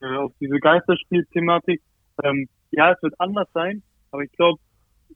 äh, 0.00 0.16
auf 0.16 0.32
diese 0.40 0.58
Geisterspiel-Thematik. 0.58 1.80
Ähm, 2.24 2.48
ja, 2.70 2.92
es 2.92 3.02
wird 3.02 3.14
anders 3.18 3.48
sein, 3.52 3.82
aber 4.10 4.22
ich 4.22 4.32
glaube, 4.32 4.60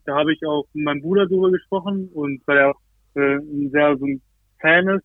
da 0.05 0.17
habe 0.17 0.33
ich 0.33 0.45
auch 0.47 0.65
mit 0.75 0.85
meinem 0.85 1.03
Bruder 1.03 1.27
drüber 1.27 1.51
gesprochen 1.51 2.11
und 2.13 2.43
weil 2.47 2.59
er 2.59 2.71
auch 2.71 2.81
äh, 3.15 3.37
ein 3.37 3.71
sehr 3.71 3.97
so 3.97 4.07
ein 4.07 4.21
Fan 4.65 4.89
ist, 4.89 5.05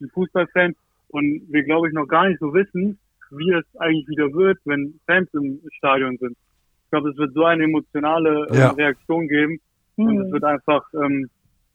ein 0.00 0.08
Fußballfan, 0.10 0.74
und 1.08 1.42
wir, 1.48 1.64
glaube 1.64 1.88
ich, 1.88 1.94
noch 1.94 2.06
gar 2.06 2.28
nicht 2.28 2.38
so 2.38 2.54
wissen, 2.54 2.96
wie 3.30 3.50
es 3.52 3.64
eigentlich 3.80 4.06
wieder 4.08 4.32
wird, 4.32 4.58
wenn 4.64 5.00
Fans 5.06 5.28
im 5.34 5.60
Stadion 5.78 6.16
sind. 6.18 6.36
Ich 6.84 6.90
glaube, 6.90 7.10
es 7.10 7.16
wird 7.16 7.34
so 7.34 7.44
eine 7.44 7.64
emotionale 7.64 8.46
äh, 8.50 8.58
ja. 8.58 8.70
Reaktion 8.70 9.26
geben 9.26 9.60
mhm. 9.96 10.06
und 10.06 10.20
es 10.26 10.32
wird 10.32 10.44
einfach 10.44 10.84
ähm, 10.94 11.28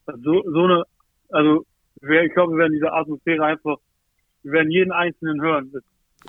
so, 0.06 0.44
so 0.44 0.64
eine, 0.64 0.84
also 1.30 1.66
ich 2.02 2.34
glaube, 2.34 2.54
wir 2.54 2.60
werden 2.60 2.74
diese 2.74 2.92
Atmosphäre 2.92 3.46
einfach, 3.46 3.78
wir 4.44 4.52
werden 4.54 4.72
jeden 4.72 4.92
Einzelnen 4.92 5.42
hören. 5.42 5.72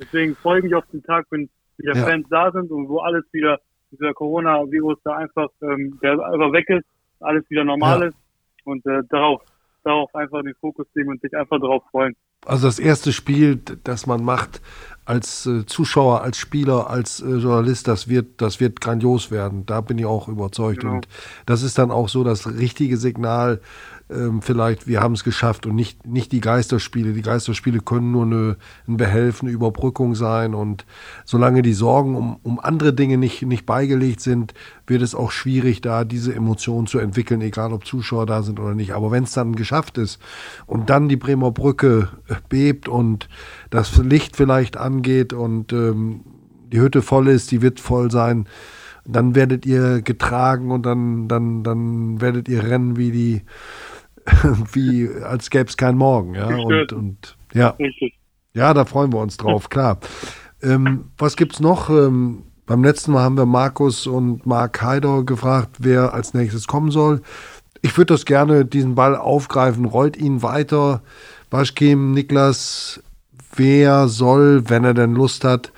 Deswegen 0.01 0.35
freue 0.37 0.59
ich 0.59 0.65
mich 0.65 0.75
auf 0.75 0.87
den 0.93 1.03
Tag, 1.03 1.27
wenn 1.31 1.49
wieder 1.79 1.95
ja. 1.95 2.05
Fans 2.05 2.27
da 2.29 2.51
sind 2.51 2.71
und 2.71 2.89
wo 2.89 2.99
alles 2.99 3.25
wieder, 3.33 3.61
dieser 3.93 4.15
Corona-Virus 4.15 4.99
da 5.05 5.17
einfach, 5.17 5.49
ähm, 5.63 5.99
der 6.03 6.13
einfach 6.13 6.53
weg 6.53 6.69
ist, 6.71 6.87
alles 7.21 7.49
wieder 7.51 7.65
normal 7.65 8.01
ja. 8.01 8.07
ist 8.09 8.17
und 8.65 8.85
äh, 8.87 9.03
darauf 9.11 9.43
darauf 9.87 10.15
einfach 10.15 10.43
den 10.43 10.55
Fokus 10.61 10.87
legen 10.95 11.11
und 11.11 11.21
sich 11.21 11.35
einfach 11.37 11.61
darauf 11.61 11.83
freuen. 11.91 12.15
Also 12.45 12.67
das 12.67 12.79
erste 12.79 13.13
Spiel, 13.13 13.57
das 13.57 14.07
man 14.07 14.23
macht 14.23 14.61
als 15.05 15.47
äh, 15.47 15.65
Zuschauer, 15.67 16.23
als 16.23 16.37
Spieler, 16.37 16.91
als 16.91 17.21
äh, 17.21 17.37
Journalist, 17.37 17.89
das 17.89 18.09
wird, 18.09 18.41
das 18.41 18.61
wird 18.61 18.81
grandios 18.81 19.31
werden. 19.31 19.65
Da 19.67 19.81
bin 19.81 19.99
ich 19.99 20.07
auch 20.07 20.29
überzeugt. 20.29 20.81
Genau. 20.81 20.95
Und 20.95 21.09
das 21.47 21.63
ist 21.63 21.79
dann 21.79 21.91
auch 21.91 22.09
so 22.09 22.25
das 22.25 22.47
richtige 22.47 22.97
Signal 22.97 23.61
ähm, 24.09 24.41
vielleicht, 24.41 24.87
wir 24.87 25.01
haben 25.01 25.15
es 25.15 25.25
geschafft 25.25 25.67
und 25.67 25.75
nicht, 25.75 26.07
nicht 26.07 26.31
die 26.31 26.41
Geisterspiele. 26.41 27.13
Die 27.13 27.23
Geisterspiele 27.23 27.81
können 27.81 28.13
nur 28.13 28.25
eine, 28.25 28.57
ein 28.87 28.97
Behelfen, 28.97 29.49
eine 29.49 29.55
Überbrückung 29.55 30.15
sein 30.15 30.55
und 30.55 30.87
solange 31.25 31.63
die 31.63 31.73
Sorgen 31.73 32.15
um, 32.15 32.37
um 32.43 32.61
andere 32.61 32.93
Dinge 32.93 33.19
nicht, 33.19 33.43
nicht 33.43 33.67
beigelegt 33.67 34.21
sind, 34.21 34.55
wird 34.87 35.03
es 35.03 35.15
auch 35.15 35.33
schwierig, 35.33 35.81
da 35.81 36.05
diese 36.05 36.35
Emotionen 36.35 36.87
zu 36.87 36.99
entwickeln, 36.99 37.41
egal 37.41 37.73
ob 37.73 37.85
Zuschauer 37.85 38.27
da 38.27 38.43
sind 38.43 38.61
oder 38.61 38.75
nicht. 38.75 38.93
Aber 38.93 39.11
wenn 39.11 39.25
es 39.25 39.33
dann 39.33 39.57
geschafft 39.57 39.99
ist 39.99 40.21
und 40.67 40.89
dann 40.89 41.09
die 41.09 41.17
Bremer 41.17 41.51
Brücke 41.51 42.09
äh, 42.29 42.35
bebt 42.49 42.89
und 42.89 43.29
das 43.71 43.97
Licht 43.97 44.37
vielleicht 44.37 44.77
angeht 44.77 45.33
und 45.33 45.73
ähm, 45.73 46.21
die 46.73 46.81
Hütte 46.81 47.03
voll 47.03 47.29
ist, 47.29 47.51
die 47.51 47.63
wird 47.63 47.81
voll 47.81 48.11
sein, 48.11 48.47
dann 49.05 49.35
werdet 49.35 49.67
ihr 49.67 50.03
getragen 50.03 50.71
und 50.71 50.85
dann, 50.85 51.29
dann, 51.29 51.63
dann 51.63 52.21
werdet 52.21 52.49
ihr 52.49 52.65
rennen 52.65 52.97
wie 52.97 53.11
die, 53.11 53.43
wie 54.73 55.09
als 55.23 55.51
gäbe 55.51 55.69
es 55.69 55.77
keinen 55.77 55.99
Morgen. 55.99 56.35
Ja, 56.35 56.47
und, 56.47 56.93
und 56.93 57.37
ja. 57.53 57.77
ja, 58.53 58.75
da 58.75 58.85
freuen 58.85 59.13
wir 59.13 59.21
uns 59.21 59.37
drauf, 59.37 59.69
klar. 59.71 59.99
Ähm, 60.63 61.11
was 61.19 61.37
gibt's 61.37 61.61
noch? 61.61 61.91
Ähm, 61.91 62.43
beim 62.67 62.83
letzten 62.83 63.13
Mal 63.13 63.23
haben 63.23 63.37
wir 63.37 63.47
Markus 63.47 64.07
und 64.07 64.45
Mark 64.45 64.83
Heider 64.83 65.23
gefragt, 65.23 65.77
wer 65.79 66.15
als 66.15 66.35
nächstes 66.35 66.67
kommen 66.67 66.91
soll. 66.91 67.23
Ich 67.83 67.97
würde 67.97 68.15
das 68.15 68.25
gerne, 68.25 68.65
diesen 68.65 68.97
Ball 68.97 69.15
aufgreifen, 69.15 69.85
rollt 69.85 70.17
ihn 70.17 70.43
weiter. 70.43 71.03
Baschkim, 71.51 72.13
Niklas, 72.13 73.01
wer 73.55 74.09
soll, 74.09 74.69
wenn 74.69 74.85
er 74.85 74.95
denn 74.95 75.15
Lust 75.15 75.45
hat, 75.45 75.73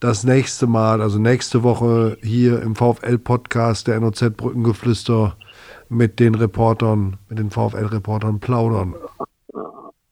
das 0.00 0.24
nächste 0.24 0.66
Mal, 0.66 1.00
also 1.00 1.18
nächste 1.18 1.62
Woche 1.62 2.18
hier 2.22 2.60
im 2.62 2.76
VfL-Podcast 2.76 3.86
der 3.86 3.98
NOZ 3.98 4.30
Brückengeflüster 4.36 5.36
mit 5.88 6.20
den 6.20 6.34
Reportern, 6.34 7.18
mit 7.28 7.38
den 7.38 7.50
VfL-Reportern 7.50 8.40
plaudern? 8.40 8.94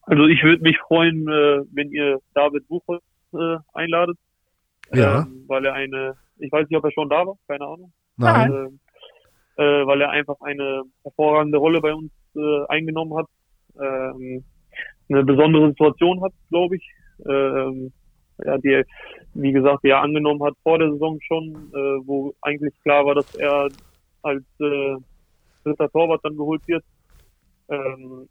Also 0.06 0.26
ich 0.26 0.42
würde 0.42 0.62
mich 0.62 0.78
freuen, 0.78 1.28
äh, 1.28 1.62
wenn 1.72 1.90
ihr 1.90 2.20
David 2.34 2.66
Buchholz 2.68 3.02
äh, 3.32 3.56
einladet. 3.74 4.16
Ja. 4.92 5.22
Ähm, 5.22 5.44
weil 5.48 5.64
er 5.66 5.74
eine, 5.74 6.14
ich 6.38 6.50
weiß 6.50 6.68
nicht, 6.68 6.78
ob 6.78 6.84
er 6.84 6.92
schon 6.92 7.10
da 7.10 7.26
war, 7.26 7.34
keine 7.48 7.66
Ahnung. 7.66 7.92
Nein. 8.16 8.78
Äh, 9.58 9.62
äh, 9.62 9.86
weil 9.86 10.00
er 10.00 10.10
einfach 10.10 10.40
eine 10.40 10.82
hervorragende 11.02 11.58
Rolle 11.58 11.80
bei 11.80 11.92
uns 11.94 12.10
eingenommen 12.68 13.16
hat. 13.16 13.26
Ähm, 13.80 14.44
eine 15.08 15.24
besondere 15.24 15.68
Situation 15.68 16.22
hat, 16.22 16.32
glaube 16.50 16.76
ich. 16.76 16.86
Ähm, 17.26 17.90
ja, 18.44 18.58
die, 18.58 18.84
wie 19.32 19.52
gesagt, 19.52 19.82
die 19.82 19.88
er 19.88 20.02
angenommen 20.02 20.42
hat 20.42 20.52
vor 20.62 20.78
der 20.78 20.92
Saison 20.92 21.18
schon, 21.26 21.72
wo 22.04 22.34
eigentlich 22.42 22.74
klar 22.82 23.06
war, 23.06 23.14
dass 23.14 23.34
er 23.36 23.70
als 24.20 24.44
dritter 25.66 25.90
Torwart 25.90 26.20
dann 26.24 26.36
geholt 26.36 26.62
wird. 26.66 26.84
Ähm, 27.68 28.28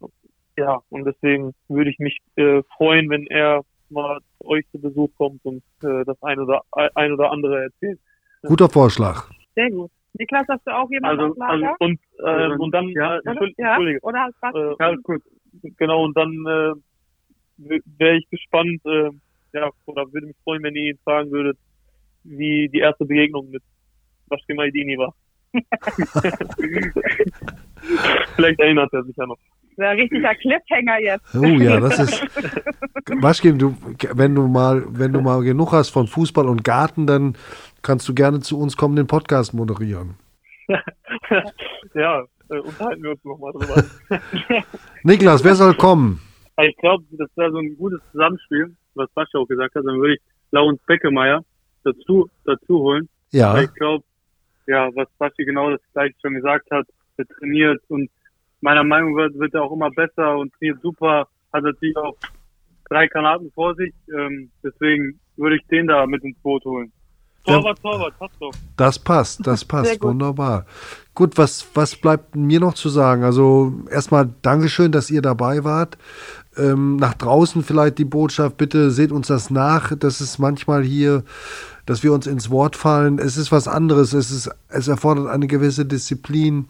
ja, 0.56 0.80
und 0.88 1.04
deswegen 1.04 1.52
würde 1.68 1.90
ich 1.90 1.98
mich 1.98 2.18
äh, 2.36 2.62
freuen, 2.76 3.10
wenn 3.10 3.26
er 3.26 3.62
mal 3.90 4.18
zu 4.38 4.48
euch 4.48 4.64
zu 4.72 4.80
Besuch 4.80 5.10
kommt 5.16 5.44
und 5.44 5.62
äh, 5.82 6.04
das 6.04 6.20
ein 6.22 6.40
oder, 6.40 6.62
ein 6.72 7.12
oder 7.12 7.30
andere 7.30 7.64
erzählt. 7.64 8.00
Guter 8.42 8.68
Vorschlag. 8.68 9.28
Sehr 9.54 9.70
gut. 9.70 9.90
Niklas, 10.18 10.46
hast 10.48 10.66
du 10.66 10.74
auch 10.74 10.90
jemanden 10.90 11.20
also, 11.20 11.40
also 11.40 11.66
und, 11.80 12.00
äh, 12.24 12.56
und 12.56 12.72
dann, 12.72 12.88
ja, 12.88 13.16
äh, 13.16 13.20
Entschuldige, 13.24 13.62
ja? 13.62 13.78
Oder 14.02 14.30
äh, 14.54 14.74
ja, 14.78 14.94
gut. 15.02 15.22
Genau, 15.76 16.04
und 16.04 16.16
dann 16.16 16.32
äh, 16.46 17.80
wäre 17.98 18.16
ich 18.16 18.28
gespannt, 18.30 18.80
äh, 18.86 19.10
ja, 19.52 19.70
oder 19.84 20.10
würde 20.12 20.28
mich 20.28 20.36
freuen, 20.42 20.62
wenn 20.62 20.74
ihr 20.74 20.92
ihn 20.92 20.98
fragen 21.04 21.30
würdet, 21.30 21.58
wie 22.24 22.68
die 22.68 22.78
erste 22.78 23.04
Begegnung 23.04 23.50
mit 23.50 23.62
Baschke 24.28 24.54
Maidini 24.54 24.96
war. 24.98 25.14
Vielleicht 28.36 28.60
erinnert 28.60 28.92
er 28.92 29.04
sich 29.04 29.16
ja 29.16 29.26
noch. 29.26 29.38
Ja, 29.78 29.90
richtiger 29.90 30.34
Cliffhanger 30.34 31.00
jetzt. 31.00 31.34
Oh 31.34 31.44
ja, 31.44 31.78
das 31.80 31.98
ist. 31.98 32.24
Waschkim, 33.20 33.58
du, 33.58 33.76
wenn 34.14 34.34
du 34.34 34.46
mal, 34.48 34.84
wenn 34.88 35.12
du 35.12 35.20
mal 35.20 35.42
genug 35.42 35.72
hast 35.72 35.90
von 35.90 36.06
Fußball 36.06 36.48
und 36.48 36.64
Garten, 36.64 37.06
dann 37.06 37.36
kannst 37.82 38.08
du 38.08 38.14
gerne 38.14 38.40
zu 38.40 38.58
uns 38.58 38.76
kommen, 38.76 38.96
den 38.96 39.06
Podcast 39.06 39.52
moderieren. 39.52 40.14
ja, 41.94 42.24
äh, 42.48 42.58
unterhalten 42.58 43.02
wir 43.02 43.10
uns 43.10 43.24
nochmal 43.24 43.52
drüber. 43.52 43.84
Niklas, 45.02 45.44
wer 45.44 45.54
soll 45.54 45.74
kommen? 45.74 46.20
Ich 46.62 46.76
glaube, 46.78 47.04
das 47.12 47.28
wäre 47.36 47.50
so 47.50 47.58
ein 47.58 47.76
gutes 47.76 48.00
Zusammenspiel, 48.12 48.74
was 48.94 49.10
Bascha 49.10 49.38
auch 49.38 49.46
gesagt 49.46 49.74
hat. 49.74 49.84
Dann 49.84 50.00
würde 50.00 50.14
ich 50.14 50.20
Laurens 50.52 50.80
Beckemeyer 50.86 51.44
dazu, 51.84 52.30
dazu 52.44 52.78
holen. 52.78 53.08
Ja. 53.30 53.60
ich 53.60 53.72
glaube, 53.74 54.04
ja, 54.66 54.88
was 54.94 55.08
Basti 55.18 55.44
genau 55.44 55.70
das 55.70 55.80
gleiche 55.92 56.14
schon 56.20 56.34
gesagt 56.34 56.70
hat, 56.70 56.86
er 57.16 57.26
trainiert 57.26 57.82
und 57.88 58.10
meiner 58.60 58.84
Meinung 58.84 59.14
nach 59.14 59.16
wird, 59.16 59.38
wird 59.38 59.54
er 59.54 59.62
auch 59.62 59.72
immer 59.72 59.90
besser 59.90 60.36
und 60.38 60.52
trainiert 60.54 60.80
super 60.82 61.28
hat 61.52 61.64
natürlich 61.64 61.96
auch 61.96 62.16
drei 62.88 63.06
Granaten 63.08 63.50
vor 63.52 63.74
sich. 63.74 63.92
Ähm, 64.16 64.50
deswegen 64.62 65.18
würde 65.36 65.56
ich 65.56 65.66
den 65.66 65.86
da 65.86 66.06
mit 66.06 66.22
ins 66.24 66.38
Boot 66.38 66.64
holen. 66.64 66.92
Torwart, 67.44 67.80
Torwart, 67.80 68.18
passt 68.18 68.34
doch. 68.40 68.52
Das 68.76 68.98
passt, 68.98 69.46
das 69.46 69.64
passt, 69.64 70.00
gut. 70.00 70.10
wunderbar. 70.10 70.66
Gut, 71.14 71.38
was, 71.38 71.66
was 71.74 71.94
bleibt 71.96 72.34
mir 72.34 72.60
noch 72.60 72.74
zu 72.74 72.88
sagen? 72.88 73.22
Also 73.22 73.72
erstmal 73.90 74.28
Dankeschön, 74.42 74.90
dass 74.92 75.10
ihr 75.10 75.22
dabei 75.22 75.62
wart. 75.62 75.96
Ähm, 76.56 76.96
nach 76.96 77.14
draußen 77.14 77.62
vielleicht 77.62 77.98
die 77.98 78.04
Botschaft, 78.04 78.56
bitte 78.56 78.90
seht 78.90 79.12
uns 79.12 79.28
das 79.28 79.50
nach. 79.50 79.94
Das 79.96 80.20
ist 80.20 80.38
manchmal 80.38 80.82
hier, 80.82 81.22
dass 81.86 82.02
wir 82.02 82.12
uns 82.12 82.26
ins 82.26 82.50
Wort 82.50 82.76
fallen. 82.76 83.18
Es 83.18 83.36
ist 83.36 83.50
was 83.52 83.68
anderes. 83.68 84.12
Es, 84.12 84.30
ist, 84.30 84.50
es 84.68 84.88
erfordert 84.88 85.28
eine 85.28 85.46
gewisse 85.46 85.86
Disziplin 85.86 86.66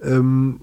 ähm, 0.00 0.60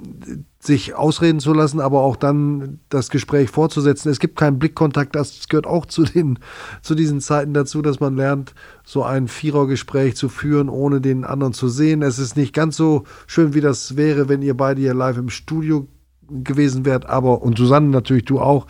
sich 0.60 0.96
ausreden 0.96 1.40
zu 1.40 1.54
lassen, 1.54 1.80
aber 1.80 2.02
auch 2.02 2.16
dann 2.16 2.80
das 2.90 3.10
Gespräch 3.10 3.50
fortzusetzen. 3.50 4.10
Es 4.10 4.20
gibt 4.20 4.38
keinen 4.38 4.60
Blickkontakt, 4.60 5.16
das 5.16 5.48
gehört 5.48 5.68
auch 5.68 5.86
zu, 5.86 6.04
den, 6.04 6.40
zu 6.82 6.96
diesen 6.96 7.22
Zeiten 7.22 7.54
dazu, 7.54 7.82
dass 7.82 8.00
man 8.00 8.16
lernt, 8.16 8.54
so 8.84 9.04
ein 9.04 9.28
Vierergespräch 9.28 10.16
zu 10.16 10.30
führen, 10.30 10.70
ohne 10.70 11.02
den 11.02 11.24
anderen 11.24 11.54
zu 11.54 11.68
sehen. 11.68 12.02
Es 12.02 12.18
ist 12.18 12.38
nicht 12.38 12.54
ganz 12.54 12.78
so 12.78 13.04
schön, 13.28 13.54
wie 13.54 13.62
das 13.62 13.98
wäre, 13.98 14.30
wenn 14.30 14.42
ihr 14.42 14.56
beide 14.56 14.82
hier 14.82 14.94
live 14.94 15.18
im 15.18 15.30
Studio 15.30 15.88
gewesen 16.28 16.86
wärt, 16.86 17.06
aber, 17.06 17.42
und 17.42 17.58
Susanne 17.58 17.90
natürlich, 17.90 18.26
du 18.26 18.40
auch. 18.40 18.66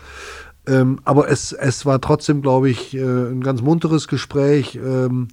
Ähm, 0.66 1.00
aber 1.04 1.30
es, 1.30 1.52
es 1.52 1.86
war 1.86 2.00
trotzdem, 2.00 2.42
glaube 2.42 2.70
ich, 2.70 2.94
äh, 2.94 3.00
ein 3.00 3.40
ganz 3.40 3.62
munteres 3.62 4.08
Gespräch. 4.08 4.76
Ähm, 4.76 5.28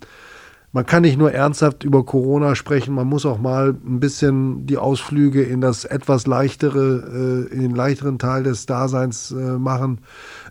man 0.76 0.88
kann 0.88 1.04
nicht 1.04 1.20
nur 1.20 1.32
ernsthaft 1.32 1.84
über 1.84 2.04
Corona 2.04 2.56
sprechen, 2.56 2.96
man 2.96 3.06
muss 3.06 3.28
auch 3.28 3.38
mal 3.38 3.76
ein 3.86 4.00
bisschen 4.00 4.66
die 4.66 4.78
Ausflüge 4.78 5.44
in 5.44 5.62
das 5.62 5.86
etwas 5.86 6.26
leichtere, 6.26 7.48
äh, 7.52 7.54
in 7.54 7.62
den 7.62 7.76
leichteren 7.76 8.18
Teil 8.18 8.42
des 8.42 8.66
Daseins 8.66 9.30
äh, 9.30 9.60
machen. 9.60 10.00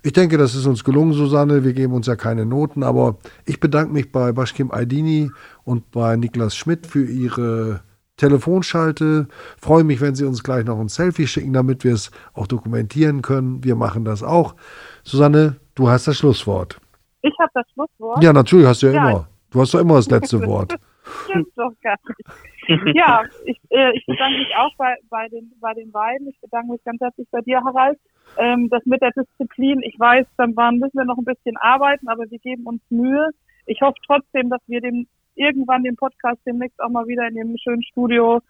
Ich 0.05 0.13
denke, 0.13 0.39
das 0.39 0.55
ist 0.55 0.67
uns 0.67 0.85
gelungen, 0.85 1.13
Susanne. 1.13 1.65
Wir 1.65 1.73
geben 1.73 1.93
uns 1.93 2.07
ja 2.07 2.15
keine 2.15 2.47
Noten, 2.47 2.85
aber 2.85 3.17
ich 3.47 3.59
bedanke 3.59 3.93
mich 3.93 4.13
bei 4.13 4.31
Baschkim 4.31 4.71
Aydini 4.71 5.33
und 5.65 5.91
bei 5.91 6.15
Niklas 6.15 6.55
Schmidt 6.55 6.87
für 6.87 7.05
ihre 7.05 7.81
Telefonschalte. 8.23 9.27
Freue 9.61 9.83
mich, 9.83 10.01
wenn 10.01 10.15
Sie 10.15 10.25
uns 10.25 10.45
gleich 10.45 10.65
noch 10.65 10.79
ein 10.79 10.89
Selfie 10.89 11.27
schicken, 11.27 11.53
damit 11.53 11.83
wir 11.83 11.93
es 11.93 12.13
auch 12.35 12.47
dokumentieren 12.47 13.21
können. 13.21 13.65
Wir 13.65 13.75
machen 13.75 14.05
das 14.05 14.23
auch. 14.23 14.55
Susanne, 15.03 15.57
du 15.75 15.89
hast 15.89 16.07
das 16.07 16.19
Schlusswort. 16.19 16.79
Ich 17.23 17.35
habe 17.41 17.51
das 17.55 17.67
Schlusswort. 17.73 18.23
Ja, 18.23 18.33
natürlich 18.33 18.67
hast 18.67 18.83
du 18.83 18.87
ja, 18.87 18.93
ja 18.93 19.11
immer. 19.11 19.29
Du 19.51 19.61
hast 19.61 19.75
doch 19.75 19.81
immer 19.81 19.97
das 19.97 20.09
letzte 20.09 20.41
Wort. 20.47 20.77
Stimmt 21.25 21.49
doch 21.57 21.73
gar 21.83 21.99
nicht. 22.07 22.97
Ja, 22.97 23.25
ich, 23.45 23.59
äh, 23.71 23.91
ich 23.97 24.07
bedanke 24.07 24.39
mich 24.39 24.55
auch 24.57 24.71
bei, 24.77 24.95
bei, 25.11 25.29
den, 25.29 25.53
bei 25.61 25.75
den 25.75 25.91
beiden. 25.91 26.29
Ich 26.29 26.41
bedanke 26.41 26.71
mich 26.71 26.85
ganz 26.85 27.01
herzlich 27.01 27.27
bei 27.33 27.41
dir, 27.41 27.61
Harald. 27.65 27.99
Ähm, 28.39 28.69
das 28.71 28.87
mit 28.87 29.03
der 29.03 29.11
Disziplin, 29.11 29.83
ich 29.83 29.99
weiß, 29.99 30.27
dann 30.37 30.55
waren, 30.55 30.79
müssen 30.79 30.97
wir 30.97 31.05
noch 31.05 31.19
ein 31.19 31.25
bisschen 31.25 31.57
arbeiten, 31.57 32.09
aber 32.09 32.31
wir 32.31 32.39
geben 32.39 32.65
uns 32.67 32.81
Mühe. 32.89 33.31
Ich 33.67 33.83
hoffe 33.83 33.99
trotzdem, 34.07 34.49
dass 34.49 34.61
wir 34.69 34.81
den, 34.81 35.09
irgendwann 35.35 35.83
den 35.83 35.97
Podcast 35.97 36.41
demnächst 36.47 36.81
auch 36.81 36.91
mal 36.91 37.07
wieder 37.07 37.27
in 37.29 37.35
dem 37.35 37.57
schönen 37.59 37.83
Studio 37.83 38.41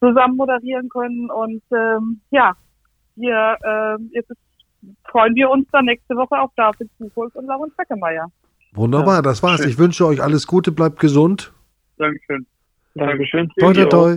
zusammen 0.00 0.36
moderieren 0.36 0.88
können. 0.88 1.30
Und 1.30 1.62
ähm, 1.72 2.20
ja, 2.30 2.54
hier 3.16 3.56
äh, 3.62 4.02
jetzt 4.12 4.32
freuen 5.10 5.34
wir 5.34 5.50
uns 5.50 5.66
dann 5.72 5.86
nächste 5.86 6.14
Woche 6.16 6.38
auf 6.38 6.50
David 6.56 6.90
Buchholz 6.98 7.34
und 7.34 7.46
Lauren 7.46 7.70
Feckemeyer. 7.72 8.30
Wunderbar, 8.72 9.16
ja, 9.16 9.22
das 9.22 9.42
war's. 9.42 9.60
Schön. 9.60 9.70
Ich 9.70 9.78
wünsche 9.78 10.06
euch 10.06 10.22
alles 10.22 10.46
Gute, 10.46 10.70
bleibt 10.70 11.00
gesund. 11.00 11.52
Dankeschön. 11.96 12.46
Dankeschön. 12.94 13.50
Toi, 13.58 13.72
toi, 13.72 13.84
toi. 13.86 14.16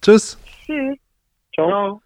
Tschüss. 0.00 0.38
Tschüss. 0.64 0.96
Ciao. 1.54 1.68
Ciao. 1.68 2.02